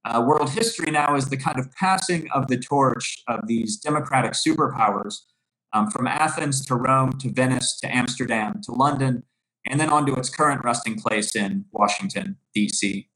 uh, 0.04 0.22
world 0.26 0.50
history 0.50 0.90
now 0.90 1.16
is 1.16 1.28
the 1.28 1.36
kind 1.36 1.58
of 1.58 1.72
passing 1.72 2.30
of 2.32 2.48
the 2.48 2.58
torch 2.58 3.22
of 3.26 3.46
these 3.46 3.76
democratic 3.76 4.32
superpowers 4.32 5.20
um, 5.72 5.90
from 5.90 6.06
Athens 6.06 6.64
to 6.66 6.74
Rome 6.74 7.12
to 7.18 7.30
Venice 7.30 7.78
to 7.80 7.94
Amsterdam 7.94 8.60
to 8.64 8.72
London, 8.72 9.24
and 9.66 9.80
then 9.80 9.90
on 9.90 10.06
to 10.06 10.14
its 10.14 10.28
current 10.28 10.62
resting 10.64 11.00
place 11.00 11.34
in 11.34 11.64
Washington, 11.72 12.36
D.C. 12.54 13.08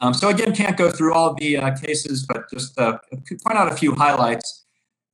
Um, 0.00 0.12
so, 0.12 0.28
again, 0.28 0.54
can't 0.54 0.76
go 0.76 0.90
through 0.90 1.14
all 1.14 1.34
the 1.34 1.56
uh, 1.56 1.76
cases, 1.76 2.26
but 2.26 2.50
just 2.50 2.78
uh, 2.78 2.98
point 3.10 3.56
out 3.56 3.72
a 3.72 3.76
few 3.76 3.94
highlights. 3.94 4.64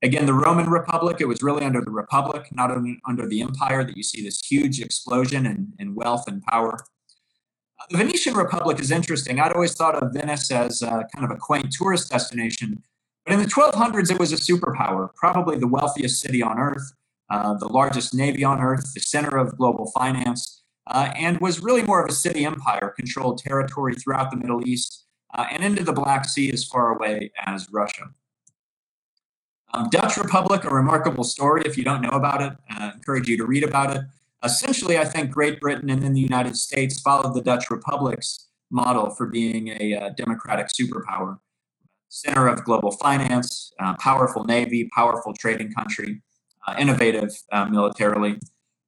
Again, 0.01 0.25
the 0.25 0.33
Roman 0.33 0.69
Republic, 0.69 1.17
it 1.21 1.27
was 1.27 1.41
really 1.41 1.63
under 1.63 1.79
the 1.79 1.91
Republic, 1.91 2.49
not 2.51 2.71
under 3.07 3.27
the 3.27 3.41
Empire, 3.41 3.85
that 3.85 3.95
you 3.95 4.03
see 4.03 4.21
this 4.21 4.45
huge 4.45 4.81
explosion 4.81 5.45
in, 5.45 5.71
in 5.79 5.95
wealth 5.95 6.25
and 6.27 6.41
power. 6.43 6.77
The 7.89 7.97
Venetian 7.97 8.35
Republic 8.35 8.79
is 8.79 8.91
interesting. 8.91 9.39
I'd 9.39 9.51
always 9.51 9.75
thought 9.75 9.95
of 9.95 10.13
Venice 10.13 10.51
as 10.51 10.81
a, 10.81 11.07
kind 11.13 11.25
of 11.25 11.31
a 11.31 11.35
quaint 11.35 11.71
tourist 11.71 12.11
destination. 12.11 12.81
But 13.25 13.33
in 13.33 13.39
the 13.39 13.45
1200s, 13.45 14.11
it 14.11 14.19
was 14.19 14.31
a 14.31 14.35
superpower, 14.35 15.13
probably 15.15 15.57
the 15.57 15.67
wealthiest 15.67 16.21
city 16.21 16.41
on 16.41 16.59
earth, 16.59 16.93
uh, 17.29 17.55
the 17.55 17.67
largest 17.67 18.13
navy 18.13 18.43
on 18.43 18.59
earth, 18.61 18.93
the 18.93 18.99
center 18.99 19.37
of 19.37 19.57
global 19.57 19.91
finance, 19.91 20.63
uh, 20.87 21.11
and 21.15 21.39
was 21.39 21.61
really 21.61 21.83
more 21.83 22.03
of 22.03 22.09
a 22.09 22.13
city 22.13 22.45
empire, 22.45 22.93
controlled 22.95 23.37
territory 23.39 23.95
throughout 23.95 24.31
the 24.31 24.37
Middle 24.37 24.67
East 24.67 25.05
uh, 25.33 25.45
and 25.51 25.63
into 25.63 25.83
the 25.83 25.93
Black 25.93 26.25
Sea 26.27 26.51
as 26.51 26.63
far 26.63 26.95
away 26.95 27.31
as 27.45 27.67
Russia. 27.71 28.05
Um, 29.73 29.89
Dutch 29.89 30.17
Republic, 30.17 30.65
a 30.65 30.69
remarkable 30.69 31.23
story. 31.23 31.63
If 31.65 31.77
you 31.77 31.83
don't 31.83 32.01
know 32.01 32.09
about 32.09 32.41
it, 32.41 32.53
I 32.69 32.89
uh, 32.89 32.91
encourage 32.93 33.27
you 33.27 33.37
to 33.37 33.45
read 33.45 33.63
about 33.63 33.95
it. 33.95 34.03
Essentially, 34.43 34.97
I 34.97 35.05
think 35.05 35.31
Great 35.31 35.59
Britain 35.61 35.89
and 35.89 36.01
then 36.01 36.13
the 36.13 36.19
United 36.19 36.57
States 36.57 36.99
followed 36.99 37.33
the 37.33 37.41
Dutch 37.41 37.71
Republic's 37.71 38.49
model 38.69 39.09
for 39.11 39.27
being 39.27 39.69
a 39.79 39.95
uh, 39.95 40.09
democratic 40.17 40.67
superpower. 40.67 41.39
Center 42.09 42.47
of 42.47 42.63
global 42.63 42.91
finance, 42.91 43.71
uh, 43.79 43.95
powerful 43.99 44.43
navy, 44.43 44.89
powerful 44.93 45.33
trading 45.33 45.71
country, 45.71 46.21
uh, 46.67 46.75
innovative 46.77 47.31
uh, 47.51 47.65
militarily, 47.65 48.37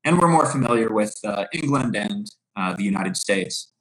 and 0.03 0.20
we're 0.20 0.28
more 0.28 0.45
familiar 0.45 0.91
with 0.93 1.18
uh, 1.24 1.45
England 1.53 1.95
and 1.95 2.30
uh, 2.56 2.74
the 2.74 2.84
United 2.84 3.18
States. 3.18 3.72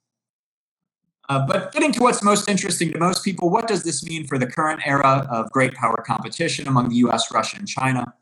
but 1.27 1.71
getting 1.73 1.91
to 1.91 2.01
what's 2.01 2.23
most 2.23 2.47
interesting 2.47 2.91
to 2.91 2.99
most 2.99 3.23
people, 3.23 3.49
what 3.49 3.67
does 3.67 3.83
this 3.83 4.03
mean 4.03 4.25
for 4.25 4.37
the 4.37 4.47
current 4.47 4.81
era 4.85 5.27
of 5.29 5.51
great 5.51 5.73
power 5.73 6.03
competition 6.07 6.67
among 6.67 6.89
the 6.89 6.95
US, 7.07 7.31
Russia, 7.31 7.57
and 7.57 7.67
China? 7.67 8.13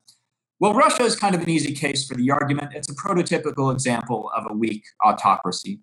Well, 0.60 0.74
Russia 0.74 1.04
is 1.04 1.16
kind 1.16 1.36
of 1.36 1.42
an 1.42 1.50
easy 1.50 1.74
case 1.74 2.06
for 2.06 2.16
the 2.16 2.32
argument. 2.32 2.74
It's 2.74 2.90
a 2.90 2.96
prototypical 2.96 3.72
example 3.72 4.32
of 4.36 4.46
a 4.50 4.54
weak 4.54 4.84
autocracy. 5.04 5.82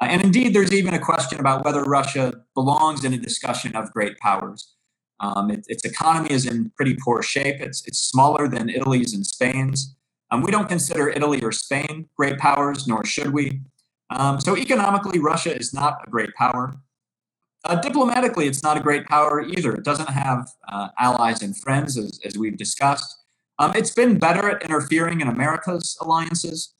Uh, 0.00 0.06
and 0.06 0.22
indeed, 0.22 0.54
there's 0.54 0.72
even 0.72 0.94
a 0.94 0.98
question 0.98 1.40
about 1.40 1.64
whether 1.64 1.82
Russia 1.82 2.34
belongs 2.54 3.04
in 3.04 3.14
a 3.14 3.18
discussion 3.18 3.74
of 3.74 3.92
great 3.92 4.18
powers. 4.18 4.74
Um, 5.20 5.50
it, 5.50 5.64
its 5.68 5.84
economy 5.84 6.30
is 6.30 6.46
in 6.46 6.70
pretty 6.76 6.96
poor 7.02 7.22
shape. 7.22 7.60
It's, 7.60 7.86
it's 7.86 7.98
smaller 7.98 8.48
than 8.48 8.68
Italy's 8.68 9.14
and 9.14 9.26
Spain's. 9.26 9.96
Um, 10.30 10.42
we 10.42 10.50
don't 10.50 10.68
consider 10.68 11.08
Italy 11.08 11.40
or 11.42 11.52
Spain 11.52 12.08
great 12.16 12.38
powers, 12.38 12.86
nor 12.86 13.04
should 13.04 13.32
we. 13.32 13.62
Um, 14.10 14.40
so 14.40 14.56
economically, 14.56 15.18
Russia 15.18 15.56
is 15.56 15.72
not 15.74 16.00
a 16.06 16.10
great 16.10 16.34
power. 16.34 16.74
Uh, 17.64 17.74
diplomatically, 17.76 18.46
it's 18.46 18.62
not 18.62 18.76
a 18.76 18.80
great 18.80 19.06
power 19.06 19.42
either. 19.42 19.74
It 19.74 19.84
doesn't 19.84 20.10
have 20.10 20.48
uh, 20.68 20.88
allies 20.98 21.42
and 21.42 21.56
friends, 21.58 21.98
as, 21.98 22.20
as 22.24 22.38
we've 22.38 22.56
discussed. 22.56 23.17
Um, 23.58 23.72
it's 23.74 23.90
been 23.90 24.18
better 24.18 24.48
at 24.48 24.62
interfering 24.62 25.20
in 25.20 25.28
America's 25.28 25.96
alliances, 26.00 26.74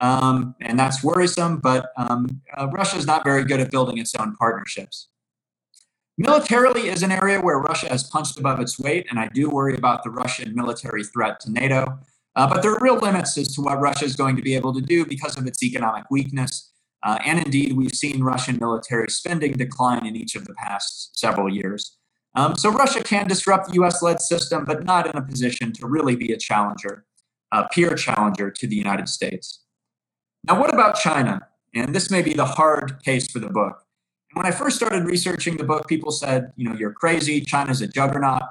um, 0.00 0.54
and 0.60 0.78
that's 0.78 1.02
worrisome, 1.04 1.58
but 1.58 1.86
um, 1.96 2.42
uh, 2.56 2.68
Russia 2.68 2.96
is 2.96 3.06
not 3.06 3.24
very 3.24 3.44
good 3.44 3.60
at 3.60 3.70
building 3.70 3.98
its 3.98 4.14
own 4.14 4.34
partnerships. 4.36 5.08
Militarily 6.16 6.88
is 6.88 7.02
an 7.02 7.10
area 7.10 7.40
where 7.40 7.58
Russia 7.58 7.88
has 7.88 8.04
punched 8.04 8.38
above 8.38 8.60
its 8.60 8.78
weight, 8.78 9.06
and 9.10 9.18
I 9.18 9.28
do 9.28 9.50
worry 9.50 9.76
about 9.76 10.04
the 10.04 10.10
Russian 10.10 10.54
military 10.54 11.04
threat 11.04 11.40
to 11.40 11.50
NATO. 11.50 11.98
Uh, 12.36 12.48
but 12.48 12.62
there 12.62 12.72
are 12.72 12.80
real 12.80 12.96
limits 12.96 13.36
as 13.38 13.54
to 13.54 13.62
what 13.62 13.80
Russia 13.80 14.04
is 14.04 14.16
going 14.16 14.36
to 14.36 14.42
be 14.42 14.54
able 14.54 14.74
to 14.74 14.80
do 14.80 15.04
because 15.06 15.36
of 15.38 15.46
its 15.46 15.62
economic 15.62 16.04
weakness. 16.10 16.72
Uh, 17.02 17.18
and 17.24 17.38
indeed, 17.38 17.76
we've 17.76 17.94
seen 17.94 18.22
Russian 18.22 18.58
military 18.58 19.08
spending 19.08 19.52
decline 19.52 20.06
in 20.06 20.16
each 20.16 20.34
of 20.34 20.44
the 20.46 20.54
past 20.54 21.18
several 21.18 21.48
years. 21.48 21.96
Um, 22.34 22.56
so 22.56 22.70
Russia 22.70 23.02
can 23.02 23.28
disrupt 23.28 23.68
the 23.68 23.74
US 23.82 24.02
led 24.02 24.20
system, 24.20 24.64
but 24.64 24.84
not 24.84 25.06
in 25.06 25.16
a 25.16 25.22
position 25.22 25.72
to 25.74 25.86
really 25.86 26.16
be 26.16 26.32
a 26.32 26.36
challenger, 26.36 27.04
a 27.52 27.68
peer 27.68 27.94
challenger 27.94 28.50
to 28.50 28.66
the 28.66 28.76
United 28.76 29.08
States. 29.08 29.60
Now, 30.46 30.60
what 30.60 30.72
about 30.72 30.96
China? 30.96 31.48
And 31.74 31.94
this 31.94 32.10
may 32.10 32.22
be 32.22 32.34
the 32.34 32.44
hard 32.44 33.02
case 33.04 33.30
for 33.30 33.38
the 33.38 33.48
book. 33.48 33.84
When 34.34 34.46
I 34.46 34.50
first 34.50 34.76
started 34.76 35.04
researching 35.04 35.56
the 35.56 35.64
book, 35.64 35.88
people 35.88 36.10
said, 36.10 36.52
you 36.56 36.68
know, 36.68 36.74
you're 36.74 36.92
crazy. 36.92 37.40
China's 37.40 37.80
a 37.80 37.86
juggernaut. 37.86 38.42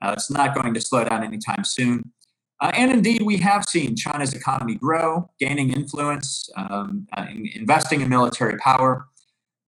Uh, 0.00 0.14
it's 0.16 0.30
not 0.30 0.54
going 0.54 0.72
to 0.74 0.80
slow 0.80 1.04
down 1.04 1.24
anytime 1.24 1.64
soon. 1.64 2.12
Uh, 2.60 2.70
and 2.74 2.92
indeed, 2.92 3.22
we 3.22 3.38
have 3.38 3.64
seen 3.64 3.96
China's 3.96 4.34
economy 4.34 4.76
grow, 4.76 5.28
gaining 5.40 5.72
influence, 5.72 6.48
um, 6.56 7.08
uh, 7.16 7.26
investing 7.54 8.00
in 8.00 8.08
military 8.08 8.56
power. 8.58 9.08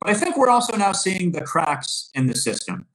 But 0.00 0.10
I 0.10 0.14
think 0.14 0.36
we're 0.36 0.48
also 0.48 0.76
now 0.76 0.92
seeing 0.92 1.32
the 1.32 1.40
cracks 1.40 2.10
in 2.14 2.26
the 2.26 2.36
system. 2.36 2.86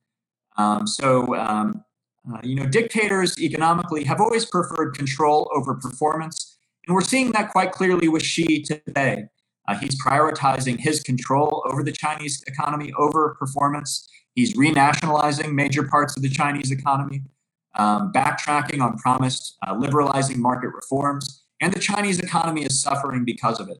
Um, 0.59 0.85
so, 0.85 1.35
um, 1.35 1.85
uh, 2.29 2.39
you 2.43 2.55
know, 2.55 2.65
dictators 2.65 3.39
economically 3.39 4.03
have 4.03 4.19
always 4.19 4.45
preferred 4.45 4.93
control 4.93 5.49
over 5.55 5.73
performance. 5.73 6.57
And 6.85 6.93
we're 6.93 7.01
seeing 7.01 7.31
that 7.31 7.49
quite 7.51 7.71
clearly 7.71 8.09
with 8.09 8.23
Xi 8.23 8.61
today. 8.61 9.29
Uh, 9.67 9.75
he's 9.75 9.95
prioritizing 10.03 10.77
his 10.77 10.99
control 10.99 11.63
over 11.71 11.81
the 11.81 11.93
Chinese 11.93 12.43
economy 12.45 12.91
over 12.97 13.35
performance. 13.39 14.07
He's 14.35 14.57
renationalizing 14.57 15.53
major 15.53 15.83
parts 15.83 16.17
of 16.17 16.23
the 16.23 16.29
Chinese 16.29 16.71
economy 16.71 17.23
um, 17.77 18.11
backtracking 18.11 18.81
on 18.81 18.97
promised 18.97 19.57
uh, 19.65 19.75
liberalizing 19.75 20.41
market 20.41 20.71
reforms, 20.73 21.43
and 21.61 21.71
the 21.71 21.79
Chinese 21.79 22.19
economy 22.19 22.63
is 22.63 22.81
suffering 22.81 23.23
because 23.23 23.59
of 23.59 23.69
it. 23.69 23.77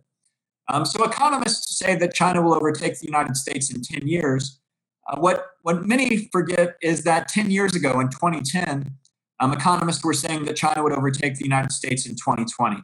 Um, 0.69 0.85
so 0.85 1.03
economists 1.03 1.77
say 1.77 1.95
that 1.95 2.13
China 2.13 2.41
will 2.41 2.53
overtake 2.53 2.99
the 2.99 3.07
United 3.07 3.35
States 3.35 3.73
in 3.73 3.81
10 3.81 4.07
years. 4.07 4.59
Uh, 5.09 5.19
what, 5.19 5.47
what 5.63 5.85
many 5.85 6.29
forget 6.31 6.77
is 6.81 7.03
that 7.03 7.27
10 7.27 7.49
years 7.49 7.75
ago 7.75 7.99
in 7.99 8.09
2010, 8.09 8.95
um, 9.39 9.53
economists 9.53 10.03
were 10.03 10.13
saying 10.13 10.45
that 10.45 10.55
China 10.55 10.83
would 10.83 10.93
overtake 10.93 11.35
the 11.35 11.43
United 11.43 11.71
States 11.71 12.05
in 12.05 12.13
2020. 12.15 12.83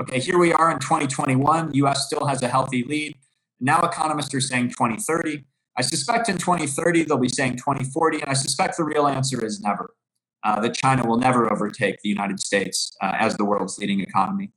Okay, 0.00 0.20
here 0.20 0.38
we 0.38 0.52
are 0.52 0.70
in 0.70 0.78
2021. 0.78 1.74
US 1.74 2.06
still 2.06 2.26
has 2.26 2.42
a 2.42 2.48
healthy 2.48 2.84
lead. 2.84 3.16
Now 3.60 3.80
economists 3.82 4.34
are 4.34 4.40
saying 4.40 4.68
2030. 4.68 5.44
I 5.76 5.82
suspect 5.82 6.28
in 6.28 6.38
2030 6.38 7.04
they'll 7.04 7.18
be 7.18 7.28
saying 7.28 7.56
2040, 7.56 8.20
and 8.20 8.30
I 8.30 8.34
suspect 8.34 8.76
the 8.76 8.84
real 8.84 9.06
answer 9.06 9.44
is 9.44 9.60
never 9.60 9.94
uh, 10.44 10.60
that 10.60 10.74
China 10.74 11.06
will 11.06 11.18
never 11.18 11.50
overtake 11.52 11.96
the 12.02 12.08
United 12.08 12.40
States 12.40 12.96
uh, 13.00 13.12
as 13.18 13.36
the 13.36 13.44
world's 13.44 13.78
leading 13.78 14.00
economy. 14.00 14.50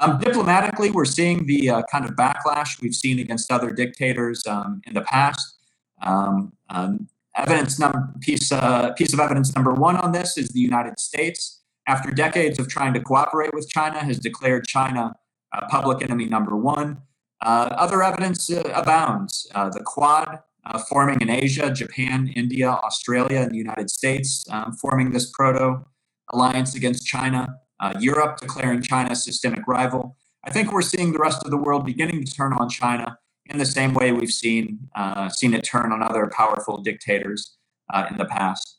Um, 0.00 0.18
diplomatically, 0.18 0.90
we're 0.90 1.04
seeing 1.04 1.46
the 1.46 1.70
uh, 1.70 1.82
kind 1.92 2.04
of 2.06 2.12
backlash 2.12 2.80
we've 2.80 2.94
seen 2.94 3.18
against 3.18 3.52
other 3.52 3.70
dictators 3.70 4.46
um, 4.46 4.80
in 4.86 4.94
the 4.94 5.02
past. 5.02 5.58
Um, 6.02 6.52
um 6.68 7.08
evidence 7.36 7.78
num- 7.78 8.14
piece, 8.20 8.50
uh, 8.52 8.92
piece 8.94 9.12
of 9.12 9.20
evidence 9.20 9.54
number 9.54 9.72
one 9.72 9.96
on 9.96 10.12
this 10.12 10.36
is 10.36 10.48
the 10.50 10.60
United 10.60 10.98
States, 10.98 11.62
after 11.86 12.10
decades 12.10 12.58
of 12.58 12.68
trying 12.68 12.92
to 12.94 13.00
cooperate 13.00 13.54
with 13.54 13.68
China, 13.68 14.00
has 14.00 14.18
declared 14.18 14.66
China 14.66 15.14
uh, 15.52 15.66
public 15.68 16.02
enemy 16.02 16.26
number 16.26 16.56
one. 16.56 17.02
Uh, 17.40 17.68
other 17.76 18.02
evidence 18.02 18.50
abounds. 18.50 19.46
the 19.54 19.82
Quad 19.84 20.40
uh, 20.64 20.78
forming 20.78 21.20
in 21.20 21.30
Asia, 21.30 21.70
Japan, 21.70 22.28
India, 22.36 22.68
Australia, 22.68 23.40
and 23.40 23.50
the 23.50 23.56
United 23.56 23.90
States, 23.90 24.44
um, 24.50 24.72
forming 24.72 25.10
this 25.10 25.30
proto 25.30 25.84
alliance 26.32 26.74
against 26.74 27.06
China, 27.06 27.46
uh, 27.80 27.94
Europe 27.98 28.38
declaring 28.38 28.82
China 28.82 29.12
a 29.12 29.16
systemic 29.16 29.66
rival. 29.66 30.16
I 30.44 30.50
think 30.50 30.72
we're 30.72 30.82
seeing 30.82 31.12
the 31.12 31.18
rest 31.18 31.44
of 31.44 31.50
the 31.50 31.56
world 31.56 31.84
beginning 31.84 32.24
to 32.24 32.32
turn 32.32 32.52
on 32.52 32.68
China 32.68 33.18
in 33.50 33.58
the 33.58 33.66
same 33.66 33.92
way 33.94 34.12
we've 34.12 34.32
seen 34.32 34.88
uh, 34.94 35.28
seen 35.28 35.54
it 35.54 35.62
turn 35.62 35.92
on 35.92 36.02
other 36.02 36.30
powerful 36.32 36.78
dictators 36.78 37.56
uh, 37.92 38.06
in 38.10 38.16
the 38.16 38.24
past. 38.24 38.78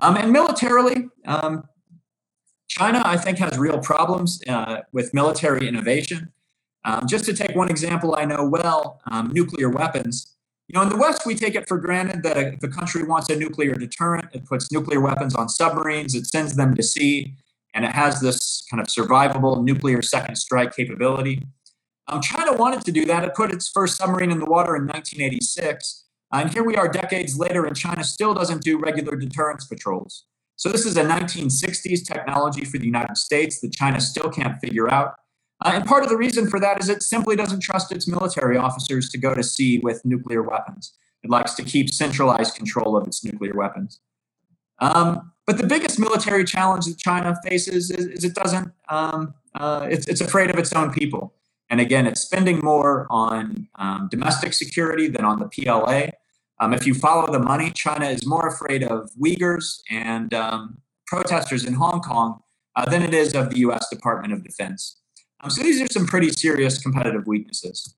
Um, 0.00 0.16
and 0.16 0.32
militarily, 0.32 1.08
um, 1.26 1.64
China, 2.68 3.02
I 3.04 3.16
think, 3.16 3.38
has 3.38 3.58
real 3.58 3.78
problems 3.78 4.40
uh, 4.48 4.82
with 4.92 5.14
military 5.14 5.66
innovation. 5.66 6.32
Um, 6.84 7.06
just 7.08 7.24
to 7.24 7.34
take 7.34 7.56
one 7.56 7.70
example 7.70 8.14
I 8.16 8.24
know 8.24 8.46
well, 8.46 9.00
um, 9.10 9.30
nuclear 9.32 9.68
weapons. 9.68 10.34
You 10.68 10.74
know, 10.74 10.82
in 10.82 10.90
the 10.90 10.96
West, 10.96 11.24
we 11.24 11.34
take 11.34 11.54
it 11.54 11.66
for 11.66 11.78
granted 11.78 12.22
that 12.22 12.36
if 12.36 12.62
a 12.62 12.68
country 12.68 13.02
wants 13.02 13.30
a 13.30 13.36
nuclear 13.36 13.74
deterrent, 13.74 14.26
it 14.32 14.44
puts 14.44 14.70
nuclear 14.70 15.00
weapons 15.00 15.34
on 15.34 15.48
submarines, 15.48 16.14
it 16.14 16.26
sends 16.26 16.56
them 16.56 16.74
to 16.74 16.82
sea, 16.82 17.34
and 17.74 17.84
it 17.84 17.92
has 17.92 18.20
this 18.20 18.64
kind 18.70 18.80
of 18.80 18.86
survivable 18.88 19.64
nuclear 19.64 20.02
second 20.02 20.36
strike 20.36 20.76
capability. 20.76 21.46
Um, 22.08 22.22
China 22.22 22.54
wanted 22.54 22.84
to 22.84 22.92
do 22.92 23.04
that. 23.04 23.24
It 23.24 23.34
put 23.34 23.52
its 23.52 23.68
first 23.68 23.96
submarine 23.96 24.30
in 24.30 24.38
the 24.38 24.46
water 24.46 24.74
in 24.76 24.86
1986. 24.86 26.04
Uh, 26.32 26.40
and 26.42 26.52
here 26.52 26.64
we 26.64 26.76
are 26.76 26.88
decades 26.88 27.38
later, 27.38 27.64
and 27.66 27.76
China 27.76 28.02
still 28.04 28.34
doesn't 28.34 28.62
do 28.62 28.78
regular 28.78 29.16
deterrence 29.16 29.66
patrols. 29.66 30.24
So, 30.56 30.70
this 30.70 30.84
is 30.84 30.96
a 30.96 31.04
1960s 31.04 32.04
technology 32.04 32.64
for 32.64 32.78
the 32.78 32.86
United 32.86 33.16
States 33.16 33.60
that 33.60 33.72
China 33.72 34.00
still 34.00 34.30
can't 34.30 34.58
figure 34.60 34.92
out. 34.92 35.14
Uh, 35.64 35.72
and 35.74 35.84
part 35.84 36.02
of 36.02 36.08
the 36.08 36.16
reason 36.16 36.48
for 36.48 36.60
that 36.60 36.80
is 36.80 36.88
it 36.88 37.02
simply 37.02 37.36
doesn't 37.36 37.60
trust 37.60 37.92
its 37.92 38.08
military 38.08 38.56
officers 38.56 39.08
to 39.10 39.18
go 39.18 39.34
to 39.34 39.42
sea 39.42 39.78
with 39.78 40.04
nuclear 40.04 40.42
weapons. 40.42 40.94
It 41.22 41.30
likes 41.30 41.54
to 41.54 41.62
keep 41.62 41.90
centralized 41.90 42.54
control 42.54 42.96
of 42.96 43.06
its 43.06 43.24
nuclear 43.24 43.54
weapons. 43.54 44.00
Um, 44.80 45.32
but 45.46 45.58
the 45.58 45.66
biggest 45.66 45.98
military 45.98 46.44
challenge 46.44 46.86
that 46.86 46.98
China 46.98 47.36
faces 47.44 47.90
is, 47.90 48.06
is 48.06 48.24
it 48.24 48.34
doesn't, 48.34 48.72
um, 48.88 49.34
uh, 49.54 49.88
it's, 49.90 50.06
it's 50.06 50.20
afraid 50.20 50.50
of 50.50 50.58
its 50.58 50.72
own 50.72 50.92
people. 50.92 51.34
And 51.70 51.80
again, 51.80 52.06
it's 52.06 52.20
spending 52.20 52.60
more 52.60 53.06
on 53.10 53.68
um, 53.76 54.08
domestic 54.10 54.54
security 54.54 55.08
than 55.08 55.24
on 55.24 55.38
the 55.38 55.48
PLA. 55.48 56.10
Um, 56.60 56.72
if 56.72 56.86
you 56.86 56.94
follow 56.94 57.30
the 57.30 57.38
money, 57.38 57.70
China 57.70 58.06
is 58.06 58.26
more 58.26 58.48
afraid 58.48 58.82
of 58.82 59.10
Uyghurs 59.20 59.80
and 59.90 60.32
um, 60.34 60.78
protesters 61.06 61.64
in 61.64 61.74
Hong 61.74 62.00
Kong 62.00 62.40
uh, 62.74 62.88
than 62.88 63.02
it 63.02 63.14
is 63.14 63.34
of 63.34 63.50
the 63.50 63.58
US 63.60 63.88
Department 63.88 64.32
of 64.32 64.42
Defense. 64.42 65.00
Um, 65.40 65.50
so 65.50 65.62
these 65.62 65.80
are 65.80 65.86
some 65.90 66.06
pretty 66.06 66.30
serious 66.30 66.78
competitive 66.78 67.26
weaknesses. 67.26 67.94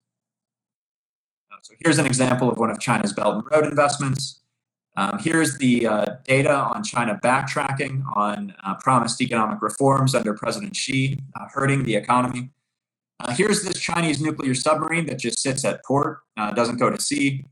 Uh, 1.50 1.56
so 1.62 1.74
here's 1.84 1.98
an 1.98 2.06
example 2.06 2.50
of 2.50 2.58
one 2.58 2.70
of 2.70 2.80
China's 2.80 3.12
Belt 3.12 3.34
and 3.36 3.44
Road 3.50 3.66
investments. 3.66 4.40
Um, 4.96 5.18
here's 5.18 5.56
the 5.58 5.86
uh, 5.86 6.06
data 6.24 6.52
on 6.52 6.82
China 6.82 7.18
backtracking 7.22 8.04
on 8.16 8.54
uh, 8.64 8.74
promised 8.74 9.20
economic 9.22 9.62
reforms 9.62 10.14
under 10.14 10.34
President 10.34 10.74
Xi, 10.74 11.18
uh, 11.38 11.46
hurting 11.52 11.84
the 11.84 11.94
economy. 11.94 12.50
Uh, 13.20 13.34
here's 13.34 13.62
this 13.62 13.78
Chinese 13.78 14.20
nuclear 14.20 14.54
submarine 14.54 15.06
that 15.06 15.18
just 15.18 15.40
sits 15.40 15.64
at 15.64 15.84
port, 15.84 16.20
uh, 16.36 16.50
doesn't 16.52 16.78
go 16.78 16.88
to 16.90 17.00
sea. 17.00 17.44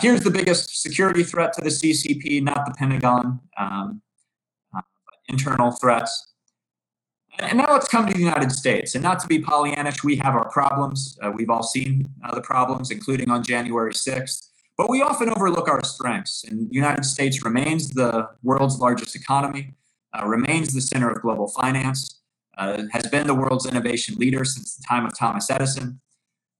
here's 0.00 0.20
the 0.20 0.30
biggest 0.30 0.82
security 0.82 1.22
threat 1.22 1.52
to 1.52 1.60
the 1.60 1.70
CCP, 1.70 2.42
not 2.42 2.66
the 2.66 2.74
Pentagon, 2.78 3.40
um, 3.58 4.02
internal 5.28 5.70
threats. 5.70 6.30
And 7.38 7.58
now 7.58 7.72
let's 7.72 7.88
come 7.88 8.06
to 8.06 8.12
the 8.12 8.18
United 8.18 8.52
States. 8.52 8.94
And 8.94 9.02
not 9.02 9.20
to 9.20 9.28
be 9.28 9.40
Pollyannish, 9.40 10.02
we 10.02 10.16
have 10.16 10.34
our 10.34 10.50
problems. 10.50 11.18
Uh, 11.22 11.30
we've 11.34 11.48
all 11.48 11.62
seen 11.62 12.06
uh, 12.24 12.34
the 12.34 12.42
problems, 12.42 12.90
including 12.90 13.30
on 13.30 13.42
January 13.42 13.92
6th. 13.92 14.48
But 14.76 14.90
we 14.90 15.02
often 15.02 15.30
overlook 15.30 15.68
our 15.68 15.82
strengths. 15.84 16.44
And 16.44 16.68
the 16.68 16.74
United 16.74 17.04
States 17.04 17.44
remains 17.44 17.90
the 17.90 18.28
world's 18.42 18.78
largest 18.78 19.14
economy, 19.14 19.74
uh, 20.12 20.26
remains 20.26 20.74
the 20.74 20.80
center 20.80 21.10
of 21.10 21.22
global 21.22 21.48
finance, 21.48 22.19
uh, 22.60 22.82
has 22.92 23.06
been 23.08 23.26
the 23.26 23.34
world's 23.34 23.66
innovation 23.66 24.16
leader 24.18 24.44
since 24.44 24.76
the 24.76 24.84
time 24.86 25.06
of 25.06 25.16
Thomas 25.18 25.50
Edison. 25.50 26.00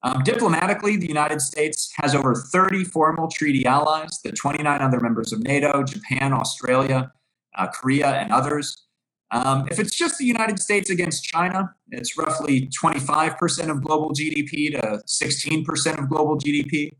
Um, 0.02 0.22
diplomatically, 0.24 0.96
the 0.96 1.06
United 1.06 1.42
States 1.42 1.92
has 1.96 2.14
over 2.14 2.34
30 2.34 2.84
formal 2.84 3.28
treaty 3.28 3.66
allies, 3.66 4.18
the 4.24 4.32
29 4.32 4.80
other 4.80 4.98
members 4.98 5.30
of 5.30 5.40
NATO, 5.40 5.84
Japan, 5.84 6.32
Australia, 6.32 7.12
uh, 7.56 7.66
Korea, 7.66 8.08
and 8.12 8.32
others. 8.32 8.86
Um, 9.30 9.68
if 9.70 9.78
it's 9.78 9.94
just 9.94 10.16
the 10.16 10.24
United 10.24 10.58
States 10.58 10.88
against 10.88 11.22
China, 11.22 11.74
it's 11.90 12.16
roughly 12.16 12.68
25% 12.82 13.70
of 13.70 13.82
global 13.82 14.10
GDP 14.10 14.72
to 14.72 15.02
16% 15.06 15.98
of 15.98 16.08
global 16.08 16.38
GDP, 16.38 16.92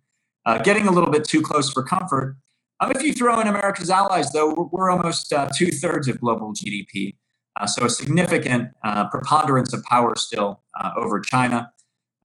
uh, 0.45 0.59
getting 0.59 0.87
a 0.87 0.93
little 0.93 1.11
bit 1.11 1.25
too 1.25 1.41
close 1.41 1.73
for 1.73 1.83
comfort. 1.83 2.37
Um, 2.81 2.93
if 2.93 3.03
you 3.03 3.15
throw 3.15 3.41
in 3.41 3.47
America's 3.47 3.91
allies, 3.91 4.31
though, 4.31 4.53
we're, 4.55 4.67
we're 4.67 4.91
almost 4.91 5.33
uh, 5.33 5.49
two 5.57 5.71
thirds 5.71 6.07
of 6.07 6.21
global 6.21 6.53
GDP. 6.53 7.15
Uh, 7.61 7.67
so 7.67 7.85
a 7.85 7.91
significant 7.91 8.71
uh, 8.83 9.07
preponderance 9.11 9.75
of 9.75 9.85
power 9.85 10.15
still 10.17 10.63
uh, 10.81 10.93
over 10.97 11.21
China, 11.21 11.71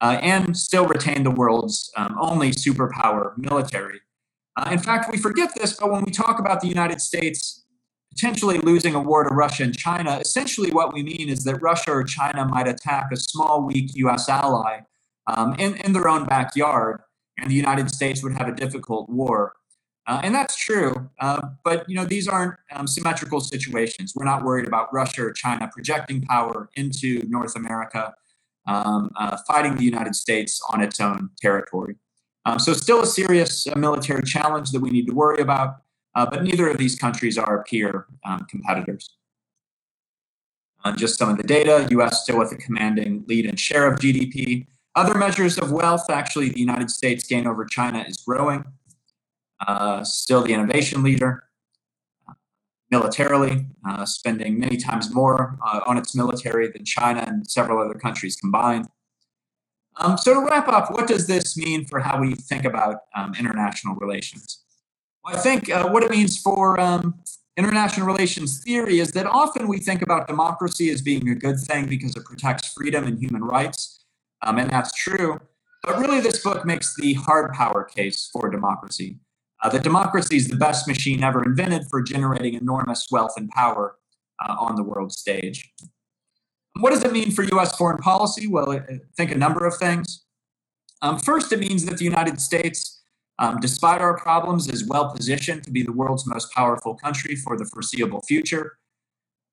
uh, 0.00 0.18
and 0.22 0.56
still 0.56 0.86
retain 0.86 1.24
the 1.24 1.30
world's 1.30 1.92
um, 1.96 2.16
only 2.18 2.50
superpower 2.50 3.32
military. 3.36 4.00
in 4.70 4.78
fact, 4.78 5.12
we 5.12 5.18
forget 5.18 5.50
this, 5.54 5.74
but 5.74 5.92
when 5.92 6.02
we 6.04 6.10
talk 6.10 6.38
about 6.40 6.60
the 6.62 6.68
United 6.68 7.00
States 7.00 7.66
potentially 8.10 8.58
losing 8.58 8.94
a 8.94 9.00
war 9.00 9.24
to 9.24 9.34
Russia 9.34 9.62
and 9.62 9.76
China, 9.76 10.18
essentially 10.18 10.70
what 10.70 10.94
we 10.94 11.02
mean 11.02 11.28
is 11.28 11.44
that 11.44 11.60
Russia 11.60 11.90
or 11.90 12.02
China 12.02 12.46
might 12.46 12.66
attack 12.66 13.08
a 13.12 13.16
small, 13.16 13.62
weak 13.62 13.90
U.S. 13.96 14.28
ally 14.30 14.80
um, 15.26 15.54
in, 15.58 15.76
in 15.76 15.92
their 15.92 16.08
own 16.08 16.24
backyard, 16.24 17.02
and 17.36 17.50
the 17.50 17.54
United 17.54 17.90
States 17.90 18.22
would 18.22 18.32
have 18.32 18.48
a 18.48 18.54
difficult 18.54 19.10
war. 19.10 19.52
Uh, 20.06 20.20
and 20.22 20.32
that's 20.32 20.56
true, 20.56 21.10
uh, 21.18 21.48
but 21.64 21.88
you 21.88 21.96
know 21.96 22.04
these 22.04 22.28
aren't 22.28 22.54
um, 22.72 22.86
symmetrical 22.86 23.40
situations. 23.40 24.12
We're 24.14 24.24
not 24.24 24.44
worried 24.44 24.68
about 24.68 24.92
Russia 24.94 25.24
or 25.24 25.32
China 25.32 25.68
projecting 25.72 26.22
power 26.22 26.70
into 26.76 27.26
North 27.28 27.56
America, 27.56 28.14
um, 28.68 29.10
uh, 29.16 29.36
fighting 29.48 29.74
the 29.74 29.82
United 29.82 30.14
States 30.14 30.62
on 30.72 30.80
its 30.80 31.00
own 31.00 31.30
territory. 31.40 31.96
Um, 32.44 32.60
so, 32.60 32.72
still 32.72 33.02
a 33.02 33.06
serious 33.06 33.66
uh, 33.66 33.74
military 33.76 34.22
challenge 34.22 34.70
that 34.70 34.80
we 34.80 34.90
need 34.90 35.08
to 35.08 35.14
worry 35.14 35.40
about. 35.40 35.78
Uh, 36.14 36.24
but 36.24 36.44
neither 36.44 36.68
of 36.70 36.78
these 36.78 36.96
countries 36.96 37.36
are 37.36 37.62
peer 37.64 38.06
um, 38.24 38.46
competitors. 38.48 39.16
Just 40.94 41.18
some 41.18 41.28
of 41.28 41.36
the 41.36 41.42
data, 41.42 41.84
US 41.90 42.22
still 42.22 42.38
with 42.38 42.52
a 42.52 42.56
commanding 42.56 43.24
lead 43.26 43.44
and 43.44 43.58
share 43.58 43.92
of 43.92 43.98
GDP. 43.98 44.66
Other 44.94 45.14
measures 45.14 45.58
of 45.58 45.72
wealth, 45.72 46.08
actually, 46.08 46.50
the 46.50 46.60
United 46.60 46.90
States 46.90 47.26
gain 47.26 47.48
over 47.48 47.64
China 47.64 48.04
is 48.06 48.18
growing. 48.18 48.64
Uh, 49.60 50.04
still 50.04 50.42
the 50.42 50.52
innovation 50.52 51.02
leader. 51.02 51.44
Militarily, 52.90 53.66
uh, 53.88 54.04
spending 54.04 54.60
many 54.60 54.76
times 54.76 55.12
more 55.12 55.58
uh, 55.66 55.80
on 55.86 55.98
its 55.98 56.14
military 56.14 56.68
than 56.68 56.84
China 56.84 57.24
and 57.26 57.48
several 57.50 57.84
other 57.84 57.98
countries 57.98 58.36
combined. 58.36 58.86
Um, 59.98 60.16
so, 60.18 60.34
to 60.34 60.46
wrap 60.46 60.68
up, 60.68 60.92
what 60.92 61.08
does 61.08 61.26
this 61.26 61.56
mean 61.56 61.84
for 61.84 62.00
how 62.00 62.20
we 62.20 62.34
think 62.34 62.64
about 62.64 63.00
um, 63.14 63.34
international 63.38 63.96
relations? 63.96 64.62
I 65.24 65.36
think 65.36 65.70
uh, 65.70 65.88
what 65.88 66.04
it 66.04 66.10
means 66.10 66.38
for 66.38 66.78
um, 66.78 67.14
international 67.56 68.06
relations 68.06 68.62
theory 68.62 69.00
is 69.00 69.12
that 69.12 69.26
often 69.26 69.66
we 69.66 69.78
think 69.78 70.02
about 70.02 70.28
democracy 70.28 70.90
as 70.90 71.02
being 71.02 71.28
a 71.30 71.34
good 71.34 71.58
thing 71.58 71.86
because 71.86 72.14
it 72.14 72.24
protects 72.24 72.72
freedom 72.72 73.04
and 73.04 73.18
human 73.18 73.42
rights, 73.42 74.04
um, 74.42 74.58
and 74.58 74.70
that's 74.70 74.92
true. 74.92 75.40
But 75.82 75.98
really, 75.98 76.20
this 76.20 76.42
book 76.42 76.64
makes 76.64 76.94
the 76.94 77.14
hard 77.14 77.52
power 77.52 77.82
case 77.82 78.28
for 78.32 78.50
democracy. 78.50 79.18
Uh, 79.62 79.68
that 79.70 79.82
democracy 79.82 80.36
is 80.36 80.48
the 80.48 80.56
best 80.56 80.86
machine 80.86 81.22
ever 81.22 81.42
invented 81.42 81.82
for 81.90 82.02
generating 82.02 82.54
enormous 82.54 83.06
wealth 83.10 83.32
and 83.36 83.48
power 83.50 83.96
uh, 84.44 84.54
on 84.58 84.76
the 84.76 84.82
world 84.82 85.12
stage. 85.12 85.72
What 86.80 86.90
does 86.90 87.02
it 87.02 87.12
mean 87.12 87.30
for 87.30 87.42
US 87.42 87.74
foreign 87.76 87.98
policy? 87.98 88.46
Well, 88.46 88.70
I 88.70 88.80
think 89.16 89.32
a 89.32 89.38
number 89.38 89.64
of 89.64 89.76
things. 89.76 90.24
Um, 91.00 91.18
first, 91.18 91.52
it 91.52 91.58
means 91.58 91.86
that 91.86 91.98
the 91.98 92.04
United 92.04 92.40
States 92.40 92.96
um, 93.38 93.58
despite 93.60 94.00
our 94.00 94.16
problems, 94.16 94.68
is 94.68 94.86
well 94.86 95.10
positioned 95.14 95.64
to 95.64 95.70
be 95.70 95.82
the 95.82 95.92
world's 95.92 96.26
most 96.26 96.52
powerful 96.52 96.94
country 96.94 97.36
for 97.36 97.56
the 97.56 97.66
foreseeable 97.66 98.22
future. 98.22 98.78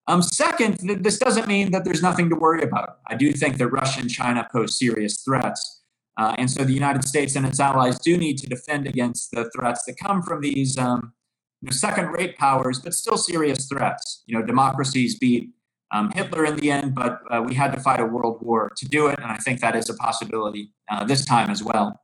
Um, 0.08 0.22
second, 0.22 0.80
th- 0.80 1.00
this 1.00 1.18
doesn't 1.18 1.48
mean 1.48 1.72
that 1.72 1.86
there's 1.86 2.02
nothing 2.02 2.30
to 2.30 2.36
worry 2.36 2.62
about. 2.62 3.00
I 3.08 3.16
do 3.16 3.32
think 3.32 3.58
that 3.58 3.68
Russia 3.68 4.02
and 4.02 4.10
China 4.10 4.48
pose 4.52 4.78
serious 4.78 5.22
threats. 5.22 5.83
Uh, 6.18 6.36
and 6.38 6.50
so 6.50 6.64
the 6.64 6.74
United 6.74 7.04
States 7.04 7.36
and 7.36 7.46
its 7.46 7.60
allies 7.60 7.98
do 8.00 8.18
need 8.18 8.38
to 8.38 8.48
defend 8.48 8.88
against 8.88 9.32
the 9.32 9.50
threats 9.56 9.84
that 9.86 9.98
come 9.98 10.22
from 10.22 10.42
these 10.42 10.78
um, 10.78 11.14
you 11.62 11.68
know, 11.68 11.72
second 11.72 12.08
rate 12.12 12.38
powers, 12.38 12.80
but 12.80 12.94
still 12.94 13.18
serious 13.18 13.68
threats. 13.68 14.24
You 14.28 14.38
know, 14.38 14.46
democracies 14.46 15.18
beat 15.18 15.50
um, 15.92 16.12
Hitler 16.12 16.46
in 16.46 16.56
the 16.58 16.72
end, 16.72 16.96
but 16.96 17.22
uh, 17.30 17.42
we 17.42 17.56
had 17.56 17.72
to 17.74 17.80
fight 17.80 18.00
a 18.00 18.06
world 18.06 18.40
war 18.42 18.72
to 18.78 18.86
do 18.86 19.08
it. 19.08 19.20
And 19.20 19.32
I 19.32 19.38
think 19.38 19.60
that 19.62 19.76
is 19.76 19.90
a 19.90 19.94
possibility 19.96 20.72
uh, 20.90 21.04
this 21.06 21.26
time 21.26 21.50
as 21.50 21.64
well. 21.64 22.00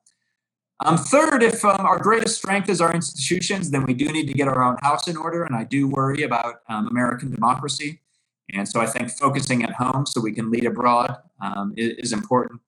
Um, 0.85 0.97
third, 0.97 1.43
if 1.43 1.65
um, 1.65 1.85
our 1.85 1.99
greatest 1.99 2.37
strength 2.37 2.69
is 2.69 2.79
our 2.79 2.93
institutions, 2.93 3.69
then 3.71 3.85
we 3.85 3.93
do 3.93 4.05
need 4.11 4.27
to 4.27 4.33
get 4.33 4.47
our 4.47 4.63
own 4.63 4.77
house 4.81 5.07
in 5.07 5.17
order. 5.17 5.43
And 5.43 5.55
I 5.55 5.65
do 5.65 5.87
worry 5.89 6.23
about 6.23 6.61
um, 6.69 6.87
American 6.87 7.31
democracy. 7.31 7.99
And 8.53 8.67
so 8.67 8.79
I 8.79 8.85
think 8.85 9.09
focusing 9.09 9.63
at 9.63 9.73
home 9.73 10.05
so 10.05 10.21
we 10.21 10.31
can 10.31 10.49
lead 10.49 10.65
abroad 10.65 11.17
um, 11.41 11.73
is, 11.75 11.97
is, 11.97 12.13
important. 12.13 12.61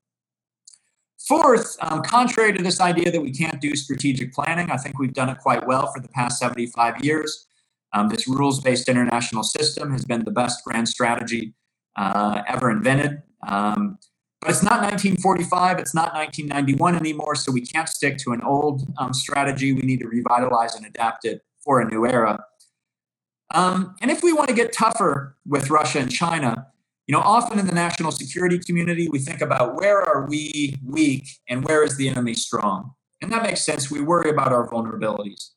Fourth, 1.28 1.78
um, 1.82 2.02
contrary 2.02 2.54
to 2.54 2.64
this 2.64 2.82
idea 2.82 3.12
that 3.12 3.22
we 3.22 3.32
can't 3.32 3.62
do 3.62 3.76
strategic 3.76 4.34
planning, 4.34 4.72
I 4.72 4.78
think 4.78 4.98
we've 4.98 5.14
done 5.14 5.30
it 5.30 5.38
quite 5.38 5.68
well 5.68 5.92
for 5.92 6.02
the 6.02 6.10
past 6.10 6.40
75 6.40 7.04
years. 7.04 7.48
Um, 7.94 8.10
this 8.10 8.28
rules 8.28 8.60
based 8.60 8.90
international 8.90 9.44
system 9.44 9.92
has 9.92 10.06
been 10.06 10.24
the 10.24 10.32
best 10.32 10.64
grand 10.64 10.88
strategy 10.90 11.54
uh, 11.96 12.42
ever 12.48 12.72
invented. 12.72 13.22
Um, 13.48 13.98
but 14.40 14.50
it's 14.50 14.64
not 14.64 14.82
1945, 14.82 15.78
it's 15.78 15.94
not 15.94 16.14
1991 16.16 16.96
anymore, 16.96 17.36
so 17.36 17.52
we 17.52 17.62
can't 17.62 17.88
stick 17.88 18.18
to 18.20 18.32
an 18.32 18.42
old 18.42 18.92
um, 18.98 19.14
strategy. 19.14 19.74
We 19.74 19.82
need 19.82 20.00
to 20.00 20.08
revitalize 20.08 20.76
and 20.76 20.86
adapt 20.86 21.26
it 21.26 21.42
for 21.64 21.80
a 21.80 21.86
new 21.86 22.08
era. 22.08 22.44
Um, 23.54 23.96
and 24.02 24.10
if 24.10 24.24
we 24.24 24.34
want 24.34 24.50
to 24.50 24.56
get 24.56 24.74
tougher 24.74 25.38
with 25.46 25.70
Russia 25.70 26.00
and 26.00 26.12
China, 26.12 26.71
you 27.08 27.14
know, 27.14 27.22
often 27.22 27.60
in 27.60 27.66
the 27.66 27.74
national 27.74 28.12
security 28.12 28.60
community, 28.60 29.10
we 29.10 29.20
think 29.20 29.42
about 29.42 29.76
where 29.76 30.02
are 30.02 30.28
we 30.28 30.78
weak 30.86 31.28
and 31.50 31.66
where 31.66 31.84
is 31.84 31.98
the 31.98 32.08
enemy 32.08 32.34
strong. 32.34 32.94
And 33.22 33.32
that 33.32 33.44
makes 33.44 33.64
sense. 33.66 33.92
We 33.92 34.02
worry 34.02 34.30
about 34.30 34.52
our 34.52 34.70
vulnerabilities. 34.70 35.50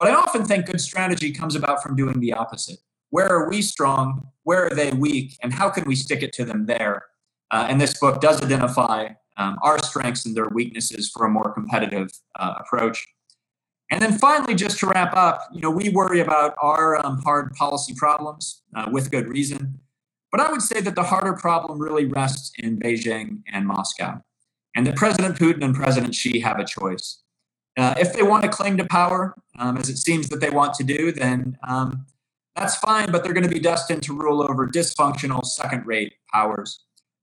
But 0.00 0.10
I 0.10 0.14
often 0.14 0.44
think 0.44 0.66
good 0.66 0.80
strategy 0.80 1.32
comes 1.32 1.54
about 1.54 1.82
from 1.82 1.96
doing 1.96 2.20
the 2.20 2.32
opposite. 2.32 2.78
Where 3.10 3.28
are 3.28 3.48
we 3.48 3.62
strong? 3.62 4.28
Where 4.42 4.66
are 4.66 4.74
they 4.74 4.90
weak? 4.90 5.36
And 5.42 5.52
how 5.52 5.70
can 5.70 5.84
we 5.84 5.94
stick 5.94 6.22
it 6.22 6.32
to 6.34 6.44
them 6.44 6.66
there? 6.66 7.02
Uh, 7.50 7.66
and 7.68 7.80
this 7.80 7.98
book 7.98 8.20
does 8.20 8.42
identify 8.42 9.08
um, 9.36 9.58
our 9.62 9.82
strengths 9.82 10.26
and 10.26 10.36
their 10.36 10.48
weaknesses 10.48 11.10
for 11.10 11.26
a 11.26 11.30
more 11.30 11.52
competitive 11.52 12.10
uh, 12.38 12.54
approach. 12.58 13.06
And 13.90 14.00
then 14.00 14.18
finally, 14.18 14.54
just 14.54 14.78
to 14.80 14.86
wrap 14.86 15.14
up, 15.16 15.48
you 15.52 15.60
know, 15.60 15.70
we 15.70 15.90
worry 15.90 16.20
about 16.20 16.54
our 16.60 17.04
um, 17.04 17.22
hard 17.22 17.52
policy 17.52 17.94
problems 17.94 18.62
uh, 18.74 18.88
with 18.90 19.10
good 19.10 19.28
reason. 19.28 19.73
But 20.34 20.44
I 20.44 20.50
would 20.50 20.62
say 20.62 20.80
that 20.80 20.96
the 20.96 21.04
harder 21.04 21.34
problem 21.34 21.78
really 21.78 22.06
rests 22.06 22.50
in 22.58 22.76
Beijing 22.76 23.42
and 23.52 23.68
Moscow, 23.68 24.20
and 24.74 24.84
that 24.84 24.96
President 24.96 25.38
Putin 25.38 25.62
and 25.62 25.76
President 25.76 26.12
Xi 26.12 26.40
have 26.40 26.58
a 26.58 26.64
choice. 26.64 27.22
Uh, 27.76 27.94
if 27.98 28.12
they 28.12 28.24
want 28.24 28.42
to 28.42 28.48
claim 28.48 28.76
to 28.78 28.84
power, 28.86 29.36
um, 29.60 29.76
as 29.76 29.88
it 29.88 29.96
seems 29.96 30.28
that 30.30 30.40
they 30.40 30.50
want 30.50 30.74
to 30.74 30.82
do, 30.82 31.12
then 31.12 31.56
um, 31.68 32.04
that's 32.56 32.74
fine, 32.78 33.12
but 33.12 33.22
they're 33.22 33.32
going 33.32 33.46
to 33.46 33.48
be 33.48 33.60
destined 33.60 34.02
to 34.02 34.12
rule 34.12 34.42
over 34.42 34.66
dysfunctional 34.66 35.44
second 35.44 35.86
rate 35.86 36.14
powers. 36.32 36.80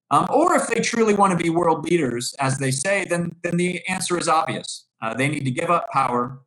Um, 0.09 0.27
or 0.29 0.55
if 0.55 0.67
they 0.67 0.79
truly 0.79 1.13
want 1.13 1.37
to 1.37 1.43
be 1.43 1.49
world 1.49 1.83
leaders, 1.83 2.33
as 2.39 2.59
they 2.59 2.71
say, 2.71 3.05
then, 3.09 3.35
then 3.43 3.57
the 3.57 3.85
answer 3.89 4.17
is 4.17 4.29
obvious. 4.29 4.85
Uh, 5.01 5.13
they 5.13 5.27
need 5.27 5.43
to 5.43 5.51
give 5.51 5.69
up 5.69 5.89
power, 5.91 6.39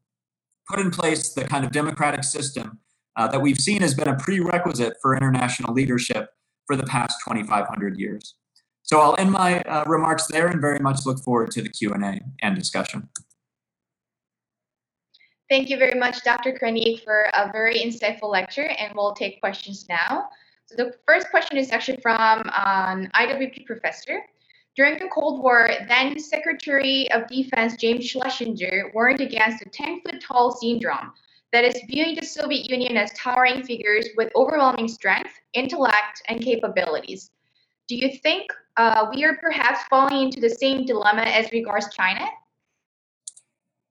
put 0.67 0.81
in 0.81 0.91
place 0.91 1.35
the 1.35 1.45
kind 1.45 1.67
of 1.67 1.73
democratic 1.73 2.25
system 2.25 2.79
uh, 3.17 3.29
that 3.29 3.43
we've 3.43 3.61
seen 3.61 3.83
has 3.83 3.93
been 3.93 4.09
a 4.09 4.17
prerequisite 4.17 4.95
for 5.03 5.15
international 5.15 5.75
leadership 5.75 6.31
for 6.67 6.77
the 6.77 6.85
past 6.85 7.19
2,500 7.25 7.99
years. 7.99 8.35
So 8.83 9.01
I'll 9.01 9.17
end 9.19 9.33
my 9.33 9.61
uh, 9.63 9.85
remarks 9.87 10.27
there 10.27 10.49
and 10.49 10.61
very 10.61 10.79
much 10.79 11.07
look 11.07 11.19
forward 11.21 11.51
to 11.53 11.63
the 11.63 11.71
Q&A 11.71 12.21
and 12.43 12.57
discussion. 12.57 13.09
Thank 15.51 15.71
you 15.71 15.79
very 15.79 15.99
much, 15.99 16.23
Dr. 16.25 16.53
Kroenig, 16.53 17.05
for 17.05 17.29
a 17.35 17.51
very 17.53 17.79
insightful 17.79 18.31
lecture, 18.31 18.69
and 18.79 18.95
we'll 18.95 19.13
take 19.13 19.41
questions 19.41 19.87
now. 19.89 20.29
So 20.67 20.77
the 20.77 20.95
first 21.07 21.31
question 21.31 21.59
is 21.59 21.71
actually 21.71 21.99
from 21.99 22.43
an 22.55 23.11
IWP 23.15 23.67
professor. 23.67 24.21
During 24.77 24.99
the 24.99 25.09
Cold 25.09 25.43
War, 25.43 25.71
then 25.87 26.19
Secretary 26.19 27.11
of 27.13 27.29
Defense 27.29 27.77
James 27.77 28.07
Schlesinger 28.07 28.91
warned 28.95 29.21
against 29.21 29.63
the 29.63 29.71
10 29.71 30.01
foot 30.01 30.21
tall 30.21 30.51
syndrome, 30.51 31.13
that 31.55 31.65
is, 31.65 31.81
viewing 31.89 32.17
the 32.17 32.27
Soviet 32.27 32.69
Union 32.69 32.97
as 32.97 33.13
towering 33.13 33.63
figures 33.63 34.09
with 34.17 34.29
overwhelming 34.35 34.89
strength, 34.89 35.31
intellect, 35.53 36.21
and 36.29 36.43
capabilities. 36.43 37.31
Do 37.89 37.95
you 37.95 38.19
think 38.19 38.51
uh, 38.77 39.07
we 39.15 39.25
are 39.25 39.37
perhaps 39.37 39.85
falling 39.89 40.25
into 40.25 40.41
the 40.41 40.51
same 40.51 40.85
dilemma 40.85 41.23
as 41.23 41.53
regards 41.53 41.95
China? 41.95 42.25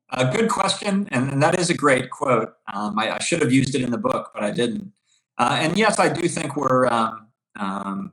A 0.09 0.29
good 0.29 0.49
question, 0.49 1.07
and, 1.11 1.41
that 1.41 1.57
is 1.57 1.69
a 1.69 1.73
great 1.73 2.09
quote. 2.09 2.53
Um, 2.73 2.99
I, 2.99 3.15
I, 3.15 3.19
should 3.19 3.41
have 3.41 3.53
used 3.53 3.73
it 3.75 3.81
in 3.81 3.91
the 3.91 3.97
book, 3.97 4.31
but 4.33 4.43
I 4.43 4.51
didn't. 4.51 4.91
Uh, 5.37 5.57
and 5.61 5.77
yes, 5.77 5.99
I 5.99 6.09
do 6.09 6.27
think 6.27 6.57
we're 6.57 6.85
um, 6.87 7.27
um, 7.55 8.11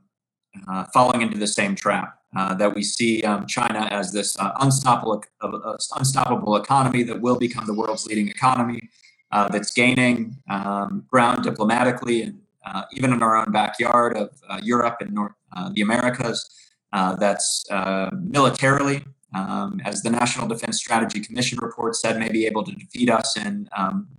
uh, 0.67 0.85
falling 0.93 1.21
into 1.21 1.37
the 1.37 1.45
same 1.45 1.75
trap 1.75 2.17
uh, 2.35 2.53
that 2.55 2.73
we 2.73 2.83
see 2.83 3.21
um, 3.23 3.45
China 3.45 3.87
as 3.91 4.13
this 4.13 4.39
uh, 4.39 4.53
unstoppable, 4.61 5.23
uh, 5.41 5.77
unstoppable 5.97 6.55
economy 6.55 7.03
that 7.03 7.19
will 7.19 7.37
become 7.37 7.65
the 7.65 7.73
world's 7.73 8.07
leading 8.07 8.29
economy, 8.29 8.89
uh, 9.31 9.47
that's 9.47 9.71
gaining 9.73 10.37
um, 10.49 11.05
ground 11.09 11.43
diplomatically 11.43 12.23
and 12.23 12.39
uh, 12.65 12.83
even 12.91 13.11
in 13.11 13.23
our 13.23 13.35
own 13.35 13.51
backyard 13.51 14.15
of 14.15 14.29
uh, 14.49 14.59
Europe 14.61 14.97
and 15.01 15.11
North 15.13 15.33
uh, 15.53 15.69
the 15.73 15.81
Americas. 15.81 16.49
Uh, 16.93 17.15
that's 17.15 17.65
militarily, 18.11 19.01
um, 19.33 19.79
as 19.85 20.01
the 20.03 20.09
National 20.09 20.45
Defense 20.45 20.77
Strategy 20.77 21.21
Commission 21.21 21.57
report 21.61 21.95
said, 21.95 22.19
may 22.19 22.29
be 22.29 22.45
able 22.45 22.65
to 22.65 22.73
defeat 22.73 23.09
us 23.09 23.37
in 23.37 23.69
um, 23.77 24.09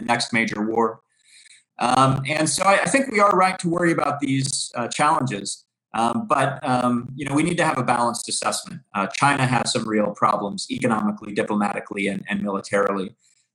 next 0.00 0.32
major 0.32 0.64
war. 0.64 1.00
Um, 1.80 2.22
and 2.28 2.48
so 2.48 2.62
I, 2.62 2.82
I, 2.82 2.84
think 2.84 3.10
we 3.10 3.18
are 3.18 3.32
right 3.32 3.58
to 3.58 3.68
worry 3.68 3.90
about 3.90 4.20
these 4.20 4.70
challenges. 4.92 5.64
Um, 5.94 6.26
but 6.28 6.58
um, 6.66 7.08
you 7.14 7.24
know 7.24 7.34
we 7.34 7.42
need 7.42 7.56
to 7.56 7.64
have 7.64 7.78
a 7.78 7.82
balanced 7.82 8.28
assessment. 8.28 8.82
Uh, 8.94 9.06
China 9.06 9.46
has 9.46 9.72
some 9.72 9.88
real 9.88 10.10
problems 10.10 10.66
economically, 10.70 11.32
diplomatically, 11.32 12.08
and, 12.08 12.24
and 12.28 12.42
militarily. 12.42 13.14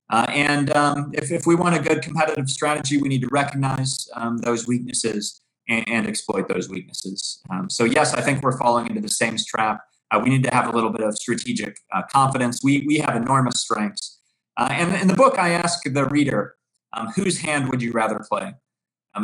Uh, 0.10 0.26
and 0.30 0.72
um, 0.76 1.12
if, 1.14 1.32
if 1.32 1.46
we 1.46 1.56
want 1.56 1.76
a 1.76 1.80
good 1.80 2.02
competitive 2.02 2.50
strategy, 2.50 3.00
we 3.00 3.08
need 3.08 3.22
to 3.22 3.30
recognize 3.32 4.08
um, 4.16 4.38
those 4.40 4.68
weaknesses 4.68 5.42
and, 5.68 5.88
and, 5.88 6.08
exploit 6.08 6.48
those 6.48 6.68
weaknesses. 6.68 7.42
Um, 7.52 7.70
so 7.70 7.84
yes, 7.84 8.16
I 8.16 8.22
think 8.22 8.42
we're 8.42 8.58
falling 8.58 8.88
into 8.88 9.02
the 9.02 9.10
same 9.10 9.38
trap. 9.38 9.82
Uh, 10.10 10.20
we 10.24 10.30
need 10.30 10.44
to 10.44 10.54
have 10.54 10.68
a 10.68 10.72
little 10.72 10.90
bit 10.90 11.02
of 11.02 11.16
strategic 11.16 11.78
uh, 11.94 12.02
confidence. 12.12 12.62
We 12.64 12.84
we 12.88 12.98
have 12.98 13.16
enormous 13.16 13.62
strengths. 13.62 14.20
Uh, 14.58 14.70
and 14.72 15.00
in 15.00 15.08
the 15.08 15.14
book, 15.14 15.38
I 15.38 15.52
ask 15.52 15.84
the 15.84 16.06
reader, 16.06 16.56
um, 16.94 17.10
whose 17.10 17.40
hand 17.42 17.70
would 17.70 17.82
you 17.82 17.92
rather 17.92 18.20
play? 18.28 18.54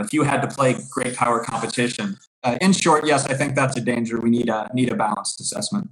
if 0.02 0.12
you 0.12 0.24
had 0.24 0.42
to 0.42 0.48
play 0.50 0.76
great 0.92 1.16
power 1.16 1.42
competition, 1.42 2.18
uh, 2.44 2.58
in 2.60 2.74
short, 2.74 3.08
yes, 3.08 3.26
I 3.26 3.34
think 3.34 3.56
that's 3.56 3.78
a 3.78 3.82
danger. 3.82 4.20
We 4.20 4.30
need 4.30 4.50
a 4.50 4.70
need 4.74 4.92
a 4.92 4.96
balanced 4.96 5.40
assessment. 5.42 5.90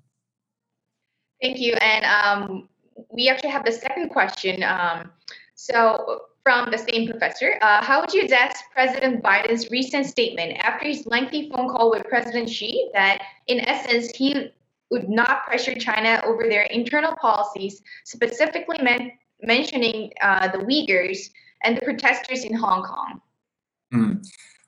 Thank 1.42 1.60
you. 1.60 1.74
And 1.74 2.06
um, 2.06 2.70
we 3.10 3.30
actually 3.30 3.50
have 3.50 3.66
the 3.66 3.72
second 3.72 4.10
question. 4.10 4.64
Um, 4.64 5.12
so 5.56 6.22
from 6.44 6.72
the 6.72 6.78
same 6.78 7.08
professor, 7.08 7.56
uh, 7.62 7.84
how 7.84 8.02
would 8.02 8.14
you 8.14 8.24
address 8.24 8.62
President 8.74 9.24
Biden's 9.24 9.72
recent 9.72 10.06
statement 10.06 10.58
after 10.60 10.86
his 10.86 11.06
lengthy 11.08 11.50
phone 11.50 11.70
call 11.70 11.90
with 11.90 12.04
President 12.06 12.50
Xi 12.50 12.90
that, 12.94 13.22
in 13.48 13.62
essence, 13.62 14.12
he 14.16 14.52
would 14.92 15.10
not 15.10 15.46
pressure 15.46 15.74
China 15.76 16.22
over 16.26 16.44
their 16.50 16.64
internal 16.64 17.16
policies, 17.16 17.82
specifically 18.04 18.78
men- 18.82 19.12
mentioning 19.42 20.12
uh, 20.22 20.50
the 20.50 20.60
Uyghurs 20.60 21.30
and 21.64 21.78
the 21.78 21.82
protesters 21.82 22.44
in 22.44 22.54
Hong 22.54 22.84
Kong? 22.84 23.22
Hmm. 23.92 24.14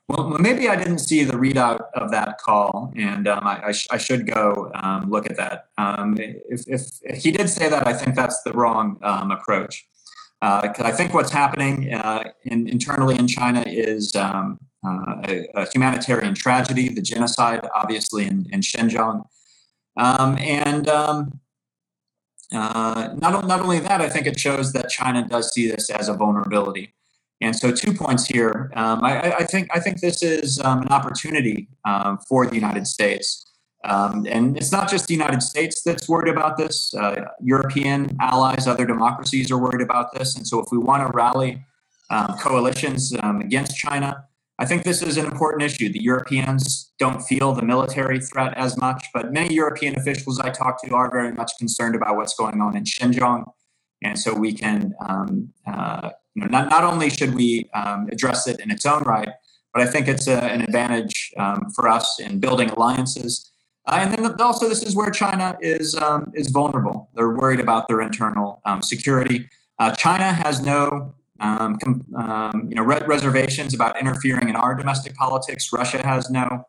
Well, 0.08 0.28
maybe 0.38 0.68
I 0.68 0.76
didn't 0.76 1.00
see 1.00 1.24
the 1.24 1.32
readout 1.32 1.86
of 1.94 2.12
that 2.12 2.38
call, 2.38 2.92
and 2.96 3.26
um, 3.26 3.44
I, 3.44 3.66
I, 3.66 3.72
sh- 3.72 3.88
I, 3.90 3.98
should 3.98 4.24
go 4.24 4.70
um, 4.74 5.10
look 5.10 5.28
at 5.28 5.36
that. 5.36 5.66
Um, 5.78 6.16
if, 6.16 6.62
if, 6.68 6.82
if, 7.02 7.22
he 7.24 7.32
did 7.32 7.50
say 7.50 7.68
that, 7.68 7.88
I 7.88 7.92
think 7.92 8.14
that's 8.14 8.40
the 8.42 8.52
wrong 8.52 9.00
um, 9.02 9.32
approach. 9.32 9.84
Uh, 10.40 10.72
I 10.78 10.92
think 10.92 11.12
what's 11.12 11.32
happening 11.32 11.92
uh, 11.92 12.30
in, 12.44 12.68
internally 12.68 13.18
in 13.18 13.26
China 13.26 13.64
is 13.66 14.14
um, 14.14 14.60
uh, 14.86 15.16
a, 15.26 15.46
a, 15.56 15.66
humanitarian 15.70 16.34
tragedy, 16.34 16.88
the 16.88 17.02
genocide, 17.02 17.66
obviously, 17.74 18.26
in, 18.26 18.46
in 18.52 18.60
Xinjiang. 18.60 19.24
Um, 19.96 20.38
and 20.38 20.88
uh, 20.88 21.24
not, 22.52 23.46
not 23.46 23.60
only 23.60 23.80
that, 23.80 24.00
I 24.00 24.08
think 24.08 24.26
it 24.28 24.38
shows 24.38 24.72
that 24.72 24.88
China 24.88 25.26
does 25.26 25.52
see 25.52 25.68
this 25.68 25.90
as 25.90 26.08
a 26.08 26.14
vulnerability. 26.14 26.94
And 27.40 27.54
so, 27.54 27.70
two 27.70 27.92
points 27.92 28.26
here. 28.26 28.72
Um, 28.76 29.04
I, 29.04 29.32
I, 29.32 29.44
think 29.44 29.68
I 29.74 29.78
think 29.78 30.00
this 30.00 30.22
is 30.22 30.58
um, 30.60 30.82
an 30.82 30.88
opportunity 30.88 31.68
um, 31.84 32.18
for 32.28 32.46
the 32.46 32.54
United 32.54 32.86
States, 32.86 33.44
um, 33.84 34.26
and 34.28 34.56
it's 34.56 34.72
not 34.72 34.88
just 34.88 35.06
the 35.06 35.12
United 35.12 35.42
States 35.42 35.82
that's 35.82 36.08
worried 36.08 36.32
about 36.32 36.56
this. 36.56 36.94
Uh, 36.94 37.26
European 37.42 38.16
allies, 38.20 38.66
other 38.66 38.86
democracies 38.86 39.50
are 39.50 39.58
worried 39.58 39.82
about 39.82 40.14
this. 40.14 40.34
And 40.34 40.46
so, 40.46 40.60
if 40.60 40.68
we 40.72 40.78
want 40.78 41.06
to 41.06 41.14
rally 41.14 41.62
um, 42.08 42.36
coalitions 42.38 43.14
um, 43.20 43.42
against 43.42 43.76
China, 43.76 44.24
I 44.58 44.64
think 44.64 44.84
this 44.84 45.02
is 45.02 45.18
an 45.18 45.26
important 45.26 45.62
issue. 45.62 45.92
The 45.92 46.02
Europeans 46.02 46.90
don't 46.98 47.20
feel 47.20 47.52
the 47.52 47.62
military 47.62 48.18
threat 48.18 48.56
as 48.56 48.78
much, 48.78 49.04
but 49.12 49.30
many 49.30 49.54
European 49.54 49.98
officials 49.98 50.40
I 50.40 50.48
talk 50.48 50.82
to 50.84 50.94
are 50.94 51.10
very 51.10 51.32
much 51.32 51.52
concerned 51.58 51.96
about 51.96 52.16
what's 52.16 52.34
going 52.34 52.62
on 52.62 52.74
in 52.78 52.84
Xinjiang. 52.84 53.44
And 54.02 54.18
so 54.18 54.32
we 54.32 54.54
can 54.54 54.94
uh, 55.66 56.10
you 56.36 56.42
know, 56.42 56.48
not, 56.48 56.68
not 56.68 56.84
only 56.84 57.08
should 57.08 57.34
we 57.34 57.68
um, 57.72 58.08
address 58.12 58.46
it 58.46 58.60
in 58.60 58.70
its 58.70 58.84
own 58.84 59.02
right, 59.04 59.30
but 59.72 59.82
I 59.82 59.86
think 59.86 60.06
it's 60.06 60.28
a, 60.28 60.44
an 60.44 60.60
advantage 60.60 61.32
um, 61.38 61.70
for 61.74 61.88
us 61.88 62.20
in 62.20 62.40
building 62.40 62.68
alliances. 62.70 63.50
Uh, 63.86 63.98
and 64.00 64.12
then 64.12 64.40
also, 64.40 64.68
this 64.68 64.82
is 64.82 64.94
where 64.94 65.10
China 65.10 65.56
is 65.62 65.94
um, 65.94 66.30
is 66.34 66.50
vulnerable. 66.50 67.08
They're 67.14 67.30
worried 67.30 67.60
about 67.60 67.88
their 67.88 68.02
internal 68.02 68.60
um, 68.66 68.82
security. 68.82 69.48
Uh, 69.78 69.94
China 69.94 70.32
has 70.32 70.60
no 70.60 71.14
um, 71.40 71.78
com- 71.78 72.04
um, 72.16 72.66
you 72.68 72.74
know 72.74 72.82
re- 72.82 73.04
reservations 73.06 73.72
about 73.72 73.98
interfering 73.98 74.48
in 74.48 74.56
our 74.56 74.74
domestic 74.74 75.14
politics. 75.14 75.72
Russia 75.72 76.04
has 76.04 76.28
no 76.30 76.64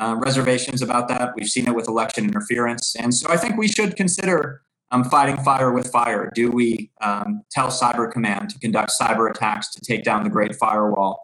uh, 0.00 0.16
reservations 0.18 0.82
about 0.82 1.08
that. 1.08 1.34
We've 1.36 1.48
seen 1.48 1.66
it 1.66 1.74
with 1.74 1.88
election 1.88 2.24
interference, 2.24 2.94
and 2.96 3.12
so 3.12 3.28
I 3.28 3.36
think 3.36 3.58
we 3.58 3.68
should 3.68 3.94
consider 3.96 4.62
um, 4.90 5.04
fighting 5.04 5.36
fire 5.38 5.72
with 5.72 5.90
fire? 5.90 6.30
Do 6.34 6.50
we 6.50 6.90
um, 7.00 7.42
tell 7.50 7.68
Cyber 7.68 8.10
Command 8.10 8.50
to 8.50 8.58
conduct 8.58 8.92
cyber 9.00 9.30
attacks 9.30 9.70
to 9.74 9.80
take 9.80 10.04
down 10.04 10.24
the 10.24 10.30
Great 10.30 10.54
Firewall? 10.56 11.20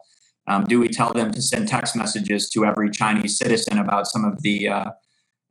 Um, 0.47 0.65
do 0.65 0.79
we 0.79 0.89
tell 0.89 1.13
them 1.13 1.31
to 1.31 1.41
send 1.41 1.67
text 1.67 1.95
messages 1.95 2.49
to 2.49 2.65
every 2.65 2.89
Chinese 2.89 3.37
citizen 3.37 3.77
about 3.77 4.07
some 4.07 4.25
of 4.25 4.41
the 4.41 4.67
uh, 4.67 4.91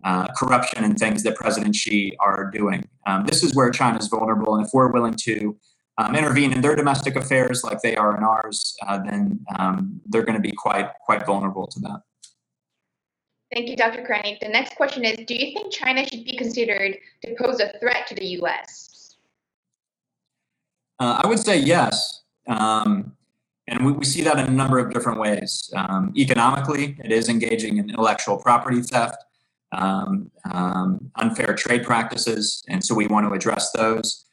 uh, 0.05 0.27
corruption 0.37 0.85
and 0.85 0.99
things 0.99 1.23
that 1.23 1.37
President 1.37 1.75
Xi 1.75 2.15
are 2.21 2.51
doing? 2.51 2.87
Um, 3.07 3.25
this 3.25 3.43
is 3.43 3.55
where 3.55 3.71
China 3.71 3.99
is 3.99 4.09
vulnerable, 4.09 4.55
and 4.55 4.67
if 4.67 4.73
we're 4.75 4.93
willing 4.93 5.15
to 5.15 5.57
um, 5.99 6.15
intervene 6.15 6.53
in 6.53 6.61
their 6.61 6.77
domestic 6.77 7.17
affairs 7.17 7.65
like 7.65 7.81
they 7.81 7.97
are 7.97 8.17
in 8.17 8.23
ours, 8.23 8.77
uh, 8.87 8.99
then 8.99 9.41
um, 9.59 10.01
they're 10.07 10.25
going 10.25 10.37
to 10.37 10.41
be 10.41 10.53
quite 10.53 10.91
quite 11.05 11.25
vulnerable 11.25 11.67
to 11.67 11.81
that. 11.81 12.01
Thank 13.53 13.69
you, 13.69 13.77
Dr. 13.77 14.03
Kroenig. 14.03 14.41
The 14.41 14.49
next 14.49 14.77
question 14.77 15.05
is 15.05 15.17
Do 15.27 15.35
you 15.35 15.53
think 15.53 15.73
China 15.73 16.07
should 16.07 16.25
be 16.25 16.37
considered 16.37 16.97
to 17.25 17.35
pose 17.39 17.61
a 17.61 17.79
threat 17.81 18.07
to 18.09 18.15
the 18.15 18.25
US? 18.41 19.17
Uh, 20.99 21.21
I 21.23 21.27
would 21.27 21.39
say 21.39 21.59
yes. 21.59 22.23
Um, 22.47 23.13
and 23.69 23.85
we, 23.85 23.93
we, 23.93 24.05
see 24.05 24.23
that 24.23 24.39
in 24.39 24.47
a 24.47 24.51
number 24.51 24.79
of 24.79 24.93
different 24.93 25.21
ways. 25.21 25.71
Um, 25.77 26.13
economically, 26.17 26.97
it 27.05 27.13
is 27.13 27.29
engaging 27.29 27.77
in 27.77 27.91
intellectual 27.91 28.37
property 28.37 28.83
theft, 28.83 29.23
um, 29.73 30.31
um 30.51 31.11
unfair 31.17 31.55
trade 31.55 31.85
practices, 31.85 32.65
and 32.69 32.85
so 32.85 32.95
we 32.95 33.07
want 33.07 33.29
to 33.29 33.33
address 33.33 33.71
those. 33.73 34.25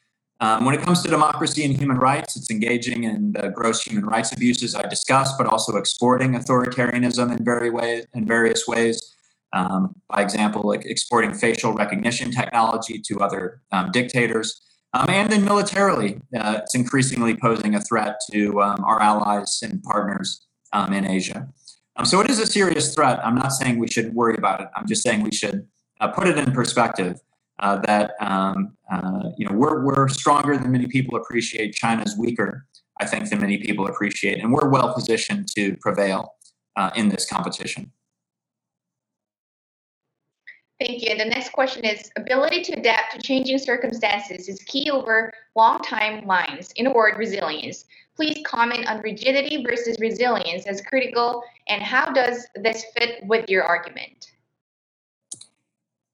Um, 0.42 0.64
when 0.64 0.74
it 0.74 0.80
comes 0.80 1.02
to 1.02 1.10
democracy 1.10 1.64
and 1.64 1.76
human 1.76 1.98
rights, 1.98 2.34
it's 2.34 2.50
engaging 2.50 3.04
in 3.04 3.32
the 3.32 3.50
gross 3.50 3.82
human 3.82 4.06
rights 4.06 4.32
abuses 4.32 4.74
I 4.74 4.86
discussed, 4.88 5.36
but 5.36 5.46
also 5.46 5.76
exporting 5.76 6.32
authoritarianism 6.32 7.36
in 7.36 7.44
very 7.44 7.68
ways, 7.68 8.06
in 8.14 8.26
various 8.26 8.66
ways. 8.66 9.14
Um, 9.52 9.94
by 10.08 10.22
example, 10.22 10.62
like 10.62 10.86
exporting 10.86 11.34
facial 11.34 11.74
recognition 11.74 12.30
technology 12.30 13.00
to 13.06 13.20
other 13.20 13.60
um, 13.70 13.90
dictators. 13.90 14.62
Um, 14.94 15.10
and 15.10 15.30
then 15.30 15.44
militarily, 15.44 16.20
uh, 16.34 16.60
it's 16.62 16.74
increasingly 16.74 17.36
posing 17.36 17.74
a 17.74 17.80
threat 17.80 18.20
to 18.32 18.62
um, 18.62 18.82
our 18.84 19.00
allies 19.00 19.60
and 19.62 19.82
partners 19.82 20.46
um, 20.72 20.92
in 20.92 21.06
Asia. 21.06 21.48
so 22.04 22.20
it 22.20 22.30
is 22.30 22.38
a 22.38 22.46
serious 22.46 22.94
threat. 22.94 23.20
I'm 23.24 23.34
not 23.34 23.52
saying 23.52 23.78
we 23.78 23.88
should 23.88 24.14
worry 24.14 24.36
about 24.38 24.62
it. 24.62 24.68
I'm 24.74 24.86
just 24.86 25.02
saying 25.02 25.22
we 25.22 25.32
should 25.32 25.66
uh, 26.00 26.08
put 26.08 26.28
it 26.28 26.38
in 26.38 26.52
perspective 26.52 27.20
uh, 27.60 27.76
that 27.86 28.14
um, 28.20 28.72
uh, 28.90 29.30
you 29.36 29.46
know 29.46 29.54
we're 29.54 29.84
we're 29.84 30.08
stronger 30.08 30.56
than 30.56 30.72
many 30.72 30.86
people 30.86 31.16
appreciate. 31.16 31.74
China's 31.74 32.16
weaker, 32.18 32.66
I 33.00 33.06
think, 33.06 33.28
than 33.28 33.40
many 33.40 33.58
people 33.58 33.86
appreciate, 33.86 34.42
and 34.42 34.52
we're 34.52 34.68
well 34.68 34.92
positioned 34.92 35.48
to 35.54 35.76
prevail 35.76 36.34
uh, 36.76 36.90
in 36.96 37.08
this 37.08 37.28
competition. 37.28 37.92
Thank 40.80 41.02
you. 41.02 41.10
And 41.10 41.20
the 41.20 41.26
next 41.26 41.52
question 41.52 41.84
is 41.84 42.10
ability 42.16 42.62
to 42.62 42.72
adapt 42.72 43.12
to 43.12 43.20
changing 43.20 43.58
circumstances 43.58 44.48
is 44.48 44.62
key 44.62 44.90
over 44.90 45.30
long 45.54 45.80
timelines. 45.80 46.72
In 46.76 46.86
a 46.86 46.92
word, 46.92 47.18
resilience. 47.18 47.84
Please 48.16 48.42
comment 48.46 48.86
on 48.88 49.00
rigidity 49.02 49.62
versus 49.62 49.98
resilience 50.00 50.66
as 50.66 50.80
critical, 50.80 51.42
and 51.68 51.82
how 51.82 52.10
does 52.12 52.46
this 52.54 52.84
fit 52.96 53.22
with 53.24 53.48
your 53.48 53.62
argument? 53.62 54.29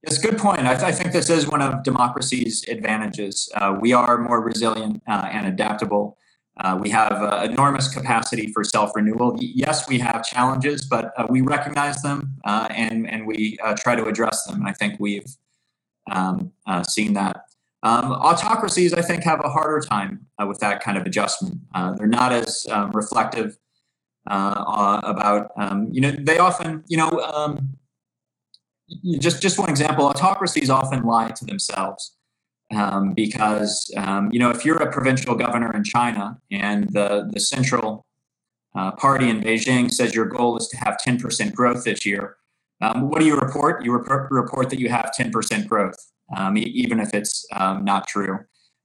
It's 0.07 0.19
a 0.19 0.23
good 0.23 0.39
point. 0.39 0.61
I, 0.61 0.75
th- 0.75 0.85
I, 0.85 0.93
think 0.93 1.11
this 1.11 1.29
is 1.29 1.49
one 1.49 1.61
of 1.61 1.83
democracy's 1.83 2.65
advantages. 2.69 3.51
Uh, 3.57 3.77
we 3.81 3.93
are 3.93 4.19
more 4.19 4.41
resilient 4.41 5.03
uh, 5.09 5.29
and 5.33 5.49
adaptable. 5.49 6.17
Uh, 6.59 6.79
we 6.81 6.91
have 6.91 7.13
uh, 7.13 7.49
enormous 7.51 7.93
capacity 7.93 8.53
for 8.53 8.63
self 8.63 8.95
renewal. 8.95 9.37
Yes, 9.41 9.89
we 9.89 9.99
have 9.99 10.25
challenges, 10.25 10.85
but 10.85 11.13
uh, 11.17 11.27
we 11.29 11.41
recognize 11.41 12.03
them 12.03 12.37
uh, 12.45 12.69
and, 12.71 13.11
and 13.11 13.27
we 13.27 13.59
try 13.79 13.97
to 13.97 14.07
address 14.07 14.45
them. 14.45 14.61
And 14.61 14.69
I 14.69 14.73
think 14.73 15.01
we've 15.01 15.27
um, 16.09 16.53
seen 16.89 17.15
that. 17.15 17.47
Um, 17.83 18.13
autocracies, 18.13 18.95
I 18.95 19.03
think, 19.03 19.25
have 19.25 19.41
a 19.45 19.49
harder 19.49 19.81
time 19.81 20.27
with 20.47 20.61
that 20.61 20.81
kind 20.81 20.97
of 20.97 21.05
adjustment. 21.05 21.63
they're 21.99 22.07
not 22.07 22.33
as 22.33 22.65
um, 22.71 22.93
reflective 22.93 23.59
about, 24.25 25.51
um, 25.57 25.89
you 25.91 26.01
know, 26.01 26.13
they 26.13 26.39
often, 26.39 26.85
you 26.87 26.97
know, 26.97 27.11
um, 27.23 27.77
just 29.19 29.43
just 29.43 29.59
one 29.59 29.69
example 29.69 30.05
autocracies 30.07 30.71
often 30.71 31.03
lie 31.03 31.31
to 31.31 31.45
themselves 31.45 32.17
um, 32.75 33.13
because 33.15 33.91
um, 33.97 34.31
you 34.33 34.39
know 34.39 34.51
if 34.51 34.65
you're 34.65 34.83
a 34.83 34.93
provincial 34.93 35.35
governor 35.35 35.73
in 35.75 35.83
china 35.83 36.39
and 36.51 36.89
the 36.91 37.29
the 37.33 37.41
central 37.41 38.07
uh, 38.77 38.93
party 38.93 39.29
in 39.31 39.41
Beijing 39.41 39.91
says 39.91 40.15
your 40.15 40.27
goal 40.27 40.57
is 40.59 40.69
to 40.69 40.77
have 40.77 40.99
10% 41.05 41.55
growth 41.55 41.85
this 41.85 42.05
year. 42.05 42.37
Um, 42.83 43.09
what 43.09 43.21
do 43.21 43.27
you 43.27 43.37
report? 43.37 43.83
You 43.85 43.93
report, 43.93 44.31
report 44.31 44.69
that 44.71 44.79
you 44.79 44.91
have 44.91 45.13
10% 45.19 45.67
growth, 45.67 45.97
um, 46.37 46.59
e- 46.59 46.61
even 46.61 47.01
if 47.01 47.15
it's 47.15 47.47
um, 47.53 47.85
not 47.85 48.07
true. 48.07 48.39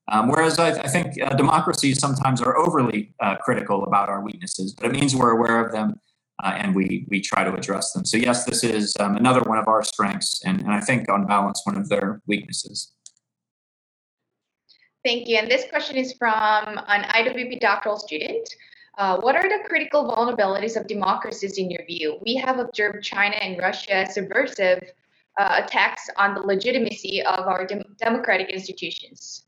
Um, 0.07 0.29
whereas 0.29 0.59
I, 0.59 0.69
I 0.69 0.87
think 0.87 1.21
uh, 1.21 1.35
democracies 1.35 1.99
sometimes 1.99 2.41
are 2.41 2.57
overly 2.57 3.13
uh, 3.19 3.35
critical 3.35 3.83
about 3.83 4.07
our 4.07 4.23
weaknesses, 4.23 4.73
but 4.73 4.87
it 4.87 4.93
means 4.93 5.15
we're 5.15 5.31
aware 5.31 5.63
of 5.63 5.73
them 5.73 5.99
uh, 6.41 6.53
and 6.57 6.75
we 6.75 7.05
we 7.09 7.21
try 7.21 7.43
to 7.43 7.53
address 7.53 7.93
them. 7.93 8.05
So 8.05 8.17
yes, 8.17 8.45
this 8.45 8.63
is 8.63 8.93
um, 8.99 9.15
another 9.15 9.41
one 9.41 9.57
of 9.57 9.67
our 9.67 9.83
strengths, 9.83 10.41
and, 10.45 10.59
and 10.61 10.71
I 10.71 10.81
think 10.81 11.09
on 11.09 11.25
balance 11.25 11.61
one 11.65 11.77
of 11.77 11.89
their 11.89 12.21
weaknesses. 12.27 12.91
Thank 15.03 15.27
you. 15.27 15.37
And 15.37 15.49
this 15.49 15.65
question 15.69 15.95
is 15.97 16.13
from 16.13 16.79
an 16.87 17.03
IWP 17.03 17.59
doctoral 17.59 17.97
student. 17.97 18.47
Uh, 18.97 19.19
what 19.19 19.35
are 19.35 19.47
the 19.47 19.67
critical 19.67 20.05
vulnerabilities 20.05 20.79
of 20.79 20.85
democracies 20.85 21.57
in 21.57 21.71
your 21.71 21.83
view? 21.85 22.19
We 22.23 22.35
have 22.35 22.59
observed 22.59 23.03
China 23.03 23.35
and 23.35 23.57
Russia 23.57 24.05
subversive 24.09 24.83
uh, 25.39 25.61
attacks 25.63 26.09
on 26.17 26.35
the 26.35 26.41
legitimacy 26.41 27.23
of 27.23 27.47
our 27.47 27.65
dem- 27.65 27.95
democratic 27.97 28.49
institutions. 28.49 29.45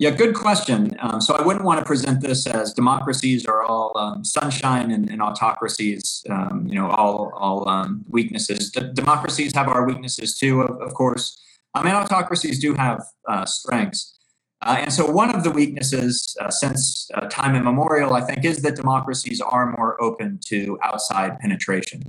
Yeah, 0.00 0.08
good 0.08 0.34
question. 0.34 0.96
Um, 1.00 1.20
so 1.20 1.34
I 1.34 1.42
wouldn't 1.42 1.62
want 1.62 1.78
to 1.78 1.84
present 1.84 2.22
this 2.22 2.46
as 2.46 2.72
democracies 2.72 3.44
are 3.44 3.62
all 3.62 3.92
um, 3.98 4.24
sunshine 4.24 4.92
and, 4.92 5.10
and 5.10 5.20
autocracies, 5.20 6.24
um, 6.30 6.66
you 6.66 6.76
know, 6.76 6.88
all 6.88 7.34
all 7.36 7.68
um, 7.68 8.02
weaknesses. 8.08 8.70
D- 8.70 8.92
democracies 8.94 9.54
have 9.54 9.68
our 9.68 9.86
weaknesses 9.86 10.38
too, 10.38 10.62
of, 10.62 10.80
of 10.80 10.94
course. 10.94 11.38
I 11.74 11.82
mean, 11.84 11.92
autocracies 11.94 12.58
do 12.58 12.72
have 12.72 13.02
uh, 13.28 13.44
strengths. 13.44 14.18
Uh, 14.62 14.76
and 14.78 14.90
so 14.90 15.04
one 15.04 15.34
of 15.36 15.44
the 15.44 15.50
weaknesses 15.50 16.34
uh, 16.40 16.48
since 16.48 17.10
uh, 17.12 17.28
time 17.28 17.54
immemorial, 17.54 18.14
I 18.14 18.22
think, 18.22 18.46
is 18.46 18.62
that 18.62 18.76
democracies 18.76 19.42
are 19.42 19.76
more 19.76 20.02
open 20.02 20.40
to 20.46 20.78
outside 20.82 21.38
penetration. 21.40 22.04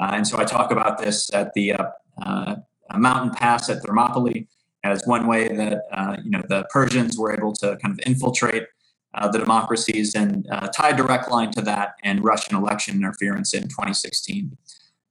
Uh, 0.00 0.12
and 0.14 0.26
so 0.26 0.38
I 0.38 0.44
talk 0.44 0.70
about 0.70 0.96
this 0.96 1.30
at 1.34 1.52
the 1.52 1.74
uh, 1.74 2.56
mountain 2.96 3.32
pass 3.32 3.68
at 3.68 3.82
Thermopylae 3.82 4.48
as 4.92 5.02
one 5.06 5.26
way 5.26 5.48
that 5.48 5.82
uh, 5.92 6.16
you 6.22 6.30
know 6.30 6.42
the 6.48 6.66
Persians 6.70 7.18
were 7.18 7.32
able 7.36 7.52
to 7.54 7.76
kind 7.82 7.92
of 7.92 8.00
infiltrate 8.06 8.66
uh, 9.14 9.28
the 9.28 9.38
democracies 9.38 10.14
and 10.14 10.46
uh, 10.50 10.68
tie 10.68 10.90
a 10.90 10.96
direct 10.96 11.30
line 11.30 11.50
to 11.52 11.62
that 11.62 11.94
and 12.02 12.22
Russian 12.22 12.56
election 12.56 12.96
interference 12.96 13.54
in 13.54 13.62
2016. 13.62 14.56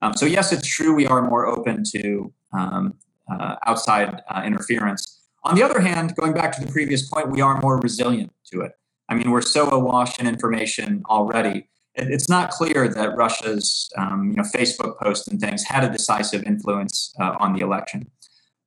Um, 0.01 0.13
so 0.13 0.26
yes, 0.26 0.51
it's 0.53 0.67
true 0.67 0.93
we 0.93 1.07
are 1.07 1.28
more 1.28 1.47
open 1.47 1.84
to 1.91 2.32
um, 2.53 2.93
uh, 3.30 3.55
outside 3.65 4.21
uh, 4.30 4.43
interference. 4.45 5.23
On 5.43 5.55
the 5.55 5.63
other 5.63 5.80
hand, 5.80 6.15
going 6.15 6.34
back 6.34 6.55
to 6.55 6.65
the 6.65 6.71
previous 6.71 7.07
point, 7.07 7.32
we 7.32 7.41
are 7.41 7.59
more 7.61 7.80
resilient 7.80 8.32
to 8.51 8.61
it. 8.61 8.73
I 9.09 9.15
mean, 9.15 9.32
we're 9.32 9.41
so 9.41 9.69
awash 9.69 10.19
in 10.19 10.28
information 10.28 11.03
already. 11.09 11.67
It, 11.95 12.07
it's 12.09 12.30
not 12.30 12.51
clear 12.51 12.88
that 12.88 13.15
Russia's 13.15 13.89
um, 13.97 14.32
you 14.32 14.38
know 14.38 14.43
Facebook 14.43 14.99
posts 14.99 15.28
and 15.28 15.39
things 15.39 15.63
had 15.63 15.84
a 15.84 15.89
decisive 15.89 16.43
influence 16.43 17.13
uh, 17.19 17.36
on 17.39 17.53
the 17.53 17.61
election. 17.61 18.09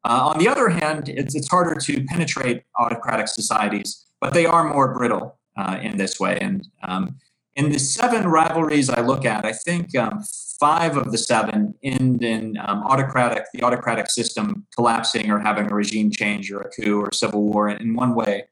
Uh, 0.08 0.30
on 0.32 0.38
the 0.38 0.48
other 0.48 0.70
hand, 0.70 1.10
it's, 1.10 1.34
it's 1.34 1.48
harder 1.48 1.78
to 1.78 2.02
penetrate 2.04 2.62
autocratic 2.78 3.28
societies, 3.28 4.06
but 4.22 4.32
they 4.32 4.46
are 4.46 4.72
more 4.72 4.94
brittle 4.94 5.38
uh, 5.58 5.78
in 5.82 5.98
this 5.98 6.18
way. 6.18 6.38
And 6.40 6.66
um, 6.82 7.16
in 7.56 7.70
the 7.70 7.78
seven 7.78 8.26
rivalries 8.26 8.88
I 8.88 9.02
look 9.02 9.26
at, 9.26 9.44
I 9.44 9.52
think 9.52 9.94
um, 9.94 10.24
five 10.58 10.96
of 10.96 11.12
the 11.12 11.18
seven 11.18 11.74
end 11.82 12.24
in 12.24 12.56
um, 12.56 12.84
autocratic, 12.84 13.44
the 13.52 13.62
autocratic 13.62 14.10
system 14.10 14.66
collapsing 14.74 15.30
or 15.30 15.40
having 15.40 15.70
a 15.70 15.74
regime 15.74 16.10
change 16.10 16.50
or 16.50 16.62
a 16.62 16.70
coup 16.70 17.02
or 17.02 17.12
civil 17.12 17.42
war 17.42 17.68
in 17.68 17.94
one 17.94 18.14
way 18.14 18.44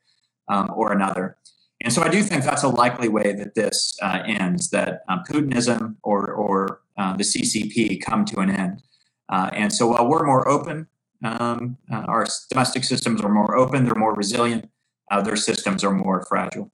um, 0.48 0.70
or 0.74 0.92
another. 0.92 1.38
And 1.80 1.90
so 1.90 2.02
I 2.02 2.09
do 2.09 2.22
think 2.22 2.44
that's 2.44 2.64
a 2.64 2.68
likely 2.68 3.09
way 3.09 3.32
that 3.32 3.54
this 3.54 3.96
uh, 4.02 4.22
ends, 4.26 4.68
that 4.70 5.04
um, 5.09 5.22
Putinism 5.26 5.96
or, 6.02 6.32
or 6.32 6.82
uh, 6.98 7.16
the 7.16 7.24
CCP 7.24 8.02
come 8.02 8.26
to 8.26 8.40
an 8.40 8.50
end. 8.50 8.82
Uh, 9.30 9.48
and 9.54 9.72
so 9.72 9.88
while 9.88 10.07
we're 10.07 10.26
more 10.26 10.46
open 10.48 10.86
um, 11.27 11.77
uh, 11.93 12.05
our 12.09 12.27
domestic 12.51 12.85
systems 12.85 13.20
are 13.20 13.33
more 13.33 13.57
open, 13.57 13.85
they're 13.85 13.95
more 13.95 14.14
resilient, 14.14 14.70
uh, 15.11 15.20
their 15.20 15.37
systems 15.37 15.85
are 15.85 15.93
more 15.93 16.24
fragile. 16.24 16.70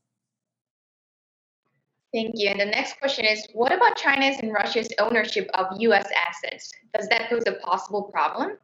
Thank 2.12 2.32
you. 2.34 2.50
And 2.50 2.60
the 2.60 2.66
next 2.66 2.98
question 2.98 3.24
is 3.24 3.46
What 3.54 3.72
about 3.72 3.96
China's 3.96 4.38
and 4.40 4.52
Russia's 4.52 4.88
ownership 4.98 5.48
of 5.54 5.66
US 5.78 6.06
assets? 6.28 6.70
Does 6.94 7.08
that 7.08 7.30
pose 7.30 7.42
a 7.46 7.52
possible 7.52 8.02
problem? 8.02 8.58